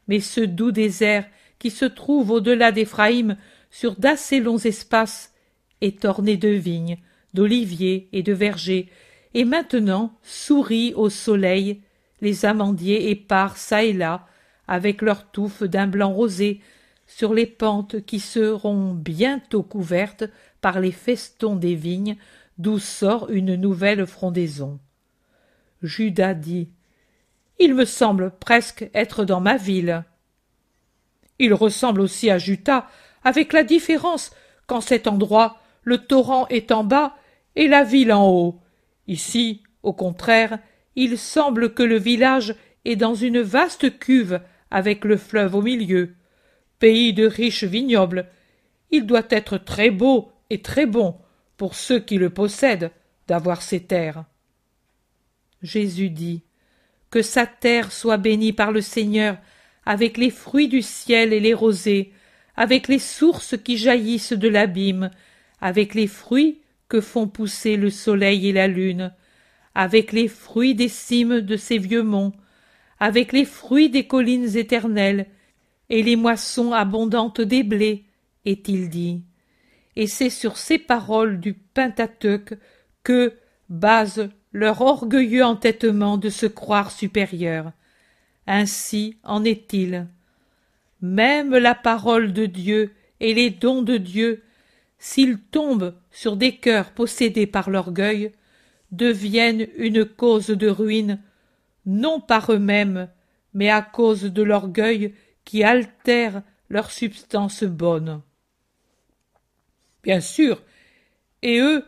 Mais 0.10 0.20
ce 0.20 0.42
doux 0.42 0.74
désert 0.74 1.26
qui 1.58 1.70
se 1.70 1.86
trouve 1.86 2.30
au-delà 2.30 2.74
d'Éphraïm 2.74 3.38
sur 3.70 3.96
d'assez 3.96 4.42
longs 4.42 4.58
espaces 4.58 5.34
est 5.80 6.04
orné 6.04 6.36
de 6.36 6.50
vignes, 6.50 6.98
d'oliviers 7.34 8.10
et 8.12 8.22
de 8.22 8.34
vergers, 8.34 8.90
et 9.34 9.46
maintenant 9.46 10.12
sourit 10.24 10.94
au 10.96 11.10
soleil 11.10 11.80
les 12.20 12.44
amandiers 12.44 13.12
épars 13.12 13.56
çà 13.56 13.86
et 13.86 13.94
là 13.94 14.28
avec 14.68 15.02
leurs 15.02 15.32
touffes 15.32 15.64
d'un 15.64 15.88
blanc 15.88 16.12
rosé 16.12 16.60
sur 17.08 17.34
les 17.34 17.46
pentes 17.46 18.06
qui 18.06 18.20
seront 18.20 18.94
bientôt 18.94 19.64
couvertes 19.64 20.26
par 20.60 20.82
les 20.82 20.92
festons 20.92 21.56
des 21.56 21.76
vignes 21.76 22.18
d'où 22.58 22.80
sort 22.80 23.30
une 23.30 23.56
nouvelle 23.56 24.06
frondaison. 24.06 24.80
Judas 25.82 26.34
dit 26.34 26.70
il 27.60 27.76
me 27.76 27.86
semble 27.86 28.32
presque 28.40 28.90
être 28.94 29.24
dans 29.26 29.40
ma 29.40 29.58
ville 29.58 30.04
il 31.42 31.56
ressemble 31.56 32.02
aussi 32.02 32.30
à 32.30 32.38
juta 32.38 32.88
avec 33.24 33.52
la 33.52 33.64
différence 33.64 34.32
qu'en 34.68 34.80
cet 34.80 35.08
endroit 35.08 35.58
le 35.84 35.98
torrent 35.98 36.48
est 36.50 36.72
en 36.72 36.84
bas 36.84 37.16
et 37.56 37.68
la 37.68 37.84
ville 37.84 38.14
en 38.14 38.30
haut. 38.30 38.62
Ici 39.08 39.64
au 39.82 39.92
contraire 39.92 40.60
il 40.96 41.18
semble 41.18 41.74
que 41.74 41.82
le 41.82 41.98
village 41.98 42.56
est 42.86 42.96
dans 42.96 43.16
une 43.16 43.42
vaste 43.42 43.98
cuve 43.98 44.40
avec 44.70 45.04
le 45.04 45.18
fleuve 45.18 45.56
au 45.56 45.64
milieu. 45.64 46.14
Pays 46.78 47.12
de 47.12 47.26
riches 47.26 47.64
vignobles 47.64 48.28
il 48.92 49.08
doit 49.08 49.28
être 49.32 49.58
très 49.58 49.90
beau 49.90 50.32
et 50.52 50.62
très 50.62 50.86
bon 50.86 51.16
pour 51.62 51.76
ceux 51.76 52.00
qui 52.00 52.18
le 52.18 52.32
possèdent 52.32 52.90
d'avoir 53.28 53.62
ces 53.62 53.82
terres. 53.82 54.26
Jésus 55.62 56.10
dit 56.10 56.42
que 57.12 57.22
sa 57.22 57.46
terre 57.46 57.92
soit 57.92 58.18
bénie 58.18 58.52
par 58.52 58.72
le 58.72 58.82
seigneur 58.82 59.38
avec 59.86 60.18
les 60.18 60.32
fruits 60.32 60.70
du 60.70 60.82
ciel 60.82 61.34
et 61.34 61.40
les 61.40 61.54
rosées 61.54 62.14
avec 62.56 62.88
les 62.88 62.98
sources 62.98 63.56
qui 63.64 63.78
jaillissent 63.78 64.34
de 64.34 64.48
l'abîme 64.48 65.12
avec 65.60 65.94
les 65.94 66.08
fruits 66.08 66.62
que 66.90 67.00
font 67.00 67.28
pousser 67.28 67.78
le 67.78 67.92
soleil 67.92 68.48
et 68.48 68.54
la 68.54 68.68
lune 68.68 69.14
avec 69.76 70.14
les 70.14 70.28
fruits 70.28 70.74
des 70.74 70.90
cimes 70.90 71.42
de 71.42 71.58
ces 71.58 71.78
vieux 71.78 72.02
monts 72.02 72.34
avec 73.00 73.32
les 73.32 73.46
fruits 73.46 73.92
des 73.92 74.08
collines 74.08 74.58
éternelles 74.58 75.28
et 75.90 76.02
les 76.02 76.16
moissons 76.16 76.74
abondantes 76.74 77.40
des 77.40 77.62
blés 77.62 78.06
est-il 78.46 78.90
dit 78.90 79.22
et 79.96 80.08
c'est 80.08 80.30
sur 80.30 80.58
ces 80.58 80.78
paroles 80.78 81.40
du 81.40 81.54
pentateuque 81.54 82.54
que 83.04 83.34
base 83.70 84.30
leur 84.54 84.82
orgueilleux 84.82 85.44
entêtement 85.44 86.18
de 86.18 86.30
se 86.30 86.46
croire 86.46 86.92
supérieur 86.92 87.72
ainsi 88.48 89.18
en 89.24 89.44
est-il 89.44 90.08
même 91.02 91.56
la 91.56 91.76
parole 91.76 92.34
de 92.34 92.46
dieu 92.46 92.92
et 93.20 93.34
les 93.34 93.50
dons 93.50 93.82
de 93.82 93.98
dieu 93.98 94.44
s'ils 95.00 95.40
tombent 95.40 95.96
sur 96.12 96.36
des 96.36 96.56
cœurs 96.58 96.92
possédés 96.92 97.48
par 97.48 97.70
l'orgueil 97.70 98.32
deviennent 98.92 99.68
une 99.78 100.06
cause 100.06 100.48
de 100.48 100.68
ruine 100.70 101.20
non 101.86 102.20
par 102.20 102.52
eux-mêmes 102.52 103.10
mais 103.54 103.70
à 103.70 103.82
cause 103.82 104.24
de 104.24 104.44
l'orgueil 104.44 105.14
qui 105.44 105.64
altère 105.64 106.44
leur 106.70 106.92
substance 106.92 107.64
bonne. 107.64 108.22
Bien 110.04 110.22
sûr, 110.22 110.62
et 111.42 111.60
eux, 111.60 111.86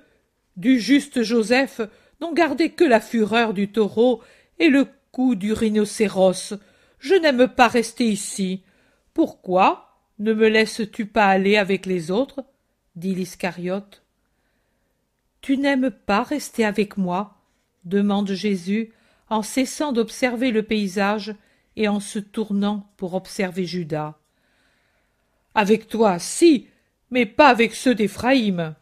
du 0.55 0.79
juste 0.79 1.23
Joseph, 1.23 1.81
n'ont 2.21 2.33
gardé 2.33 2.69
que 2.69 2.83
la 2.83 2.99
fureur 2.99 3.53
du 3.53 3.71
taureau 3.71 4.21
et 4.59 4.69
le 4.69 4.87
coup 5.11 5.35
du 5.35 5.53
rhinocéros. 5.53 6.53
Je 6.99 7.15
n'aime 7.15 7.47
pas 7.47 7.67
rester 7.67 8.05
ici. 8.05 8.63
Pourquoi 9.13 9.99
ne 10.19 10.33
me 10.33 10.47
laisses-tu 10.47 11.05
pas 11.05 11.25
aller 11.25 11.57
avec 11.57 11.85
les 11.85 12.11
autres? 12.11 12.43
dit 12.95 13.15
l'Iscariote. 13.15 14.03
Tu 15.41 15.57
n'aimes 15.57 15.91
pas 15.91 16.23
rester 16.23 16.63
avec 16.63 16.97
moi 16.97 17.43
demande 17.85 18.31
Jésus 18.31 18.91
en 19.29 19.41
cessant 19.41 19.91
d'observer 19.91 20.51
le 20.51 20.63
paysage 20.63 21.35
et 21.75 21.87
en 21.87 21.99
se 21.99 22.19
tournant 22.19 22.91
pour 22.97 23.13
observer 23.13 23.65
Judas. 23.65 24.15
Avec 25.55 25.87
toi, 25.87 26.19
si, 26.19 26.67
mais 27.13 27.27
pas 27.27 27.49
avec 27.49 27.75
ceux 27.75 27.93
d'Éphraïm. 27.93 28.73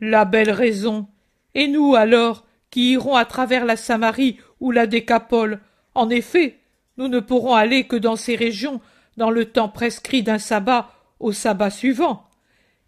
La 0.00 0.24
belle 0.24 0.50
raison. 0.50 1.06
Et 1.54 1.68
nous, 1.68 1.94
alors, 1.94 2.46
qui 2.70 2.92
irons 2.92 3.14
à 3.14 3.26
travers 3.26 3.66
la 3.66 3.76
Samarie 3.76 4.38
ou 4.58 4.70
la 4.70 4.86
Décapole, 4.86 5.60
en 5.94 6.08
effet, 6.08 6.58
nous 6.96 7.08
ne 7.08 7.20
pourrons 7.20 7.54
aller 7.54 7.86
que 7.86 7.96
dans 7.96 8.16
ces 8.16 8.36
régions 8.36 8.80
dans 9.18 9.30
le 9.30 9.44
temps 9.44 9.68
prescrit 9.68 10.22
d'un 10.22 10.38
sabbat 10.38 10.90
au 11.20 11.30
sabbat 11.32 11.68
suivant. 11.68 12.26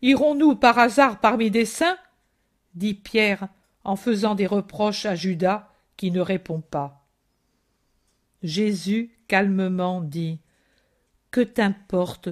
Irons-nous 0.01 0.57
par 0.57 0.79
hasard 0.79 1.21
parmi 1.21 1.51
des 1.51 1.67
saints? 1.67 1.99
dit 2.75 2.95
Pierre 2.95 3.49
en 3.85 3.97
faisant 3.97 4.35
des 4.35 4.47
reproches 4.47 5.05
à 5.05 5.15
Judas 5.15 5.69
qui 5.99 6.11
ne 6.11 6.23
répond 6.23 6.63
pas. 6.63 7.07
Jésus 8.43 9.11
calmement 9.27 10.01
dit 10.01 10.39
Que 11.31 11.43
t'importe 11.43 12.31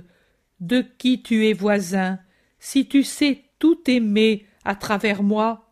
de 0.60 0.80
qui 0.80 1.22
tu 1.22 1.46
es 1.46 1.52
voisin 1.52 2.18
si 2.58 2.88
tu 2.88 3.02
sais 3.02 3.44
tout 3.58 3.78
aimer 3.86 4.46
à 4.64 4.74
travers 4.74 5.22
moi 5.22 5.62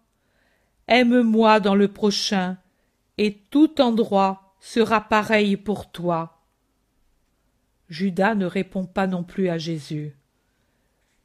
Aime-moi 0.87 1.61
dans 1.61 1.75
le 1.75 1.89
prochain, 1.89 2.59
et 3.17 3.39
tout 3.51 3.81
endroit 3.81 4.55
sera 4.61 5.01
pareil 5.01 5.57
pour 5.57 5.91
toi. 5.91 6.43
Judas 7.89 8.35
ne 8.35 8.45
répond 8.45 8.85
pas 8.85 9.07
non 9.07 9.25
plus 9.25 9.49
à 9.49 9.57
Jésus. 9.57 10.15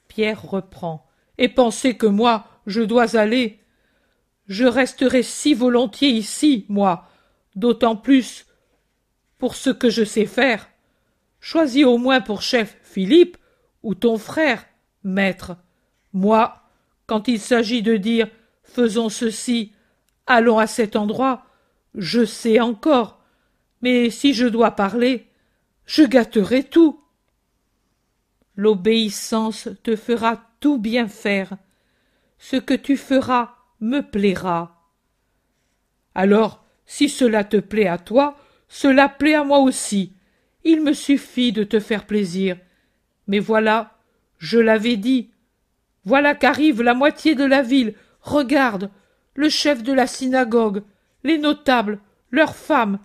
Pierre 0.08 0.42
reprend. 0.42 1.06
Et 1.38 1.50
pensez 1.50 1.96
que 1.96 2.06
moi, 2.06 2.48
je 2.68 2.82
dois 2.82 3.16
aller. 3.16 3.60
Je 4.48 4.66
resterai 4.66 5.24
si 5.24 5.54
volontiers 5.54 6.10
ici, 6.10 6.66
moi, 6.70 7.08
d'autant 7.56 7.96
plus 7.96 8.46
pour 9.38 9.56
ce 9.56 9.70
que 9.70 9.90
je 9.90 10.04
sais 10.04 10.26
faire. 10.26 10.70
Choisis 11.40 11.86
au 11.86 11.98
moins 11.98 12.20
pour 12.20 12.42
chef 12.42 12.78
Philippe 12.84 13.38
ou 13.84 13.96
ton 13.96 14.18
frère, 14.18 14.66
maître. 15.04 15.58
Moi, 16.14 16.62
quand 17.06 17.28
il 17.28 17.40
s'agit 17.40 17.82
de 17.82 17.98
dire 17.98 18.28
faisons 18.64 19.10
ceci, 19.10 19.74
allons 20.28 20.60
à 20.60 20.68
cet 20.68 20.96
endroit, 20.96 21.46
je 21.96 22.24
sais 22.24 22.60
encore, 22.60 23.20
mais 23.82 24.10
si 24.10 24.34
je 24.34 24.46
dois 24.46 24.72
parler, 24.72 25.28
je 25.86 26.04
gâterai 26.04 26.64
tout. 26.64 27.04
L'obéissance 28.56 29.70
te 29.84 29.96
fera 29.96 30.44
tout 30.60 30.78
bien 30.78 31.08
faire. 31.08 31.58
Ce 32.38 32.58
que 32.58 32.74
tu 32.74 32.98
feras 32.98 33.56
me 33.80 34.02
plaira. 34.02 34.80
Alors, 36.14 36.66
si 36.86 37.10
cela 37.10 37.44
te 37.44 37.58
plaît 37.58 37.88
à 37.88 37.98
toi, 37.98 38.38
cela 38.68 39.10
plaît 39.10 39.36
à 39.36 39.44
moi 39.44 39.60
aussi. 39.60 40.14
Il 40.64 40.84
me 40.84 40.94
suffit 40.94 41.52
de 41.52 41.64
te 41.64 41.80
faire 41.80 42.06
plaisir. 42.06 42.58
Mais 43.30 43.40
voilà, 43.40 43.92
je 44.40 44.58
l'avais 44.58 44.98
dit. 44.98 45.30
Voilà 46.04 46.34
qu'arrive 46.34 46.82
la 46.82 46.96
moitié 46.96 47.36
de 47.36 47.46
la 47.46 47.62
ville. 47.62 47.94
Regarde, 48.22 48.90
le 49.36 49.50
chef 49.50 49.84
de 49.84 49.94
la 49.94 50.08
synagogue, 50.08 50.82
les 51.24 51.38
notables, 51.38 52.00
leurs 52.32 52.56
femmes, 52.56 52.98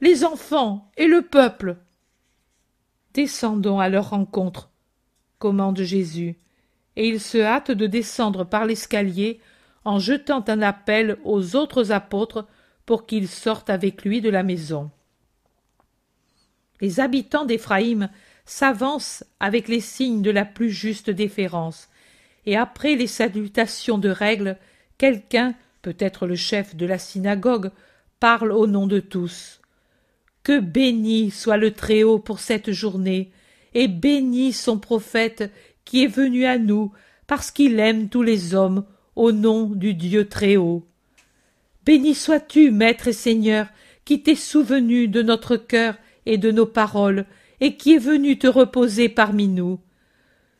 les 0.00 0.24
enfants 0.24 0.90
et 0.96 1.06
le 1.06 1.22
peuple. 1.22 1.76
Descendons 3.14 3.78
à 3.78 3.88
leur 3.88 4.10
rencontre, 4.10 4.70
commande 5.38 5.80
Jésus, 5.80 6.36
et 6.96 7.08
il 7.08 7.20
se 7.20 7.38
hâte 7.38 7.70
de 7.70 7.86
descendre 7.86 8.42
par 8.42 8.66
l'escalier 8.66 9.40
en 9.84 10.00
jetant 10.00 10.44
un 10.48 10.62
appel 10.62 11.16
aux 11.22 11.54
autres 11.54 11.92
apôtres 11.92 12.46
pour 12.86 13.06
qu'ils 13.06 13.28
sortent 13.28 13.70
avec 13.70 14.04
lui 14.04 14.20
de 14.20 14.30
la 14.30 14.42
maison 14.42 14.90
les 16.80 17.00
habitants 17.00 17.44
d'Éphraïm 17.44 18.08
s'avancent 18.50 19.22
avec 19.38 19.68
les 19.68 19.78
signes 19.80 20.22
de 20.22 20.30
la 20.32 20.44
plus 20.44 20.70
juste 20.70 21.08
déférence, 21.08 21.88
et 22.46 22.56
après 22.56 22.96
les 22.96 23.06
salutations 23.06 23.96
de 23.96 24.08
règle, 24.08 24.56
quelqu'un, 24.98 25.54
peut-être 25.82 26.26
le 26.26 26.34
chef 26.34 26.74
de 26.74 26.84
la 26.84 26.98
synagogue, 26.98 27.70
parle 28.18 28.50
au 28.50 28.66
nom 28.66 28.88
de 28.88 28.98
tous. 28.98 29.60
Que 30.42 30.58
béni 30.58 31.30
soit 31.30 31.58
le 31.58 31.70
Très-Haut 31.70 32.18
pour 32.18 32.40
cette 32.40 32.72
journée, 32.72 33.30
et 33.72 33.86
béni 33.86 34.52
son 34.52 34.80
prophète 34.80 35.52
qui 35.84 36.02
est 36.02 36.08
venu 36.08 36.44
à 36.44 36.58
nous, 36.58 36.90
parce 37.28 37.52
qu'il 37.52 37.78
aime 37.78 38.08
tous 38.08 38.22
les 38.22 38.56
hommes, 38.56 38.84
au 39.14 39.30
nom 39.30 39.66
du 39.66 39.94
Dieu 39.94 40.28
Très-Haut. 40.28 40.84
Béni 41.86 42.16
sois-tu, 42.16 42.72
Maître 42.72 43.06
et 43.06 43.12
Seigneur, 43.12 43.68
qui 44.04 44.24
t'es 44.24 44.34
souvenu 44.34 45.06
de 45.06 45.22
notre 45.22 45.56
cœur 45.56 45.94
et 46.26 46.36
de 46.36 46.50
nos 46.50 46.66
paroles, 46.66 47.26
et 47.60 47.76
qui 47.76 47.94
est 47.94 47.98
venu 47.98 48.38
te 48.38 48.46
reposer 48.46 49.08
parmi 49.08 49.48
nous. 49.48 49.80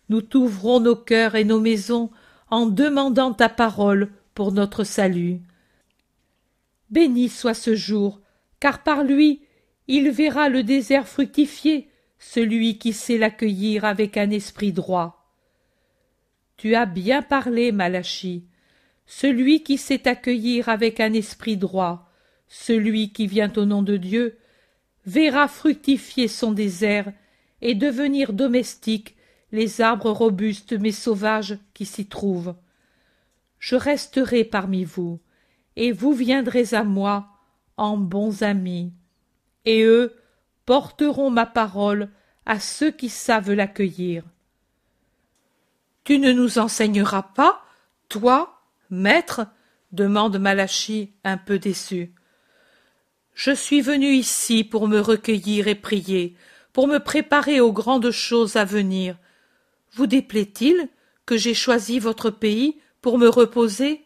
Nous 0.09 0.22
t'ouvrons 0.22 0.80
nos 0.80 0.96
cœurs 0.96 1.34
et 1.34 1.44
nos 1.44 1.61
maisons 1.61 2.11
en 2.51 2.66
demandant 2.66 3.32
ta 3.32 3.48
parole 3.48 4.11
pour 4.34 4.53
notre 4.53 4.84
salut. 4.84 5.40
Béni 6.90 7.28
soit 7.28 7.55
ce 7.55 7.74
jour, 7.74 8.20
car 8.59 8.82
par 8.82 9.05
lui 9.05 9.42
il 9.86 10.11
verra 10.11 10.48
le 10.48 10.62
désert 10.62 11.09
fructifier, 11.09 11.88
celui 12.18 12.78
qui 12.78 12.92
sait 12.92 13.18
l'accueillir 13.18 13.84
avec 13.84 14.16
un 14.16 14.30
esprit 14.30 14.72
droit. 14.72 15.32
Tu 16.57 16.74
as 16.74 16.86
bien 16.86 17.22
parlé, 17.22 17.72
Malachi, 17.72 18.44
celui 19.07 19.62
qui 19.62 19.78
sait 19.78 20.07
accueillir 20.07 20.68
avec 20.68 21.01
un 21.01 21.12
esprit 21.12 21.57
droit, 21.57 22.09
celui 22.46 23.12
qui 23.12 23.26
vient 23.26 23.53
au 23.57 23.64
nom 23.64 23.82
de 23.82 23.96
Dieu, 23.96 24.38
verra 25.07 25.48
fructifier 25.48 26.28
son 26.28 26.53
désert 26.53 27.12
et 27.62 27.74
devenir 27.74 28.32
domestiques 28.32 29.16
les 29.53 29.80
arbres 29.80 30.11
robustes 30.11 30.72
mais 30.72 30.92
sauvages 30.92 31.59
qui 31.74 31.84
s'y 31.84 32.07
trouvent. 32.07 32.55
Je 33.59 33.76
resterai 33.76 34.44
parmi 34.44 34.84
vous, 34.84 35.20
et 35.76 35.92
vous 35.92 36.12
viendrez 36.12 36.72
à 36.72 36.84
moi 36.84 37.28
en 37.76 37.96
bons 37.96 38.42
amis, 38.42 38.92
et 39.64 39.82
eux 39.82 40.14
porteront 40.66 41.30
ma 41.30 41.46
parole 41.46 42.09
à 42.46 42.61
ceux 42.61 42.90
qui 42.90 43.09
savent 43.09 43.53
l'accueillir. 43.53 44.24
Tu 46.05 46.18
ne 46.18 46.32
nous 46.32 46.59
enseigneras 46.59 47.22
pas, 47.22 47.62
toi, 48.09 48.61
maître? 48.88 49.46
demande 49.92 50.38
Malachi 50.38 51.12
un 51.24 51.36
peu 51.36 51.59
déçu. 51.59 52.14
Je 53.43 53.53
suis 53.53 53.80
venu 53.80 54.09
ici 54.09 54.64
pour 54.64 54.86
me 54.86 55.01
recueillir 55.01 55.66
et 55.66 55.74
prier, 55.74 56.36
pour 56.74 56.86
me 56.86 56.99
préparer 56.99 57.59
aux 57.59 57.72
grandes 57.72 58.11
choses 58.11 58.57
à 58.57 58.66
venir. 58.66 59.16
Vous 59.95 60.07
déplaît-il 60.07 60.91
que 61.24 61.38
j'ai 61.38 61.55
choisi 61.55 62.01
votre 62.01 62.28
pays 62.28 62.78
pour 63.01 63.16
me 63.16 63.28
reposer? 63.28 64.05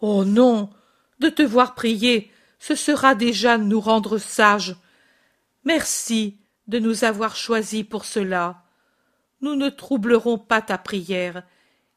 Oh 0.00 0.24
non. 0.24 0.70
De 1.18 1.28
te 1.28 1.42
voir 1.42 1.74
prier, 1.74 2.30
ce 2.60 2.76
sera 2.76 3.16
déjà 3.16 3.58
nous 3.58 3.80
rendre 3.80 4.16
sages. 4.16 4.76
Merci 5.64 6.38
de 6.68 6.78
nous 6.78 7.02
avoir 7.02 7.34
choisis 7.34 7.82
pour 7.82 8.04
cela. 8.04 8.62
Nous 9.40 9.56
ne 9.56 9.70
troublerons 9.70 10.38
pas 10.38 10.62
ta 10.62 10.78
prière, 10.78 11.42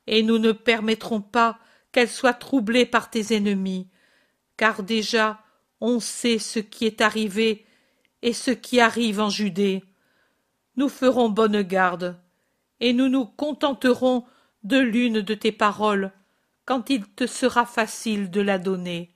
et 0.08 0.24
nous 0.24 0.39
ne 0.39 0.52
permettrons 0.52 1.22
pas 1.22 1.60
qu'elle 1.91 2.10
soit 2.10 2.34
troublée 2.34 2.88
par 2.88 3.12
tes 3.12 3.36
ennemis, 3.36 3.88
car 4.58 4.82
déjà 4.82 5.43
on 5.82 5.99
sait 5.99 6.39
ce 6.39 6.59
qui 6.59 6.86
est 6.86 7.01
arrivé 7.01 7.65
et 8.21 8.34
ce 8.34 8.51
qui 8.51 8.80
arrive 8.80 9.19
en 9.19 9.30
Judée. 9.30 9.84
Nous 10.75 10.89
ferons 10.89 11.30
bonne 11.30 11.61
garde, 11.61 12.19
et 12.80 12.93
nous 12.93 13.09
nous 13.09 13.25
contenterons 13.25 14.25
de 14.63 14.77
l'une 14.77 15.21
de 15.21 15.34
tes 15.34 15.51
paroles, 15.51 16.11
quand 16.65 16.89
il 16.89 17.05
te 17.05 17.27
sera 17.27 17.65
facile 17.65 18.30
de 18.30 18.41
la 18.41 18.59
donner. 18.59 19.13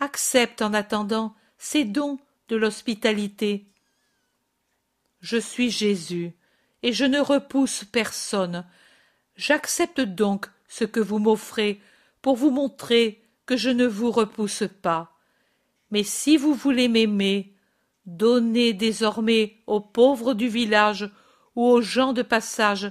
Accepte 0.00 0.62
en 0.62 0.74
attendant 0.74 1.34
ces 1.58 1.84
dons 1.84 2.18
de 2.48 2.56
l'hospitalité. 2.56 3.66
Je 5.20 5.36
suis 5.36 5.70
Jésus, 5.70 6.32
et 6.82 6.92
je 6.92 7.04
ne 7.04 7.20
repousse 7.20 7.84
personne. 7.84 8.66
J'accepte 9.36 10.00
donc 10.00 10.46
ce 10.68 10.84
que 10.84 11.00
vous 11.00 11.18
m'offrez 11.18 11.80
pour 12.22 12.36
vous 12.36 12.50
montrer 12.50 13.22
que 13.46 13.56
je 13.56 13.70
ne 13.70 13.86
vous 13.86 14.10
repousse 14.10 14.64
pas. 14.82 15.19
Mais 15.90 16.02
si 16.02 16.36
vous 16.36 16.54
voulez 16.54 16.88
m'aimer, 16.88 17.54
Donnez 18.06 18.72
désormais 18.72 19.62
aux 19.68 19.80
pauvres 19.80 20.34
du 20.34 20.48
village 20.48 21.08
ou 21.54 21.64
aux 21.64 21.80
gens 21.80 22.12
de 22.12 22.22
passage 22.22 22.90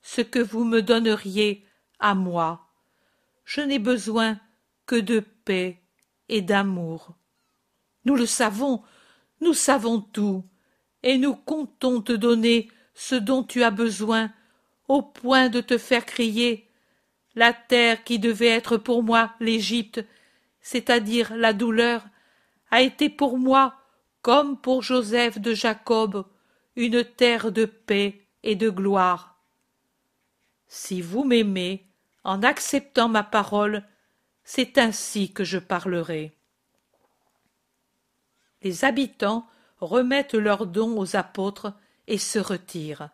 ce 0.00 0.20
que 0.20 0.38
vous 0.38 0.64
me 0.64 0.80
donneriez 0.80 1.66
à 1.98 2.14
moi. 2.14 2.66
Je 3.44 3.60
n'ai 3.60 3.78
besoin 3.78 4.38
que 4.86 4.96
de 4.96 5.20
paix 5.44 5.82
et 6.28 6.40
d'amour. 6.40 7.14
Nous 8.04 8.16
le 8.16 8.26
savons, 8.26 8.82
nous 9.40 9.54
savons 9.54 10.00
tout, 10.00 10.44
et 11.02 11.18
nous 11.18 11.34
comptons 11.34 12.00
te 12.00 12.12
donner 12.12 12.70
ce 12.94 13.16
dont 13.16 13.42
tu 13.42 13.62
as 13.62 13.70
besoin, 13.70 14.32
au 14.88 15.02
point 15.02 15.48
de 15.48 15.60
te 15.60 15.78
faire 15.78 16.06
crier 16.06 16.70
La 17.34 17.52
terre 17.52 18.04
qui 18.04 18.18
devait 18.18 18.48
être 18.48 18.76
pour 18.76 19.02
moi 19.02 19.34
l'Égypte, 19.40 20.04
c'est-à-dire 20.60 21.36
la 21.36 21.52
douleur, 21.52 22.04
a 22.74 22.80
été 22.80 23.08
pour 23.08 23.38
moi, 23.38 23.76
comme 24.20 24.60
pour 24.60 24.82
Joseph 24.82 25.38
de 25.38 25.54
Jacob, 25.54 26.26
une 26.74 27.04
terre 27.04 27.52
de 27.52 27.66
paix 27.66 28.26
et 28.42 28.56
de 28.56 28.68
gloire. 28.68 29.38
Si 30.66 31.00
vous 31.00 31.22
m'aimez, 31.22 31.86
en 32.24 32.42
acceptant 32.42 33.08
ma 33.08 33.22
parole, 33.22 33.84
c'est 34.42 34.76
ainsi 34.76 35.32
que 35.32 35.44
je 35.44 35.60
parlerai. 35.60 36.36
Les 38.62 38.84
habitants 38.84 39.46
remettent 39.78 40.34
leurs 40.34 40.66
dons 40.66 40.98
aux 40.98 41.14
apôtres 41.14 41.74
et 42.08 42.18
se 42.18 42.40
retirent, 42.40 43.10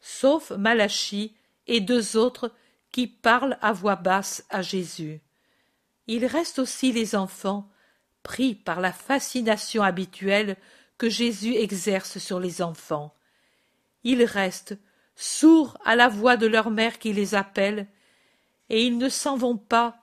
sauf 0.00 0.50
Malachie 0.50 1.34
et 1.66 1.80
deux 1.80 2.18
autres 2.18 2.52
qui 2.90 3.06
parlent 3.06 3.56
à 3.62 3.72
voix 3.72 3.96
basse 3.96 4.44
à 4.50 4.60
Jésus. 4.60 5.22
Il 6.08 6.26
reste 6.26 6.58
aussi 6.58 6.92
les 6.92 7.16
enfants, 7.16 7.71
pris 8.22 8.54
par 8.54 8.80
la 8.80 8.92
fascination 8.92 9.82
habituelle 9.82 10.56
que 10.98 11.08
Jésus 11.08 11.54
exerce 11.54 12.18
sur 12.18 12.40
les 12.40 12.62
enfants. 12.62 13.14
Ils 14.04 14.24
restent 14.24 14.78
sourds 15.16 15.76
à 15.84 15.96
la 15.96 16.08
voix 16.08 16.36
de 16.36 16.46
leur 16.46 16.70
mère 16.70 16.98
qui 16.98 17.12
les 17.12 17.34
appelle, 17.34 17.86
et 18.68 18.86
ils 18.86 18.98
ne 18.98 19.08
s'en 19.08 19.36
vont 19.36 19.56
pas 19.56 19.96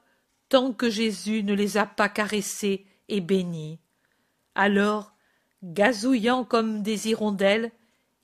tant 0.50 0.74
que 0.74 0.90
Jésus 0.90 1.44
ne 1.44 1.54
les 1.54 1.78
a 1.78 1.86
pas 1.86 2.10
caressés 2.10 2.86
et 3.08 3.22
bénis. 3.22 3.80
Alors, 4.56 5.14
gazouillant 5.64 6.44
comme 6.44 6.82
des 6.82 7.10
hirondelles, 7.10 7.72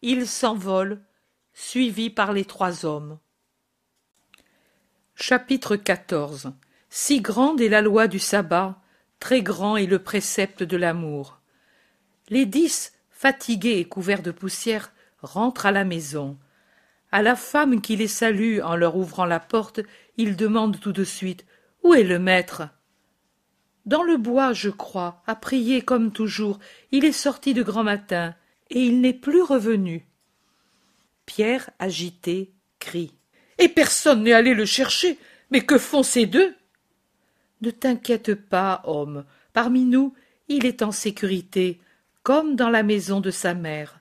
ils 0.02 0.28
s'envolent, 0.28 1.02
suivis 1.54 2.10
par 2.10 2.34
les 2.34 2.46
trois 2.46 2.86
hommes. 2.86 3.20
Chapitre 5.16 5.78
14 5.78 6.52
Si 6.90 7.22
grande 7.22 7.62
est 7.62 7.70
la 7.70 7.82
loi 7.82 8.08
du 8.08 8.20
sabbat, 8.20 8.82
très 9.26 9.42
grand 9.42 9.76
est 9.76 9.88
le 9.88 9.98
précepte 9.98 10.62
de 10.62 10.78
l'amour. 10.78 11.40
Les 12.30 12.46
dix, 12.46 12.94
fatigués 13.10 13.80
et 13.80 13.86
couverts 13.86 14.22
de 14.22 14.30
poussière, 14.30 14.94
rentrent 15.24 15.66
à 15.66 15.72
la 15.72 15.84
maison. 15.84 16.38
À 17.12 17.24
la 17.24 17.36
femme 17.36 17.82
qui 17.82 17.96
les 17.96 18.08
salue 18.08 18.60
en 18.60 18.76
leur 18.76 18.96
ouvrant 18.96 19.26
la 19.26 19.40
porte, 19.40 19.80
ils 20.18 20.36
demandent 20.36 20.80
tout 20.80 20.92
de 20.92 21.04
suite 21.04 21.44
Où 21.82 21.96
est 21.96 22.04
le 22.04 22.20
maître? 22.20 22.70
Dans 23.88 24.04
le 24.04 24.18
bois, 24.18 24.54
je 24.54 24.70
crois, 24.70 25.24
à 25.26 25.34
prier 25.34 25.82
comme 25.82 26.12
toujours. 26.12 26.60
Il 26.92 27.04
est 27.04 27.12
sorti 27.12 27.56
de 27.56 27.64
grand 27.64 27.84
matin, 27.84 28.36
et 28.70 28.80
il 28.80 29.02
n'est 29.02 29.12
plus 29.12 29.42
revenu. 29.42 30.08
Pierre, 31.26 31.72
agité, 31.80 32.54
crie. 32.78 33.16
Et 33.58 33.70
personne 33.70 34.22
n'est 34.22 34.34
allé 34.34 34.54
le 34.54 34.66
chercher. 34.66 35.18
Mais 35.50 35.62
que 35.62 35.80
font 35.80 36.04
ces 36.04 36.28
deux? 36.28 36.54
Ne 37.62 37.72
t'inquiète 37.72 38.36
pas, 38.36 38.82
homme. 38.86 39.26
Parmi 39.54 39.86
nous, 39.86 40.14
il 40.48 40.66
est 40.66 40.82
en 40.82 40.92
sécurité 40.92 41.80
comme 42.26 42.56
dans 42.56 42.70
la 42.70 42.82
maison 42.82 43.22
de 43.22 43.30
sa 43.30 43.54
mère. 43.54 44.00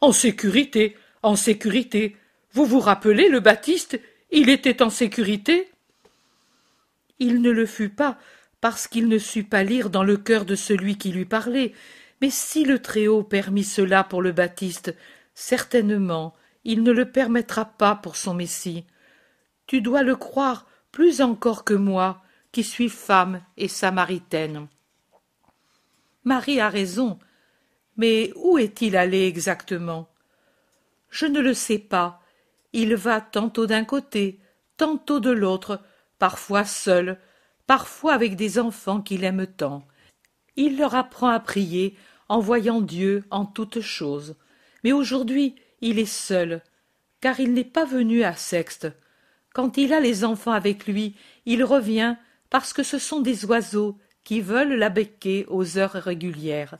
En 0.00 0.12
sécurité, 0.12 0.96
en 1.24 1.34
sécurité. 1.34 2.16
Vous 2.52 2.64
vous 2.64 2.78
rappelez 2.78 3.28
le 3.28 3.40
Baptiste 3.40 4.00
Il 4.30 4.48
était 4.50 4.82
en 4.82 4.90
sécurité? 4.90 5.68
Il 7.18 7.42
ne 7.42 7.50
le 7.50 7.66
fut 7.66 7.88
pas, 7.88 8.18
parce 8.60 8.86
qu'il 8.86 9.08
ne 9.08 9.18
sut 9.18 9.42
pas 9.42 9.64
lire 9.64 9.90
dans 9.90 10.04
le 10.04 10.16
cœur 10.16 10.44
de 10.44 10.54
celui 10.54 10.96
qui 10.96 11.10
lui 11.10 11.24
parlait. 11.24 11.72
Mais 12.20 12.30
si 12.30 12.64
le 12.64 12.78
Très-Haut 12.78 13.24
permit 13.24 13.64
cela 13.64 14.04
pour 14.04 14.22
le 14.22 14.30
Baptiste, 14.30 14.94
certainement 15.34 16.34
il 16.62 16.84
ne 16.84 16.92
le 16.92 17.10
permettra 17.10 17.64
pas 17.64 17.96
pour 17.96 18.14
son 18.14 18.34
Messie. 18.34 18.84
Tu 19.66 19.80
dois 19.80 20.02
le 20.02 20.14
croire 20.14 20.66
plus 20.92 21.20
encore 21.20 21.64
que 21.64 21.74
moi, 21.74 22.22
qui 22.56 22.64
suis 22.64 22.88
femme 22.88 23.42
et 23.58 23.68
samaritaine. 23.68 24.68
Marie 26.24 26.58
a 26.58 26.70
raison, 26.70 27.18
mais 27.98 28.32
où 28.34 28.56
est-il 28.56 28.96
allé 28.96 29.26
exactement? 29.26 30.08
Je 31.10 31.26
ne 31.26 31.40
le 31.40 31.52
sais 31.52 31.78
pas. 31.78 32.22
Il 32.72 32.96
va 32.96 33.20
tantôt 33.20 33.66
d'un 33.66 33.84
côté, 33.84 34.40
tantôt 34.78 35.20
de 35.20 35.30
l'autre, 35.30 35.82
parfois 36.18 36.64
seul, 36.64 37.20
parfois 37.66 38.14
avec 38.14 38.36
des 38.36 38.58
enfants 38.58 39.02
qu'il 39.02 39.22
aime 39.24 39.46
tant. 39.46 39.86
Il 40.56 40.78
leur 40.78 40.94
apprend 40.94 41.28
à 41.28 41.40
prier 41.40 41.94
en 42.30 42.40
voyant 42.40 42.80
Dieu 42.80 43.24
en 43.30 43.44
toutes 43.44 43.82
choses. 43.82 44.34
Mais 44.82 44.92
aujourd'hui, 44.92 45.56
il 45.82 45.98
est 45.98 46.06
seul, 46.06 46.62
car 47.20 47.38
il 47.38 47.52
n'est 47.52 47.64
pas 47.64 47.84
venu 47.84 48.24
à 48.24 48.34
Sexte. 48.34 48.88
Quand 49.52 49.76
il 49.76 49.92
a 49.92 50.00
les 50.00 50.24
enfants 50.24 50.52
avec 50.52 50.86
lui, 50.86 51.16
il 51.44 51.62
revient 51.62 52.16
parce 52.50 52.72
que 52.72 52.82
ce 52.82 52.98
sont 52.98 53.20
des 53.20 53.44
oiseaux 53.44 53.98
qui 54.24 54.40
veulent 54.40 54.74
la 54.74 54.88
becquer 54.88 55.44
aux 55.48 55.78
heures 55.78 55.92
régulières. 55.92 56.78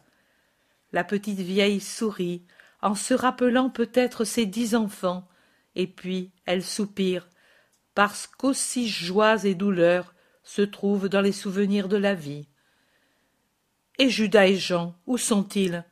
La 0.92 1.04
petite 1.04 1.40
vieille 1.40 1.80
sourit, 1.80 2.42
en 2.82 2.94
se 2.94 3.14
rappelant 3.14 3.70
peut-être 3.70 4.24
ses 4.24 4.46
dix 4.46 4.74
enfants, 4.74 5.28
et 5.74 5.86
puis 5.86 6.30
elle 6.44 6.64
soupire, 6.64 7.28
parce 7.94 8.26
qu'aussi 8.26 8.88
joies 8.88 9.44
et 9.44 9.54
douleurs 9.54 10.14
se 10.42 10.62
trouvent 10.62 11.08
dans 11.08 11.20
les 11.20 11.32
souvenirs 11.32 11.88
de 11.88 11.96
la 11.96 12.14
vie. 12.14 12.48
Et 13.98 14.10
Judas 14.10 14.46
et 14.46 14.56
Jean, 14.56 14.94
où 15.06 15.18
sont-ils? 15.18 15.84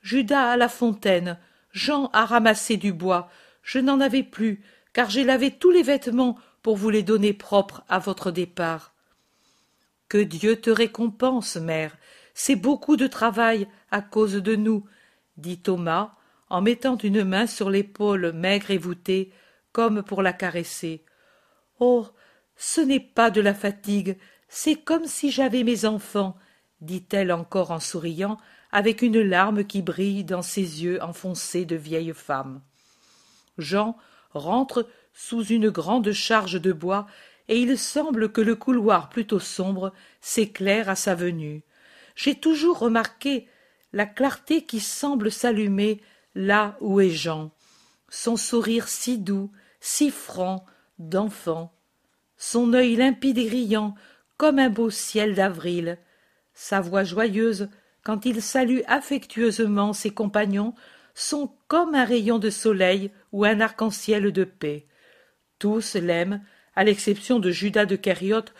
Judas 0.00 0.50
à 0.50 0.56
la 0.56 0.68
fontaine, 0.68 1.38
Jean 1.72 2.06
a 2.12 2.24
ramassé 2.24 2.76
du 2.76 2.92
bois, 2.92 3.28
je 3.62 3.78
n'en 3.78 4.00
avais 4.00 4.22
plus, 4.22 4.62
car 4.92 5.10
j'ai 5.10 5.24
lavé 5.24 5.50
tous 5.50 5.70
les 5.70 5.82
vêtements 5.82 6.38
pour 6.66 6.76
vous 6.76 6.90
les 6.90 7.04
donner 7.04 7.32
propres 7.32 7.84
à 7.88 8.00
votre 8.00 8.32
départ. 8.32 8.92
Que 10.08 10.18
Dieu 10.18 10.60
te 10.60 10.68
récompense, 10.68 11.54
mère, 11.54 11.96
c'est 12.34 12.56
beaucoup 12.56 12.96
de 12.96 13.06
travail 13.06 13.68
à 13.92 14.02
cause 14.02 14.32
de 14.32 14.56
nous, 14.56 14.84
dit 15.36 15.60
Thomas, 15.60 16.16
en 16.50 16.62
mettant 16.62 16.96
une 16.98 17.22
main 17.22 17.46
sur 17.46 17.70
l'épaule 17.70 18.32
maigre 18.32 18.72
et 18.72 18.78
voûtée, 18.78 19.30
comme 19.70 20.02
pour 20.02 20.22
la 20.22 20.32
caresser. 20.32 21.04
Oh. 21.78 22.08
Ce 22.56 22.80
n'est 22.80 22.98
pas 22.98 23.30
de 23.30 23.40
la 23.40 23.54
fatigue, 23.54 24.18
c'est 24.48 24.74
comme 24.74 25.06
si 25.06 25.30
j'avais 25.30 25.62
mes 25.62 25.84
enfants, 25.84 26.36
dit-elle 26.80 27.30
encore 27.30 27.70
en 27.70 27.78
souriant, 27.78 28.38
avec 28.72 29.02
une 29.02 29.20
larme 29.20 29.62
qui 29.62 29.82
brille 29.82 30.24
dans 30.24 30.42
ses 30.42 30.82
yeux 30.82 31.00
enfoncés 31.00 31.64
de 31.64 31.76
vieille 31.76 32.12
femme. 32.12 32.60
Jean 33.56 33.96
rentre 34.34 34.88
sous 35.16 35.44
une 35.44 35.70
grande 35.70 36.12
charge 36.12 36.60
de 36.60 36.72
bois, 36.72 37.08
et 37.48 37.58
il 37.58 37.76
semble 37.76 38.30
que 38.30 38.40
le 38.40 38.54
couloir 38.54 39.08
plutôt 39.08 39.40
sombre 39.40 39.92
s'éclaire 40.20 40.88
à 40.88 40.94
sa 40.94 41.16
venue 41.16 41.64
j'ai 42.16 42.34
toujours 42.34 42.78
remarqué 42.78 43.46
la 43.92 44.06
clarté 44.06 44.64
qui 44.64 44.80
semble 44.80 45.30
s'allumer 45.30 46.00
là 46.34 46.76
où 46.80 47.00
est 47.00 47.10
Jean, 47.10 47.52
son 48.08 48.36
sourire 48.36 48.88
si 48.88 49.18
doux, 49.18 49.52
si 49.80 50.10
franc, 50.10 50.64
d'enfant, 50.98 51.72
son 52.36 52.72
œil 52.72 52.96
limpide 52.96 53.38
et 53.38 53.48
riant 53.48 53.94
comme 54.38 54.58
un 54.58 54.70
beau 54.70 54.90
ciel 54.90 55.34
d'avril, 55.34 55.98
sa 56.54 56.80
voix 56.80 57.04
joyeuse 57.04 57.68
quand 58.02 58.24
il 58.24 58.42
salue 58.42 58.80
affectueusement 58.86 59.92
ses 59.92 60.10
compagnons 60.10 60.74
sont 61.14 61.54
comme 61.68 61.94
un 61.94 62.04
rayon 62.04 62.38
de 62.38 62.50
soleil 62.50 63.10
ou 63.32 63.44
un 63.44 63.60
arc-en-ciel 63.60 64.32
de 64.32 64.44
paix. 64.44 64.85
Tous 65.58 65.94
l'aiment, 65.94 66.42
à 66.74 66.84
l'exception 66.84 67.38
de 67.38 67.50
Judas 67.50 67.86
de 67.86 67.96
Kériote, 67.96 68.54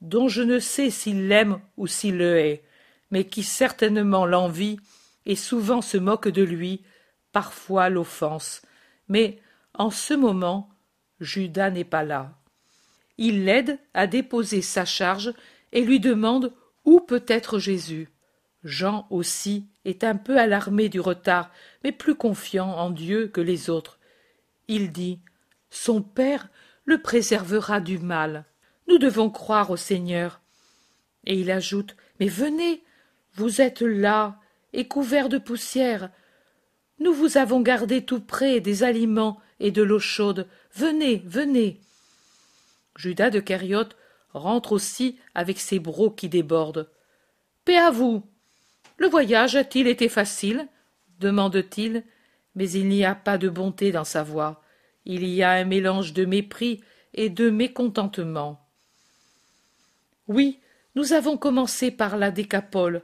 dont 0.00 0.28
je 0.28 0.42
ne 0.42 0.58
sais 0.58 0.90
s'il 0.90 1.28
l'aime 1.28 1.60
ou 1.76 1.86
s'il 1.86 2.18
le 2.18 2.38
hait 2.38 2.64
mais 3.12 3.24
qui 3.24 3.44
certainement 3.44 4.26
l'envie 4.26 4.78
et 5.26 5.36
souvent 5.36 5.82
se 5.82 5.98
moque 5.98 6.28
de 6.28 6.42
lui, 6.42 6.82
parfois 7.30 7.88
l'offense. 7.90 8.62
Mais 9.06 9.38
en 9.74 9.90
ce 9.90 10.14
moment, 10.14 10.70
Judas 11.20 11.70
n'est 11.70 11.84
pas 11.84 12.02
là. 12.02 12.34
Il 13.18 13.44
l'aide 13.44 13.78
à 13.94 14.08
déposer 14.08 14.62
sa 14.62 14.84
charge 14.84 15.32
et 15.72 15.82
lui 15.82 16.00
demande 16.00 16.52
où 16.84 17.00
peut 17.00 17.24
être 17.28 17.58
Jésus. 17.58 18.08
Jean 18.64 19.06
aussi 19.10 19.68
est 19.84 20.04
un 20.04 20.16
peu 20.16 20.38
alarmé 20.38 20.88
du 20.88 20.98
retard, 20.98 21.52
mais 21.84 21.92
plus 21.92 22.14
confiant 22.14 22.70
en 22.70 22.90
Dieu 22.90 23.28
que 23.28 23.40
les 23.40 23.68
autres. 23.68 23.98
Il 24.68 24.90
dit 24.90 25.20
Son 25.72 26.02
Père 26.02 26.50
le 26.84 27.00
préservera 27.00 27.80
du 27.80 27.98
mal. 27.98 28.44
Nous 28.88 28.98
devons 28.98 29.30
croire 29.30 29.70
au 29.70 29.78
Seigneur. 29.78 30.42
Et 31.24 31.34
il 31.34 31.50
ajoute 31.50 31.96
Mais 32.20 32.28
venez, 32.28 32.84
vous 33.34 33.62
êtes 33.62 33.80
là, 33.80 34.38
et 34.74 34.86
couvert 34.86 35.30
de 35.30 35.38
poussière. 35.38 36.10
Nous 36.98 37.14
vous 37.14 37.38
avons 37.38 37.62
gardé 37.62 38.04
tout 38.04 38.20
près 38.20 38.60
des 38.60 38.82
aliments 38.82 39.40
et 39.60 39.70
de 39.70 39.82
l'eau 39.82 39.98
chaude. 39.98 40.46
Venez, 40.74 41.22
venez. 41.24 41.80
Judas 42.96 43.30
de 43.30 43.40
Kériote 43.40 43.96
rentre 44.34 44.72
aussi 44.72 45.18
avec 45.34 45.58
ses 45.58 45.78
brocs 45.78 46.16
qui 46.16 46.28
débordent. 46.28 46.90
Paix 47.64 47.78
à 47.78 47.90
vous. 47.90 48.22
Le 48.98 49.08
voyage 49.08 49.56
a-t-il 49.56 49.88
été 49.88 50.10
facile? 50.10 50.68
demande-t-il, 51.18 52.04
mais 52.56 52.70
il 52.70 52.88
n'y 52.88 53.04
a 53.04 53.14
pas 53.14 53.38
de 53.38 53.48
bonté 53.48 53.90
dans 53.90 54.04
sa 54.04 54.22
voix. 54.22 54.61
Il 55.04 55.26
y 55.26 55.42
a 55.42 55.52
un 55.52 55.64
mélange 55.64 56.12
de 56.12 56.24
mépris 56.24 56.82
et 57.14 57.28
de 57.28 57.50
mécontentement. 57.50 58.66
Oui, 60.28 60.60
nous 60.94 61.12
avons 61.12 61.36
commencé 61.36 61.90
par 61.90 62.16
la 62.16 62.30
décapole. 62.30 63.02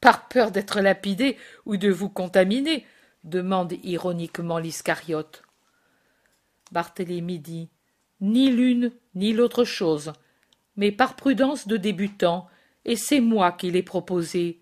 Par 0.00 0.28
peur 0.28 0.52
d'être 0.52 0.80
lapidé 0.80 1.36
ou 1.66 1.76
de 1.76 1.90
vous 1.90 2.08
contaminer 2.08 2.86
demande 3.24 3.74
ironiquement 3.82 4.58
l'Iscariote. 4.58 5.42
Barthélemy 6.70 7.38
dit 7.38 7.68
Ni 8.20 8.50
l'une 8.50 8.92
ni 9.14 9.32
l'autre 9.32 9.64
chose, 9.64 10.12
mais 10.76 10.92
par 10.92 11.16
prudence 11.16 11.66
de 11.66 11.76
débutant, 11.76 12.48
et 12.84 12.96
c'est 12.96 13.20
moi 13.20 13.52
qui 13.52 13.70
l'ai 13.70 13.82
proposé. 13.82 14.60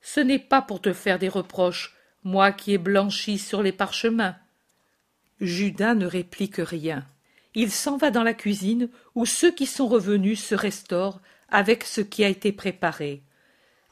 Ce 0.00 0.20
n'est 0.20 0.38
pas 0.38 0.62
pour 0.62 0.80
te 0.80 0.92
faire 0.92 1.18
des 1.18 1.28
reproches, 1.28 1.94
moi 2.24 2.52
qui 2.52 2.72
ai 2.72 2.78
blanchi 2.78 3.38
sur 3.38 3.62
les 3.62 3.72
parchemins. 3.72 4.36
Judas 5.42 5.94
ne 5.94 6.06
réplique 6.06 6.58
rien. 6.58 7.04
Il 7.54 7.70
s'en 7.70 7.96
va 7.96 8.10
dans 8.10 8.22
la 8.22 8.32
cuisine 8.32 8.88
où 9.14 9.26
ceux 9.26 9.52
qui 9.52 9.66
sont 9.66 9.88
revenus 9.88 10.42
se 10.42 10.54
restaurent 10.54 11.20
avec 11.48 11.84
ce 11.84 12.00
qui 12.00 12.24
a 12.24 12.28
été 12.28 12.52
préparé. 12.52 13.22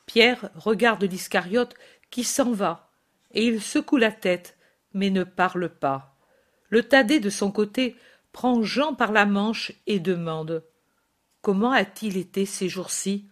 Pierre 0.07 0.51
regarde 0.55 1.03
l'Iscariote 1.05 1.75
qui 2.11 2.25
s'en 2.25 2.53
va, 2.53 2.91
et 3.33 3.45
il 3.47 3.61
secoue 3.61 3.97
la 3.97 4.13
tête, 4.13 4.57
mais 4.95 5.11
ne 5.11 5.25
parle 5.25 5.69
pas. 5.69 6.17
Le 6.69 6.85
Thaddée, 6.85 7.21
de 7.21 7.31
son 7.31 7.51
côté, 7.51 7.97
prend 8.33 8.63
Jean 8.63 8.95
par 8.95 9.13
la 9.13 9.27
manche 9.27 9.73
et 9.87 10.01
demande 10.01 10.65
Comment 11.43 11.73
a-t-il 11.73 12.17
été 12.17 12.47
ces 12.47 12.69
jours-ci? 12.69 13.27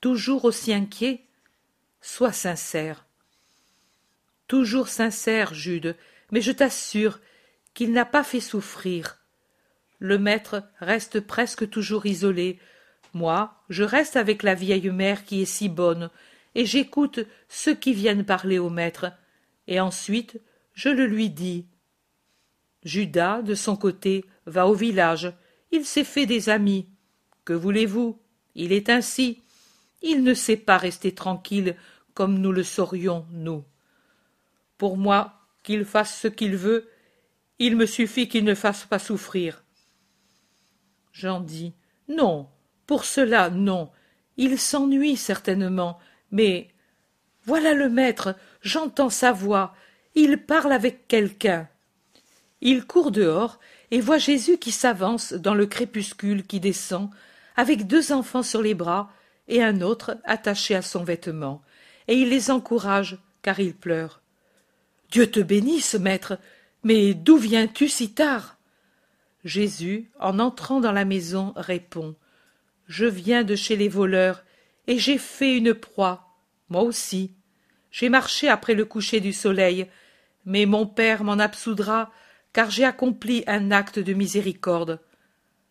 Toujours 0.00 0.44
aussi 0.44 0.72
inquiet? 0.72 1.26
Sois 2.00 2.32
sincère. 2.32 3.06
Toujours 4.48 4.88
sincère, 4.88 5.54
Jude, 5.54 5.96
mais 6.30 6.40
je 6.40 6.52
t'assure 6.52 7.20
qu'il 7.74 7.92
n'a 7.92 8.04
pas 8.04 8.24
fait 8.24 8.40
souffrir. 8.40 9.18
Le 9.98 10.18
maître 10.18 10.62
reste 10.80 11.20
presque 11.20 11.68
toujours 11.70 12.06
isolé. 12.06 12.58
Moi, 13.14 13.54
je 13.68 13.84
reste 13.84 14.16
avec 14.16 14.42
la 14.42 14.54
vieille 14.54 14.90
mère 14.90 15.24
qui 15.24 15.42
est 15.42 15.46
si 15.46 15.68
bonne, 15.68 16.10
et 16.54 16.66
j'écoute 16.66 17.20
ceux 17.48 17.74
qui 17.74 17.92
viennent 17.92 18.24
parler 18.24 18.58
au 18.58 18.68
maître, 18.68 19.12
et 19.68 19.80
ensuite 19.80 20.40
je 20.74 20.88
le 20.88 21.06
lui 21.06 21.30
dis. 21.30 21.66
Judas, 22.84 23.42
de 23.42 23.54
son 23.54 23.76
côté, 23.76 24.24
va 24.46 24.66
au 24.66 24.74
village. 24.74 25.32
Il 25.70 25.84
s'est 25.84 26.04
fait 26.04 26.26
des 26.26 26.48
amis. 26.48 26.88
Que 27.44 27.52
voulez-vous? 27.52 28.18
Il 28.54 28.72
est 28.72 28.90
ainsi. 28.90 29.42
Il 30.02 30.24
ne 30.24 30.34
sait 30.34 30.56
pas 30.56 30.78
rester 30.78 31.14
tranquille 31.14 31.76
comme 32.14 32.38
nous 32.38 32.52
le 32.52 32.62
saurions, 32.62 33.24
nous. 33.30 33.64
Pour 34.78 34.96
moi, 34.96 35.34
qu'il 35.62 35.84
fasse 35.84 36.18
ce 36.18 36.28
qu'il 36.28 36.56
veut, 36.56 36.88
il 37.64 37.76
me 37.76 37.86
suffit 37.86 38.26
qu'il 38.26 38.42
ne 38.42 38.56
fasse 38.56 38.86
pas 38.86 38.98
souffrir. 38.98 39.62
J'en 41.12 41.38
dis 41.38 41.74
Non, 42.08 42.48
pour 42.88 43.04
cela, 43.04 43.50
non. 43.50 43.92
Il 44.36 44.58
s'ennuie 44.58 45.16
certainement, 45.16 46.00
mais 46.32 46.70
voilà 47.44 47.72
le 47.72 47.88
maître, 47.88 48.34
j'entends 48.62 49.10
sa 49.10 49.30
voix, 49.30 49.76
il 50.16 50.38
parle 50.38 50.72
avec 50.72 51.06
quelqu'un. 51.06 51.68
Il 52.60 52.84
court 52.84 53.12
dehors 53.12 53.60
et 53.92 54.00
voit 54.00 54.18
Jésus 54.18 54.58
qui 54.58 54.72
s'avance 54.72 55.32
dans 55.32 55.54
le 55.54 55.66
crépuscule 55.66 56.44
qui 56.44 56.58
descend, 56.58 57.10
avec 57.54 57.86
deux 57.86 58.10
enfants 58.10 58.42
sur 58.42 58.60
les 58.60 58.74
bras 58.74 59.12
et 59.46 59.62
un 59.62 59.82
autre 59.82 60.18
attaché 60.24 60.74
à 60.74 60.82
son 60.82 61.04
vêtement, 61.04 61.62
et 62.08 62.16
il 62.16 62.28
les 62.28 62.50
encourage, 62.50 63.18
car 63.40 63.60
ils 63.60 63.76
pleurent. 63.76 64.20
Dieu 65.12 65.30
te 65.30 65.38
bénisse, 65.38 65.94
maître, 65.94 66.38
mais 66.84 67.14
d'où 67.14 67.36
viens-tu 67.36 67.88
si 67.88 68.12
tard? 68.12 68.58
Jésus, 69.44 70.10
en 70.20 70.38
entrant 70.38 70.80
dans 70.80 70.92
la 70.92 71.04
maison, 71.04 71.52
répond. 71.56 72.14
Je 72.86 73.06
viens 73.06 73.44
de 73.44 73.56
chez 73.56 73.76
les 73.76 73.88
voleurs, 73.88 74.44
et 74.86 74.98
j'ai 74.98 75.18
fait 75.18 75.56
une 75.56 75.74
proie. 75.74 76.36
Moi 76.68 76.82
aussi. 76.82 77.32
J'ai 77.90 78.08
marché 78.08 78.48
après 78.48 78.74
le 78.74 78.84
coucher 78.84 79.20
du 79.20 79.32
soleil, 79.32 79.86
mais 80.44 80.66
mon 80.66 80.86
Père 80.86 81.24
m'en 81.24 81.38
absoudra, 81.38 82.10
car 82.52 82.70
j'ai 82.70 82.84
accompli 82.84 83.44
un 83.46 83.70
acte 83.70 83.98
de 83.98 84.12
miséricorde. 84.12 85.00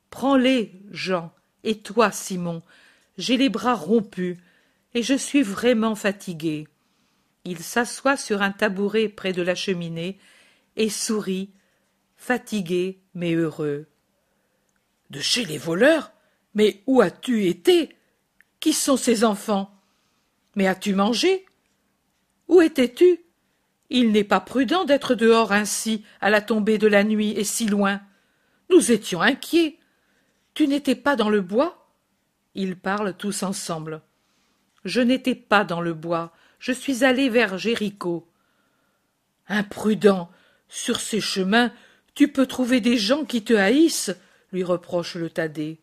Prends-les, 0.09 0.74
Jean, 0.91 1.34
et 1.64 1.80
toi, 1.80 2.12
Simon, 2.12 2.62
j'ai 3.18 3.38
les 3.38 3.49
bras 3.49 3.76
rompus, 3.76 4.38
et 4.93 5.03
je 5.03 5.14
suis 5.14 5.41
vraiment 5.41 5.95
fatigué. 5.95 6.68
Il 7.45 7.59
s'assoit 7.59 8.18
sur 8.18 8.41
un 8.41 8.51
tabouret 8.51 9.07
près 9.09 9.34
de 9.34 9.41
la 9.41 9.55
cheminée 9.55 10.20
et 10.76 10.89
sourit, 10.89 11.51
fatigué 12.15 13.01
mais 13.13 13.34
heureux. 13.34 13.88
De 15.09 15.19
chez 15.19 15.45
les 15.45 15.57
voleurs 15.57 16.11
Mais 16.53 16.84
où 16.86 17.01
as-tu 17.01 17.47
été? 17.47 17.95
Qui 18.59 18.74
sont 18.74 18.97
ces 18.97 19.24
enfants? 19.24 19.74
Mais 20.55 20.67
as-tu 20.67 20.93
mangé? 20.93 21.45
Où 22.47 22.61
étais-tu? 22.61 23.22
Il 23.89 24.11
n'est 24.11 24.24
pas 24.24 24.39
prudent 24.39 24.86
d'être 24.86 25.15
dehors 25.15 25.51
ainsi 25.51 26.05
à 26.19 26.30
la 26.30 26.41
tombée 26.41 26.78
de 26.78 26.88
la 26.88 27.03
nuit 27.03 27.32
et 27.32 27.43
si 27.43 27.67
loin. 27.67 28.01
Nous 28.69 28.91
étions 28.91 29.22
inquiets. 29.22 29.80
Tu 30.53 30.67
n'étais 30.67 30.95
pas 30.95 31.15
dans 31.15 31.30
le 31.30 31.41
bois? 31.41 31.88
Ils 32.55 32.78
parlent 32.78 33.15
tous 33.15 33.43
ensemble. 33.43 34.01
Je 34.84 35.01
n'étais 35.01 35.36
pas 35.36 35.63
dans 35.63 35.82
le 35.82 35.93
bois, 35.93 36.34
je 36.59 36.72
suis 36.72 37.03
allé 37.03 37.30
vers 37.30 37.57
Jéricho. 37.57 38.28
Imprudent. 39.47 40.30
Sur 40.74 41.01
ces 41.01 41.19
chemins, 41.19 41.74
tu 42.15 42.30
peux 42.30 42.45
trouver 42.45 42.80
des 42.80 42.97
gens 42.97 43.26
qui 43.26 43.43
te 43.43 43.53
haïssent, 43.53 44.15
lui 44.53 44.63
reproche 44.63 45.15
le 45.15 45.30
Thaddée. 45.30 45.80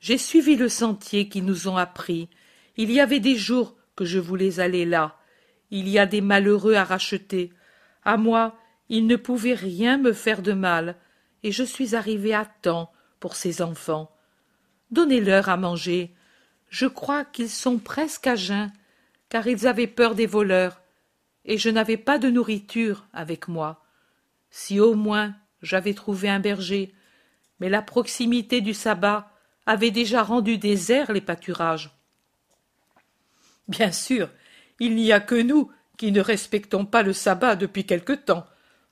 J'ai 0.00 0.18
suivi 0.18 0.54
le 0.54 0.68
sentier 0.68 1.30
qu'ils 1.30 1.46
nous 1.46 1.66
ont 1.66 1.78
appris. 1.78 2.28
Il 2.76 2.92
y 2.92 3.00
avait 3.00 3.20
des 3.20 3.36
jours 3.36 3.74
que 3.96 4.04
je 4.04 4.18
voulais 4.18 4.60
aller 4.60 4.84
là. 4.84 5.16
Il 5.70 5.88
y 5.88 5.98
a 5.98 6.04
des 6.04 6.20
malheureux 6.20 6.74
à 6.74 6.84
racheter. 6.84 7.54
À 8.04 8.18
moi, 8.18 8.54
ils 8.90 9.06
ne 9.06 9.16
pouvaient 9.16 9.54
rien 9.54 9.96
me 9.96 10.12
faire 10.12 10.42
de 10.42 10.52
mal, 10.52 10.96
et 11.42 11.50
je 11.50 11.64
suis 11.64 11.96
arrivé 11.96 12.34
à 12.34 12.44
temps 12.44 12.92
pour 13.18 13.34
ces 13.34 13.62
enfants. 13.62 14.14
Donnez-leur 14.90 15.48
à 15.48 15.56
manger. 15.56 16.14
Je 16.68 16.86
crois 16.86 17.24
qu'ils 17.24 17.48
sont 17.48 17.78
presque 17.78 18.26
à 18.26 18.36
jeun, 18.36 18.70
car 19.30 19.46
ils 19.46 19.66
avaient 19.66 19.86
peur 19.86 20.14
des 20.14 20.26
voleurs, 20.26 20.82
et 21.44 21.58
je 21.58 21.70
n'avais 21.70 21.96
pas 21.96 22.18
de 22.18 22.30
nourriture 22.30 23.06
avec 23.12 23.48
moi. 23.48 23.84
Si 24.50 24.80
au 24.80 24.94
moins 24.94 25.34
j'avais 25.62 25.94
trouvé 25.94 26.28
un 26.28 26.40
berger, 26.40 26.94
mais 27.60 27.68
la 27.68 27.82
proximité 27.82 28.60
du 28.60 28.74
sabbat 28.74 29.30
avait 29.66 29.90
déjà 29.90 30.22
rendu 30.22 30.58
déserts 30.58 31.12
les 31.12 31.20
pâturages. 31.20 31.90
Bien 33.68 33.92
sûr, 33.92 34.28
il 34.80 34.94
n'y 34.94 35.12
a 35.12 35.20
que 35.20 35.40
nous 35.40 35.70
qui 35.96 36.12
ne 36.12 36.20
respectons 36.20 36.84
pas 36.84 37.02
le 37.02 37.12
sabbat 37.12 37.56
depuis 37.56 37.86
quelque 37.86 38.12
temps, 38.12 38.46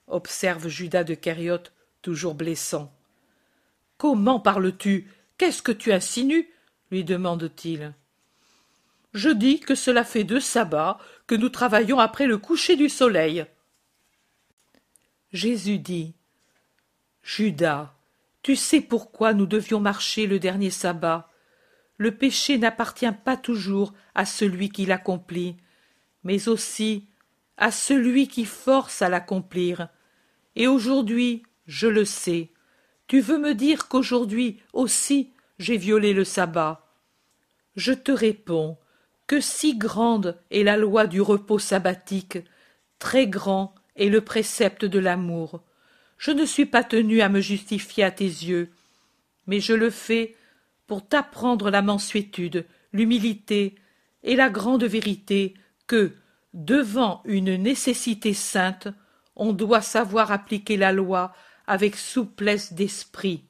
observe 0.07 0.67
Judas 0.67 1.03
de 1.03 1.13
Kériote, 1.13 1.73
toujours 2.01 2.33
blessant. 2.33 2.93
Comment 3.97 4.39
parles-tu? 4.39 5.09
Qu'est-ce 5.37 5.61
que 5.61 5.71
tu 5.71 5.91
insinues? 5.91 6.49
lui 6.91 7.03
demande-t-il. 7.03 7.93
Je 9.13 9.29
dis 9.29 9.59
que 9.59 9.75
cela 9.75 10.03
fait 10.03 10.23
deux 10.23 10.39
sabbats 10.39 10.97
que 11.27 11.35
nous 11.35 11.49
travaillons 11.49 11.99
après 11.99 12.25
le 12.25 12.37
coucher 12.37 12.75
du 12.75 12.89
soleil. 12.89 13.45
Jésus 15.31 15.79
dit 15.79 16.15
Judas, 17.21 17.93
tu 18.41 18.55
sais 18.55 18.81
pourquoi 18.81 19.33
nous 19.33 19.45
devions 19.45 19.79
marcher 19.79 20.27
le 20.27 20.39
dernier 20.39 20.71
sabbat. 20.71 21.29
Le 21.97 22.15
péché 22.15 22.57
n'appartient 22.57 23.11
pas 23.23 23.37
toujours 23.37 23.93
à 24.15 24.25
celui 24.25 24.69
qui 24.69 24.85
l'accomplit, 24.85 25.55
mais 26.23 26.49
aussi 26.49 27.07
à 27.57 27.71
celui 27.71 28.27
qui 28.27 28.45
force 28.45 29.01
à 29.01 29.09
l'accomplir. 29.09 29.89
Et 30.55 30.67
aujourd'hui, 30.67 31.43
je 31.67 31.87
le 31.87 32.03
sais. 32.03 32.51
Tu 33.07 33.21
veux 33.21 33.37
me 33.37 33.53
dire 33.53 33.87
qu'aujourd'hui 33.87 34.59
aussi 34.73 35.31
j'ai 35.59 35.77
violé 35.77 36.13
le 36.13 36.25
sabbat. 36.25 36.85
Je 37.75 37.93
te 37.93 38.11
réponds 38.11 38.77
que 39.27 39.39
si 39.39 39.77
grande 39.77 40.37
est 40.51 40.63
la 40.63 40.77
loi 40.77 41.07
du 41.07 41.21
repos 41.21 41.59
sabbatique, 41.59 42.39
très 42.99 43.27
grand 43.27 43.73
est 43.95 44.09
le 44.09 44.21
précepte 44.21 44.85
de 44.85 44.99
l'amour. 44.99 45.63
Je 46.17 46.31
ne 46.31 46.45
suis 46.45 46.65
pas 46.65 46.83
tenu 46.83 47.21
à 47.21 47.29
me 47.29 47.41
justifier 47.41 48.03
à 48.03 48.11
tes 48.11 48.25
yeux, 48.25 48.69
mais 49.47 49.59
je 49.59 49.73
le 49.73 49.89
fais 49.89 50.35
pour 50.87 51.05
t'apprendre 51.07 51.69
la 51.69 51.81
mansuétude, 51.81 52.65
l'humilité 52.91 53.75
et 54.23 54.35
la 54.35 54.49
grande 54.49 54.83
vérité 54.83 55.53
que, 55.87 56.13
devant 56.53 57.21
une 57.25 57.55
nécessité 57.55 58.33
sainte, 58.33 58.87
on 59.35 59.53
doit 59.53 59.81
savoir 59.81 60.31
appliquer 60.31 60.77
la 60.77 60.91
loi 60.91 61.33
avec 61.67 61.95
souplesse 61.95 62.73
d'esprit. 62.73 63.43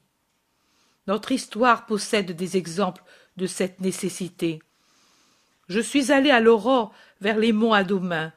Notre 1.06 1.32
histoire 1.32 1.86
possède 1.86 2.32
des 2.32 2.56
exemples 2.56 3.04
de 3.36 3.46
cette 3.46 3.80
nécessité. 3.80 4.60
Je 5.68 5.80
suis 5.80 6.12
allé 6.12 6.30
à 6.30 6.40
l'aurore 6.40 6.92
vers 7.20 7.38
les 7.38 7.52
monts 7.52 7.72
Adomain, 7.72 8.32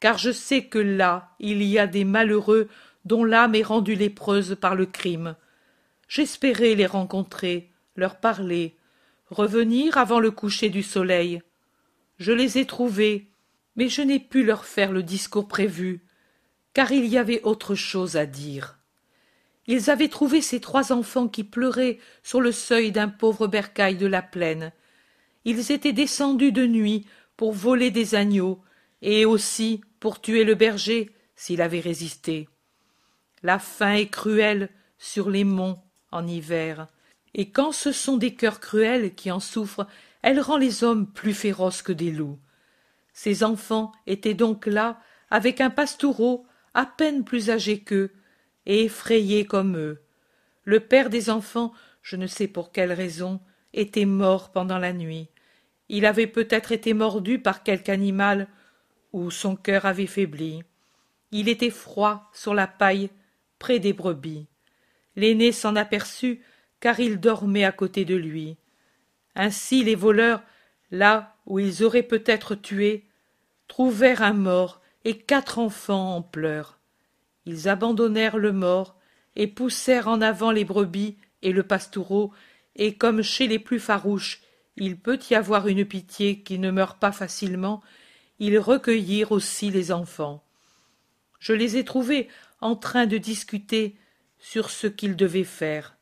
car 0.00 0.18
je 0.18 0.30
sais 0.30 0.64
que 0.64 0.78
là 0.78 1.30
il 1.38 1.62
y 1.62 1.78
a 1.78 1.86
des 1.86 2.04
malheureux 2.04 2.68
dont 3.04 3.24
l'âme 3.24 3.54
est 3.54 3.62
rendue 3.62 3.94
lépreuse 3.94 4.56
par 4.60 4.74
le 4.74 4.86
crime. 4.86 5.36
J'espérais 6.08 6.74
les 6.74 6.86
rencontrer, 6.86 7.70
leur 7.96 8.16
parler, 8.16 8.76
revenir 9.30 9.96
avant 9.96 10.20
le 10.20 10.30
coucher 10.30 10.68
du 10.68 10.82
soleil. 10.82 11.42
Je 12.18 12.32
les 12.32 12.58
ai 12.58 12.66
trouvés, 12.66 13.28
mais 13.76 13.88
je 13.88 14.02
n'ai 14.02 14.18
pu 14.18 14.44
leur 14.44 14.64
faire 14.64 14.92
le 14.92 15.02
discours 15.02 15.48
prévu, 15.48 16.04
car 16.74 16.92
il 16.92 17.06
y 17.06 17.16
avait 17.16 17.42
autre 17.42 17.74
chose 17.74 18.16
à 18.16 18.26
dire. 18.26 18.78
Ils 19.66 19.88
avaient 19.88 20.08
trouvé 20.08 20.40
ces 20.40 20.60
trois 20.60 20.92
enfants 20.92 21.28
qui 21.28 21.44
pleuraient 21.44 21.98
sur 22.22 22.40
le 22.40 22.52
seuil 22.52 22.90
d'un 22.90 23.08
pauvre 23.08 23.46
bercail 23.46 23.96
de 23.96 24.06
la 24.06 24.22
plaine. 24.22 24.72
Ils 25.44 25.72
étaient 25.72 25.92
descendus 25.92 26.52
de 26.52 26.66
nuit 26.66 27.06
pour 27.36 27.52
voler 27.52 27.90
des 27.90 28.14
agneaux, 28.14 28.60
et 29.02 29.24
aussi 29.24 29.80
pour 29.98 30.20
tuer 30.20 30.44
le 30.44 30.54
berger 30.54 31.10
s'il 31.36 31.62
avait 31.62 31.80
résisté. 31.80 32.48
La 33.42 33.58
faim 33.58 33.94
est 33.94 34.08
cruelle 34.08 34.68
sur 34.98 35.30
les 35.30 35.44
monts 35.44 35.80
en 36.10 36.26
hiver, 36.26 36.86
et 37.34 37.50
quand 37.50 37.72
ce 37.72 37.92
sont 37.92 38.16
des 38.16 38.34
cœurs 38.34 38.60
cruels 38.60 39.14
qui 39.14 39.30
en 39.30 39.40
souffrent, 39.40 39.86
elle 40.22 40.40
rend 40.40 40.58
les 40.58 40.84
hommes 40.84 41.10
plus 41.10 41.32
féroces 41.32 41.82
que 41.82 41.92
des 41.92 42.10
loups. 42.10 42.38
Ces 43.14 43.42
enfants 43.42 43.92
étaient 44.06 44.34
donc 44.34 44.66
là, 44.66 45.00
avec 45.30 45.60
un 45.60 45.70
pastoureau 45.70 46.44
à 46.74 46.84
peine 46.84 47.24
plus 47.24 47.50
âgé 47.50 47.80
qu'eux, 47.80 48.12
et 48.66 48.84
effrayés 48.84 49.46
comme 49.46 49.76
eux. 49.76 50.02
Le 50.64 50.80
père 50.80 51.08
des 51.08 51.30
enfants, 51.30 51.72
je 52.02 52.16
ne 52.16 52.26
sais 52.26 52.46
pour 52.46 52.72
quelle 52.72 52.92
raison, 52.92 53.40
était 53.72 54.04
mort 54.04 54.50
pendant 54.52 54.78
la 54.78 54.92
nuit. 54.92 55.28
Il 55.88 56.06
avait 56.06 56.26
peut-être 56.26 56.72
été 56.72 56.94
mordu 56.94 57.38
par 57.38 57.62
quelque 57.62 57.90
animal, 57.90 58.48
ou 59.12 59.30
son 59.30 59.56
cœur 59.56 59.86
avait 59.86 60.06
faibli. 60.06 60.62
Il 61.32 61.48
était 61.48 61.70
froid 61.70 62.30
sur 62.32 62.54
la 62.54 62.66
paille, 62.66 63.10
près 63.58 63.78
des 63.78 63.92
brebis. 63.92 64.46
L'aîné 65.16 65.52
s'en 65.52 65.76
aperçut, 65.76 66.42
car 66.80 67.00
il 67.00 67.20
dormait 67.20 67.64
à 67.64 67.72
côté 67.72 68.04
de 68.04 68.14
lui. 68.14 68.56
Ainsi 69.34 69.84
les 69.84 69.94
voleurs, 69.94 70.42
là 70.90 71.36
où 71.46 71.58
ils 71.58 71.84
auraient 71.84 72.02
peut-être 72.02 72.54
tué, 72.54 73.04
trouvèrent 73.68 74.22
un 74.22 74.32
mort 74.32 74.80
et 75.04 75.16
quatre 75.16 75.58
enfants 75.58 76.16
en 76.16 76.22
pleurs. 76.22 76.78
Ils 77.46 77.68
abandonnèrent 77.68 78.38
le 78.38 78.52
mort 78.52 78.96
et 79.36 79.46
poussèrent 79.46 80.08
en 80.08 80.20
avant 80.20 80.50
les 80.50 80.64
brebis 80.64 81.16
et 81.42 81.52
le 81.52 81.62
pastoureau, 81.62 82.32
et 82.76 82.94
comme 82.96 83.22
chez 83.22 83.46
les 83.46 83.58
plus 83.58 83.80
farouches 83.80 84.42
il 84.76 84.98
peut 84.98 85.18
y 85.30 85.34
avoir 85.34 85.68
une 85.68 85.84
pitié 85.84 86.40
qui 86.40 86.58
ne 86.58 86.70
meurt 86.70 86.98
pas 86.98 87.12
facilement, 87.12 87.82
ils 88.38 88.58
recueillirent 88.58 89.32
aussi 89.32 89.70
les 89.70 89.92
enfants. 89.92 90.42
Je 91.38 91.52
les 91.52 91.76
ai 91.76 91.84
trouvés 91.84 92.28
en 92.60 92.76
train 92.76 93.06
de 93.06 93.18
discuter 93.18 93.96
sur 94.38 94.70
ce 94.70 94.86
qu'ils 94.86 95.16
devaient 95.16 95.44
faire. 95.44 95.96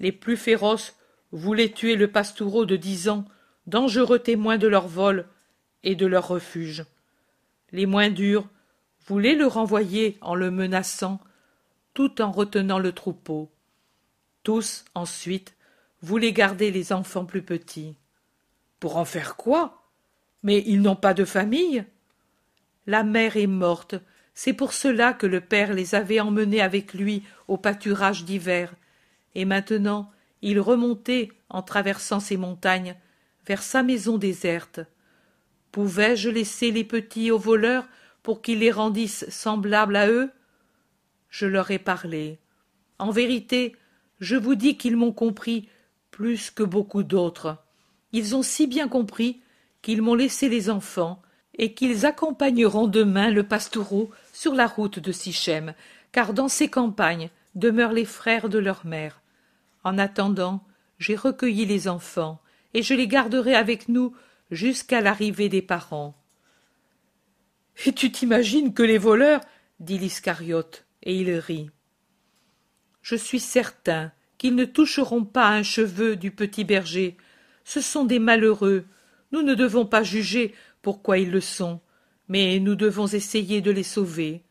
Les 0.00 0.10
plus 0.10 0.36
féroces 0.36 0.96
voulaient 1.30 1.72
tuer 1.72 1.94
le 1.94 2.10
pastoureau 2.10 2.64
de 2.64 2.74
dix 2.74 3.08
ans, 3.08 3.24
dangereux 3.66 4.18
témoin 4.18 4.58
de 4.58 4.66
leur 4.66 4.88
vol 4.88 5.28
et 5.84 5.94
de 5.94 6.06
leur 6.06 6.26
refuge. 6.26 6.84
Les 7.70 7.86
moins 7.86 8.10
durs 8.10 8.48
voulaient 9.06 9.36
le 9.36 9.46
renvoyer 9.46 10.18
en 10.20 10.34
le 10.34 10.50
menaçant, 10.50 11.20
tout 11.94 12.20
en 12.20 12.32
retenant 12.32 12.80
le 12.80 12.92
troupeau. 12.92 13.52
Tous, 14.42 14.84
ensuite, 14.94 15.54
voulaient 16.02 16.32
garder 16.32 16.70
les 16.70 16.92
enfants 16.92 17.24
plus 17.24 17.42
petits. 17.42 17.96
Pour 18.78 18.96
en 18.96 19.04
faire 19.04 19.36
quoi? 19.36 19.82
Mais 20.42 20.62
ils 20.66 20.80
n'ont 20.80 20.96
pas 20.96 21.14
de 21.14 21.24
famille. 21.24 21.84
La 22.86 23.04
mère 23.04 23.36
est 23.36 23.46
morte, 23.46 23.96
c'est 24.34 24.54
pour 24.54 24.72
cela 24.72 25.12
que 25.12 25.26
le 25.26 25.40
père 25.40 25.74
les 25.74 25.94
avait 25.94 26.20
emmenés 26.20 26.62
avec 26.62 26.94
lui 26.94 27.22
au 27.46 27.58
pâturage 27.58 28.24
d'hiver, 28.24 28.74
et 29.34 29.44
maintenant 29.44 30.10
il 30.42 30.58
remontait, 30.58 31.30
en 31.50 31.62
traversant 31.62 32.20
ces 32.20 32.38
montagnes, 32.38 32.96
vers 33.46 33.62
sa 33.62 33.82
maison 33.82 34.16
déserte. 34.16 34.80
Pouvais-je 35.72 36.30
laisser 36.30 36.70
les 36.70 36.84
petits 36.84 37.30
aux 37.30 37.38
voleurs 37.38 37.86
pour 38.22 38.40
qu'ils 38.40 38.60
les 38.60 38.70
rendissent 38.70 39.28
semblables 39.28 39.96
à 39.96 40.08
eux? 40.08 40.30
Je 41.28 41.46
leur 41.46 41.70
ai 41.70 41.78
parlé. 41.78 42.38
En 42.98 43.10
vérité, 43.10 43.76
je 44.20 44.36
vous 44.36 44.54
dis 44.54 44.78
qu'ils 44.78 44.96
m'ont 44.96 45.12
compris 45.12 45.68
plus 46.10 46.50
que 46.50 46.62
beaucoup 46.62 47.02
d'autres. 47.02 47.58
Ils 48.12 48.34
ont 48.34 48.42
si 48.42 48.66
bien 48.66 48.88
compris 48.88 49.40
qu'ils 49.82 50.02
m'ont 50.02 50.14
laissé 50.14 50.48
les 50.48 50.70
enfants 50.70 51.22
et 51.58 51.74
qu'ils 51.74 52.06
accompagneront 52.06 52.86
demain 52.86 53.30
le 53.30 53.42
pastoureau 53.42 54.10
sur 54.32 54.54
la 54.54 54.66
route 54.66 54.98
de 54.98 55.12
Sichem, 55.12 55.74
car 56.12 56.32
dans 56.32 56.48
ces 56.48 56.68
campagnes 56.68 57.30
demeurent 57.54 57.92
les 57.92 58.04
frères 58.04 58.48
de 58.48 58.58
leur 58.58 58.86
mère. 58.86 59.20
En 59.84 59.98
attendant, 59.98 60.64
j'ai 60.98 61.16
recueilli 61.16 61.66
les 61.66 61.88
enfants, 61.88 62.40
et 62.74 62.82
je 62.82 62.94
les 62.94 63.08
garderai 63.08 63.54
avec 63.54 63.88
nous 63.88 64.14
jusqu'à 64.50 65.00
l'arrivée 65.00 65.48
des 65.48 65.62
parents. 65.62 66.14
Et 67.86 67.92
tu 67.92 68.12
t'imagines 68.12 68.74
que 68.74 68.82
les 68.82 68.98
voleurs? 68.98 69.40
dit 69.80 69.98
l'Iscariote, 69.98 70.84
et 71.02 71.16
il 71.16 71.32
rit. 71.32 71.70
Je 73.00 73.16
suis 73.16 73.40
certain 73.40 74.12
qu'ils 74.40 74.54
ne 74.54 74.64
toucheront 74.64 75.26
pas 75.26 75.50
un 75.50 75.62
cheveu 75.62 76.16
du 76.16 76.30
petit 76.30 76.64
berger. 76.64 77.18
Ce 77.62 77.82
sont 77.82 78.06
des 78.06 78.18
malheureux. 78.18 78.86
Nous 79.32 79.42
ne 79.42 79.54
devons 79.54 79.84
pas 79.84 80.02
juger 80.02 80.54
pourquoi 80.80 81.18
ils 81.18 81.30
le 81.30 81.42
sont, 81.42 81.82
mais 82.26 82.58
nous 82.58 82.74
devons 82.74 83.06
essayer 83.06 83.60
de 83.60 83.70
les 83.70 83.82
sauver. 83.82 84.42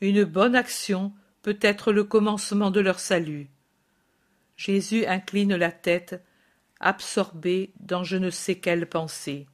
Une 0.00 0.24
bonne 0.24 0.56
action 0.56 1.12
peut 1.42 1.56
être 1.62 1.92
le 1.92 2.02
commencement 2.02 2.72
de 2.72 2.80
leur 2.80 2.98
salut. 2.98 3.48
Jésus 4.56 5.06
incline 5.06 5.54
la 5.54 5.70
tête, 5.70 6.20
absorbé 6.80 7.72
dans 7.78 8.02
je 8.02 8.16
ne 8.16 8.30
sais 8.30 8.56
quelle 8.56 8.88
pensée. 8.88 9.46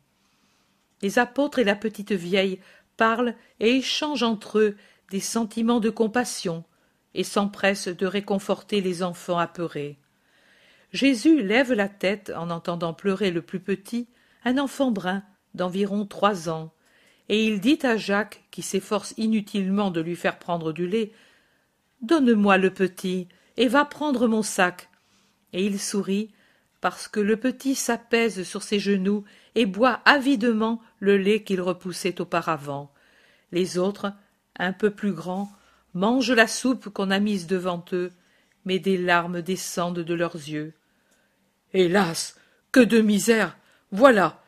Les 1.03 1.19
apôtres 1.19 1.59
et 1.59 1.65
la 1.65 1.77
petite 1.77 2.13
vieille 2.13 2.59
parlent 2.97 3.35
et 3.61 3.77
échangent 3.77 4.23
entre 4.23 4.61
eux 4.61 4.77
des 5.11 5.21
sentiments 5.21 5.81
de 5.81 5.91
compassion 5.91 6.65
et 7.15 7.25
s'empressent 7.25 7.89
de 7.89 8.07
réconforter 8.07 8.81
les 8.81 9.03
enfants 9.03 9.39
apeurés. 9.39 9.99
Jésus 10.93 11.43
lève 11.43 11.73
la 11.73 11.89
tête 11.89 12.33
en 12.37 12.51
entendant 12.51 12.95
pleurer 12.95 13.31
le 13.31 13.43
plus 13.43 13.61
petit, 13.61 14.09
un 14.45 14.59
enfant 14.59 14.91
brun 14.91 15.23
d'environ 15.55 16.07
trois 16.07 16.49
ans, 16.49 16.73
et 17.29 17.47
il 17.47 17.61
dit 17.61 17.79
à 17.83 17.97
Jacques, 17.97 18.43
qui 18.51 18.63
s'efforce 18.63 19.15
inutilement 19.17 19.91
de 19.91 20.01
lui 20.01 20.17
faire 20.17 20.39
prendre 20.39 20.73
du 20.73 20.87
lait, 20.87 21.13
Donne-moi 22.03 22.59
le 22.59 22.71
petit, 22.71 23.29
et 23.57 23.69
va 23.69 23.85
prendre 23.85 24.27
mon 24.27 24.43
sac. 24.43 24.91
Et 25.53 25.65
il 25.65 25.79
sourit, 25.79 26.31
parce 26.81 27.07
que 27.07 27.21
le 27.21 27.37
petit 27.37 27.75
s'apaise 27.75 28.43
sur 28.43 28.63
ses 28.63 28.81
genoux 28.81 29.25
et 29.55 29.67
boit 29.67 30.01
avidement 30.05 30.83
le 30.99 31.17
lait 31.17 31.45
qu'il 31.45 31.61
repoussait 31.61 32.21
auparavant. 32.21 32.93
Les 33.53 33.79
autres, 33.79 34.13
un 34.59 34.73
peu 34.73 34.91
plus 34.91 35.13
grands, 35.13 35.51
mangent 35.95 36.33
la 36.33 36.47
soupe 36.47 36.89
qu'on 36.89 37.11
a 37.11 37.19
mise 37.19 37.47
devant 37.47 37.85
eux, 37.93 38.13
mais 38.65 38.79
des 38.79 38.99
larmes 38.99 39.43
descendent 39.43 40.01
de 40.01 40.15
leurs 40.15 40.37
yeux. 40.37 40.73
Hélas. 41.73 42.37
Que 42.71 42.81
de 42.81 43.01
misère. 43.01 43.57
Voilà. 43.91 44.43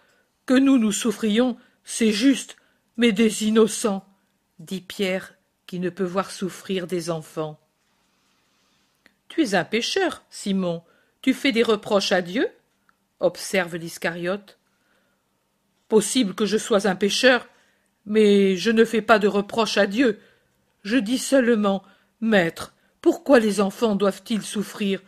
Que 0.47 0.55
nous 0.55 0.79
nous 0.79 0.93
souffrions, 0.93 1.59
c'est 1.85 2.13
juste, 2.13 2.57
mais 2.97 3.13
des 3.13 3.45
innocents, 3.45 4.07
dit 4.59 4.81
Pierre, 4.81 5.35
qui 5.67 5.79
ne 5.79 5.91
peut 5.91 6.05
voir 6.05 6.31
souffrir 6.31 6.87
des 6.87 7.11
enfants. 7.11 7.61
Tu 9.29 9.43
es 9.43 9.55
un 9.55 9.65
pécheur, 9.65 10.23
Simon. 10.31 10.83
Tu 11.21 11.35
fais 11.35 11.53
des 11.53 11.63
reproches 11.63 12.13
à 12.13 12.23
Dieu 12.23 12.49
observe 13.25 13.77
l'Iscariote. 13.77 14.59
Possible 15.89 16.35
que 16.35 16.47
je 16.47 16.59
sois 16.59 16.87
un 16.87 16.97
pécheur, 16.97 17.49
mais 18.07 18.57
je 18.57 18.71
ne 18.71 18.85
fais 18.85 19.03
pas 19.03 19.19
de 19.19 19.29
reproches 19.29 19.79
à 19.79 19.87
Dieu. 19.87 20.19
Je 20.85 20.99
dis 20.99 21.19
seulement 21.19 21.83
Maître, 22.21 22.75
pourquoi 23.01 23.41
les 23.41 23.61
enfants 23.61 23.97
doivent-ils 23.97 24.43
souffrir? 24.43 25.03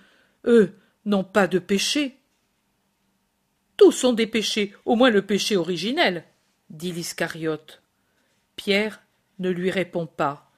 Eux 0.44 0.74
n'ont 1.04 1.24
pas 1.24 1.46
de 1.46 1.58
péché. 1.58 2.18
Tous 3.76 3.92
sont 3.92 4.14
des 4.14 4.26
péchés, 4.26 4.74
au 4.86 4.96
moins 4.96 5.10
le 5.10 5.22
péché 5.22 5.56
originel, 5.56 6.24
dit 6.70 6.92
l'Iscariote. 6.92 7.82
Pierre 8.56 9.02
ne 9.38 9.50
lui 9.50 9.70
répond 9.70 10.06
pas. 10.06 10.50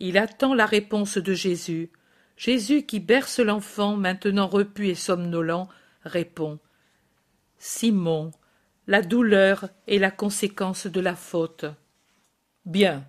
Il 0.00 0.16
attend 0.18 0.54
la 0.54 0.66
réponse 0.66 1.18
de 1.18 1.34
Jésus. 1.34 1.90
Jésus, 2.36 2.84
qui 2.84 3.00
berce 3.00 3.38
l'enfant, 3.38 3.96
maintenant 3.96 4.48
repu 4.48 4.88
et 4.88 4.94
somnolent, 4.94 5.68
répond. 6.04 6.58
Simon, 7.58 8.32
la 8.86 9.02
douleur 9.02 9.68
est 9.86 9.98
la 9.98 10.10
conséquence 10.10 10.86
de 10.86 11.00
la 11.00 11.14
faute. 11.14 11.66
Bien. 12.64 13.06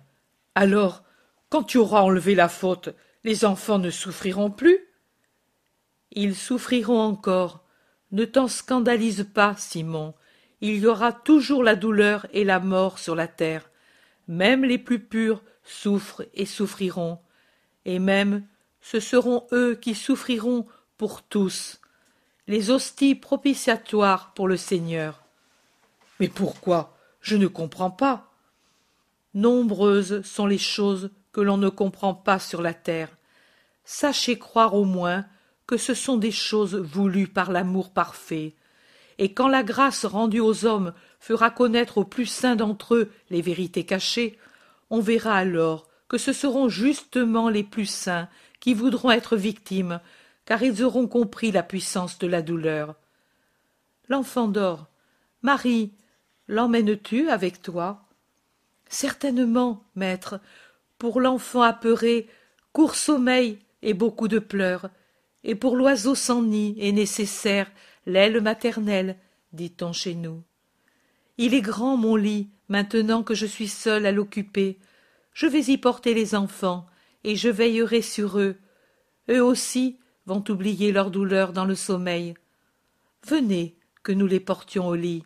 Alors, 0.54 1.02
quand 1.48 1.62
tu 1.62 1.78
auras 1.78 2.00
enlevé 2.00 2.34
la 2.34 2.48
faute, 2.48 2.90
les 3.24 3.44
enfants 3.44 3.78
ne 3.78 3.90
souffriront 3.90 4.50
plus 4.50 4.80
Ils 6.12 6.34
souffriront 6.34 7.00
encore. 7.00 7.64
Ne 8.12 8.24
t'en 8.24 8.48
scandalise 8.48 9.26
pas, 9.32 9.54
Simon. 9.56 10.14
Il 10.60 10.76
y 10.76 10.86
aura 10.86 11.12
toujours 11.12 11.62
la 11.62 11.76
douleur 11.76 12.26
et 12.32 12.44
la 12.44 12.60
mort 12.60 12.98
sur 12.98 13.14
la 13.14 13.28
terre. 13.28 13.70
Même 14.28 14.64
les 14.64 14.78
plus 14.78 15.00
purs 15.00 15.42
souffrent 15.64 16.24
et 16.34 16.46
souffriront. 16.46 17.18
Et 17.84 17.98
même 17.98 18.46
ce 18.80 19.00
seront 19.00 19.46
eux 19.52 19.74
qui 19.74 19.94
souffriront 19.94 20.66
pour 20.96 21.22
tous. 21.22 21.80
Les 22.48 22.70
hosties 22.70 23.14
propitiatoires 23.14 24.32
pour 24.34 24.48
le 24.48 24.56
Seigneur. 24.56 25.22
Mais 26.20 26.28
pourquoi? 26.28 26.96
Je 27.20 27.36
ne 27.36 27.48
comprends 27.48 27.90
pas. 27.90 28.32
Nombreuses 29.34 30.22
sont 30.22 30.46
les 30.46 30.58
choses 30.58 31.10
que 31.36 31.42
l'on 31.42 31.58
ne 31.58 31.68
comprend 31.68 32.14
pas 32.14 32.38
sur 32.38 32.62
la 32.62 32.72
terre. 32.72 33.10
Sachez 33.84 34.38
croire 34.38 34.72
au 34.72 34.86
moins 34.86 35.26
que 35.66 35.76
ce 35.76 35.92
sont 35.92 36.16
des 36.16 36.30
choses 36.30 36.76
voulues 36.76 37.28
par 37.28 37.52
l'amour 37.52 37.92
parfait. 37.92 38.54
Et 39.18 39.34
quand 39.34 39.46
la 39.46 39.62
grâce 39.62 40.06
rendue 40.06 40.40
aux 40.40 40.64
hommes 40.64 40.94
fera 41.20 41.50
connaître 41.50 41.98
aux 41.98 42.04
plus 42.04 42.24
saints 42.24 42.56
d'entre 42.56 42.94
eux 42.94 43.12
les 43.28 43.42
vérités 43.42 43.84
cachées, 43.84 44.38
on 44.88 45.00
verra 45.00 45.36
alors 45.36 45.86
que 46.08 46.16
ce 46.16 46.32
seront 46.32 46.70
justement 46.70 47.50
les 47.50 47.64
plus 47.64 47.84
saints 47.84 48.30
qui 48.58 48.72
voudront 48.72 49.10
être 49.10 49.36
victimes, 49.36 50.00
car 50.46 50.62
ils 50.62 50.82
auront 50.82 51.06
compris 51.06 51.52
la 51.52 51.62
puissance 51.62 52.18
de 52.18 52.28
la 52.28 52.40
douleur. 52.40 52.94
L'enfant 54.08 54.48
dort. 54.48 54.86
Marie, 55.42 55.92
l'emmènes-tu 56.48 57.28
avec 57.28 57.60
toi? 57.60 58.06
Certainement, 58.88 59.84
maître, 59.96 60.40
pour 60.98 61.20
l'enfant 61.20 61.62
apeuré, 61.62 62.28
court 62.72 62.94
sommeil 62.94 63.58
et 63.82 63.94
beaucoup 63.94 64.28
de 64.28 64.38
pleurs, 64.38 64.90
et 65.44 65.54
pour 65.54 65.76
l'oiseau 65.76 66.14
sans 66.14 66.42
nid 66.42 66.76
est 66.78 66.92
nécessaire 66.92 67.70
l'aile 68.06 68.40
maternelle, 68.40 69.16
dit-on 69.52 69.92
chez 69.92 70.14
nous. 70.14 70.42
Il 71.38 71.54
est 71.54 71.60
grand 71.60 71.96
mon 71.96 72.16
lit, 72.16 72.48
maintenant 72.68 73.22
que 73.22 73.34
je 73.34 73.46
suis 73.46 73.68
seule 73.68 74.06
à 74.06 74.12
l'occuper. 74.12 74.78
Je 75.32 75.46
vais 75.46 75.62
y 75.62 75.78
porter 75.78 76.14
les 76.14 76.34
enfants, 76.34 76.86
et 77.24 77.36
je 77.36 77.48
veillerai 77.48 78.02
sur 78.02 78.38
eux. 78.38 78.56
Eux 79.30 79.42
aussi 79.42 79.98
vont 80.26 80.42
oublier 80.48 80.92
leur 80.92 81.10
douleur 81.10 81.52
dans 81.52 81.64
le 81.64 81.74
sommeil. 81.74 82.34
Venez, 83.26 83.76
que 84.02 84.12
nous 84.12 84.26
les 84.28 84.40
portions 84.40 84.86
au 84.86 84.94
lit. 84.94 85.24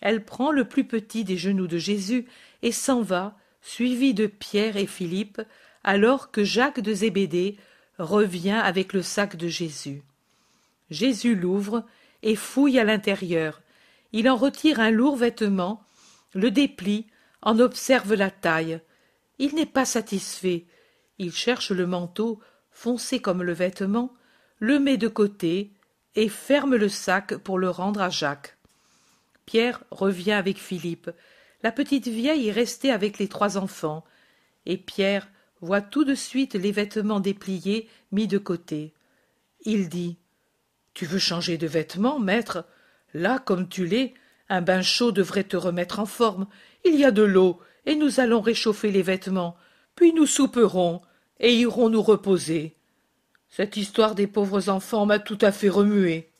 Elle 0.00 0.24
prend 0.24 0.52
le 0.52 0.64
plus 0.64 0.84
petit 0.84 1.24
des 1.24 1.36
genoux 1.36 1.66
de 1.66 1.78
Jésus 1.78 2.26
et 2.62 2.70
s'en 2.70 3.02
va, 3.02 3.36
suivie 3.62 4.14
de 4.14 4.26
Pierre 4.26 4.76
et 4.76 4.86
Philippe, 4.86 5.40
alors 5.84 6.30
que 6.30 6.44
Jacques 6.44 6.80
de 6.80 6.92
Zébédée 6.92 7.56
revient 7.98 8.60
avec 8.62 8.92
le 8.92 9.02
sac 9.02 9.36
de 9.36 9.48
Jésus. 9.48 10.02
Jésus 10.90 11.34
l'ouvre 11.34 11.84
et 12.22 12.36
fouille 12.36 12.78
à 12.78 12.84
l'intérieur. 12.84 13.62
Il 14.12 14.28
en 14.28 14.36
retire 14.36 14.80
un 14.80 14.90
lourd 14.90 15.16
vêtement, 15.16 15.82
le 16.34 16.50
déplie, 16.50 17.06
en 17.40 17.58
observe 17.58 18.14
la 18.14 18.30
taille. 18.30 18.80
Il 19.38 19.54
n'est 19.54 19.66
pas 19.66 19.84
satisfait. 19.84 20.66
Il 21.18 21.32
cherche 21.32 21.70
le 21.70 21.86
manteau, 21.86 22.40
foncé 22.70 23.20
comme 23.20 23.42
le 23.42 23.52
vêtement, 23.52 24.12
le 24.58 24.78
met 24.78 24.96
de 24.96 25.08
côté 25.08 25.72
et 26.14 26.28
ferme 26.28 26.76
le 26.76 26.88
sac 26.88 27.36
pour 27.36 27.58
le 27.58 27.70
rendre 27.70 28.00
à 28.00 28.10
Jacques. 28.10 28.56
Pierre 29.46 29.82
revient 29.90 30.32
avec 30.32 30.58
Philippe. 30.58 31.10
La 31.62 31.72
petite 31.72 32.08
vieille 32.08 32.48
est 32.48 32.52
restée 32.52 32.90
avec 32.90 33.18
les 33.18 33.28
trois 33.28 33.56
enfants, 33.56 34.04
et 34.66 34.76
Pierre 34.76 35.28
voit 35.60 35.80
tout 35.80 36.04
de 36.04 36.14
suite 36.14 36.54
les 36.54 36.72
vêtements 36.72 37.20
dépliés 37.20 37.88
mis 38.10 38.26
de 38.26 38.38
côté. 38.38 38.92
Il 39.64 39.88
dit 39.88 40.18
Tu 40.94 41.06
veux 41.06 41.18
changer 41.18 41.58
de 41.58 41.66
vêtements, 41.66 42.18
maître? 42.18 42.64
Là, 43.14 43.38
comme 43.38 43.68
tu 43.68 43.86
l'es, 43.86 44.14
un 44.48 44.60
bain 44.60 44.82
chaud 44.82 45.12
devrait 45.12 45.44
te 45.44 45.56
remettre 45.56 46.00
en 46.00 46.06
forme. 46.06 46.46
Il 46.84 46.96
y 46.96 47.04
a 47.04 47.10
de 47.10 47.22
l'eau, 47.22 47.60
et 47.86 47.94
nous 47.94 48.20
allons 48.20 48.40
réchauffer 48.40 48.90
les 48.90 49.02
vêtements. 49.02 49.56
Puis 49.94 50.12
nous 50.12 50.26
souperons, 50.26 51.02
et 51.38 51.54
irons 51.54 51.90
nous 51.90 52.02
reposer. 52.02 52.76
Cette 53.48 53.76
histoire 53.76 54.14
des 54.14 54.26
pauvres 54.26 54.68
enfants 54.68 55.06
m'a 55.06 55.18
tout 55.18 55.38
à 55.40 55.52
fait 55.52 55.68
remué. 55.68 56.30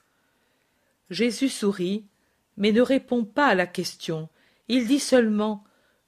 Jésus 1.11 1.49
sourit 1.49 2.07
mais 2.57 2.73
ne 2.73 2.83
répond 2.83 3.25
pas 3.25 3.47
à 3.47 3.55
la 3.55 3.67
question. 3.67 4.29
Il 4.69 4.87
dit 4.87 5.01
seulement 5.01 5.65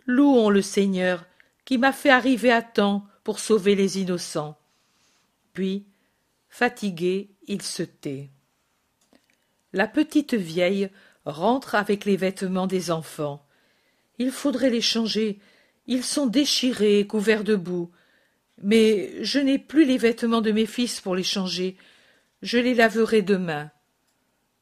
Louons 0.07 0.51
le 0.51 0.63
Seigneur, 0.63 1.25
qui 1.65 1.79
m'a 1.79 1.93
fait 1.93 2.11
arriver 2.11 2.53
à 2.53 2.63
temps 2.63 3.07
pour 3.23 3.39
sauver 3.39 3.75
les 3.75 3.99
innocents. 3.99 4.59
Puis, 5.55 5.87
fatigué, 6.49 7.31
il 7.47 7.63
se 7.63 7.83
tait. 7.83 8.31
La 9.73 9.89
petite 9.89 10.35
vieille 10.35 10.91
rentre 11.25 11.75
avec 11.75 12.05
les 12.05 12.17
vêtements 12.17 12.67
des 12.67 12.91
enfants. 12.91 13.47
Il 14.19 14.31
faudrait 14.31 14.71
les 14.71 14.83
changer. 14.83 15.41
Ils 15.87 16.05
sont 16.05 16.27
déchirés 16.27 17.01
et 17.01 17.07
couverts 17.07 17.45
de 17.45 17.57
boue. 17.57 17.91
Mais 18.63 19.25
je 19.25 19.39
n'ai 19.39 19.59
plus 19.59 19.85
les 19.85 19.99
vêtements 19.99 20.43
de 20.43 20.53
mes 20.53 20.67
fils 20.67 21.01
pour 21.01 21.17
les 21.17 21.25
changer. 21.25 21.77
Je 22.43 22.59
les 22.59 22.75
laverai 22.75 23.23
demain. 23.23 23.71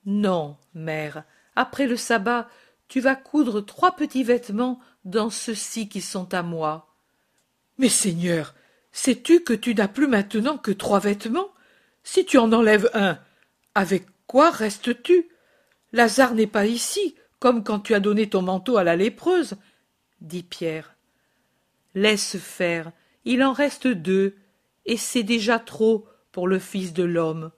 Non, 0.06 0.56
mère, 0.74 1.24
après 1.56 1.86
le 1.86 1.96
sabbat, 1.96 2.48
tu 2.92 3.00
vas 3.00 3.16
coudre 3.16 3.62
trois 3.62 3.96
petits 3.96 4.22
vêtements 4.22 4.78
dans 5.06 5.30
ceux-ci 5.30 5.88
qui 5.88 6.02
sont 6.02 6.34
à 6.34 6.42
moi. 6.42 6.94
Mais 7.78 7.88
Seigneur, 7.88 8.54
sais-tu 8.90 9.40
que 9.40 9.54
tu 9.54 9.74
n'as 9.74 9.88
plus 9.88 10.06
maintenant 10.06 10.58
que 10.58 10.72
trois 10.72 11.00
vêtements? 11.00 11.48
Si 12.04 12.26
tu 12.26 12.36
en 12.36 12.52
enlèves 12.52 12.90
un, 12.92 13.18
avec 13.74 14.04
quoi 14.26 14.50
restes-tu? 14.50 15.30
Lazare 15.92 16.34
n'est 16.34 16.46
pas 16.46 16.66
ici, 16.66 17.14
comme 17.38 17.64
quand 17.64 17.80
tu 17.80 17.94
as 17.94 18.00
donné 18.00 18.28
ton 18.28 18.42
manteau 18.42 18.76
à 18.76 18.84
la 18.84 18.94
lépreuse, 18.94 19.56
dit 20.20 20.42
Pierre. 20.42 20.94
Laisse 21.94 22.36
faire, 22.36 22.92
il 23.24 23.42
en 23.42 23.54
reste 23.54 23.86
deux, 23.86 24.36
et 24.84 24.98
c'est 24.98 25.22
déjà 25.22 25.58
trop 25.58 26.06
pour 26.30 26.46
le 26.46 26.58
Fils 26.58 26.92
de 26.92 27.04
l'homme. 27.04 27.52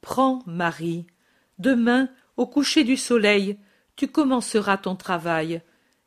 Prends, 0.00 0.44
Marie, 0.46 1.08
demain 1.58 2.08
au 2.36 2.46
coucher 2.46 2.84
du 2.84 2.96
soleil, 2.96 3.58
tu 3.96 4.08
commenceras 4.08 4.76
ton 4.76 4.96
travail, 4.96 5.62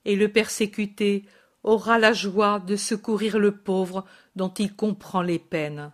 et 0.05 0.15
le 0.15 0.31
persécuté 0.31 1.25
aura 1.63 1.99
la 1.99 2.13
joie 2.13 2.59
de 2.59 2.75
secourir 2.75 3.37
le 3.39 3.57
pauvre 3.57 4.05
dont 4.35 4.53
il 4.53 4.75
comprend 4.75 5.21
les 5.21 5.39
peines. 5.39 5.91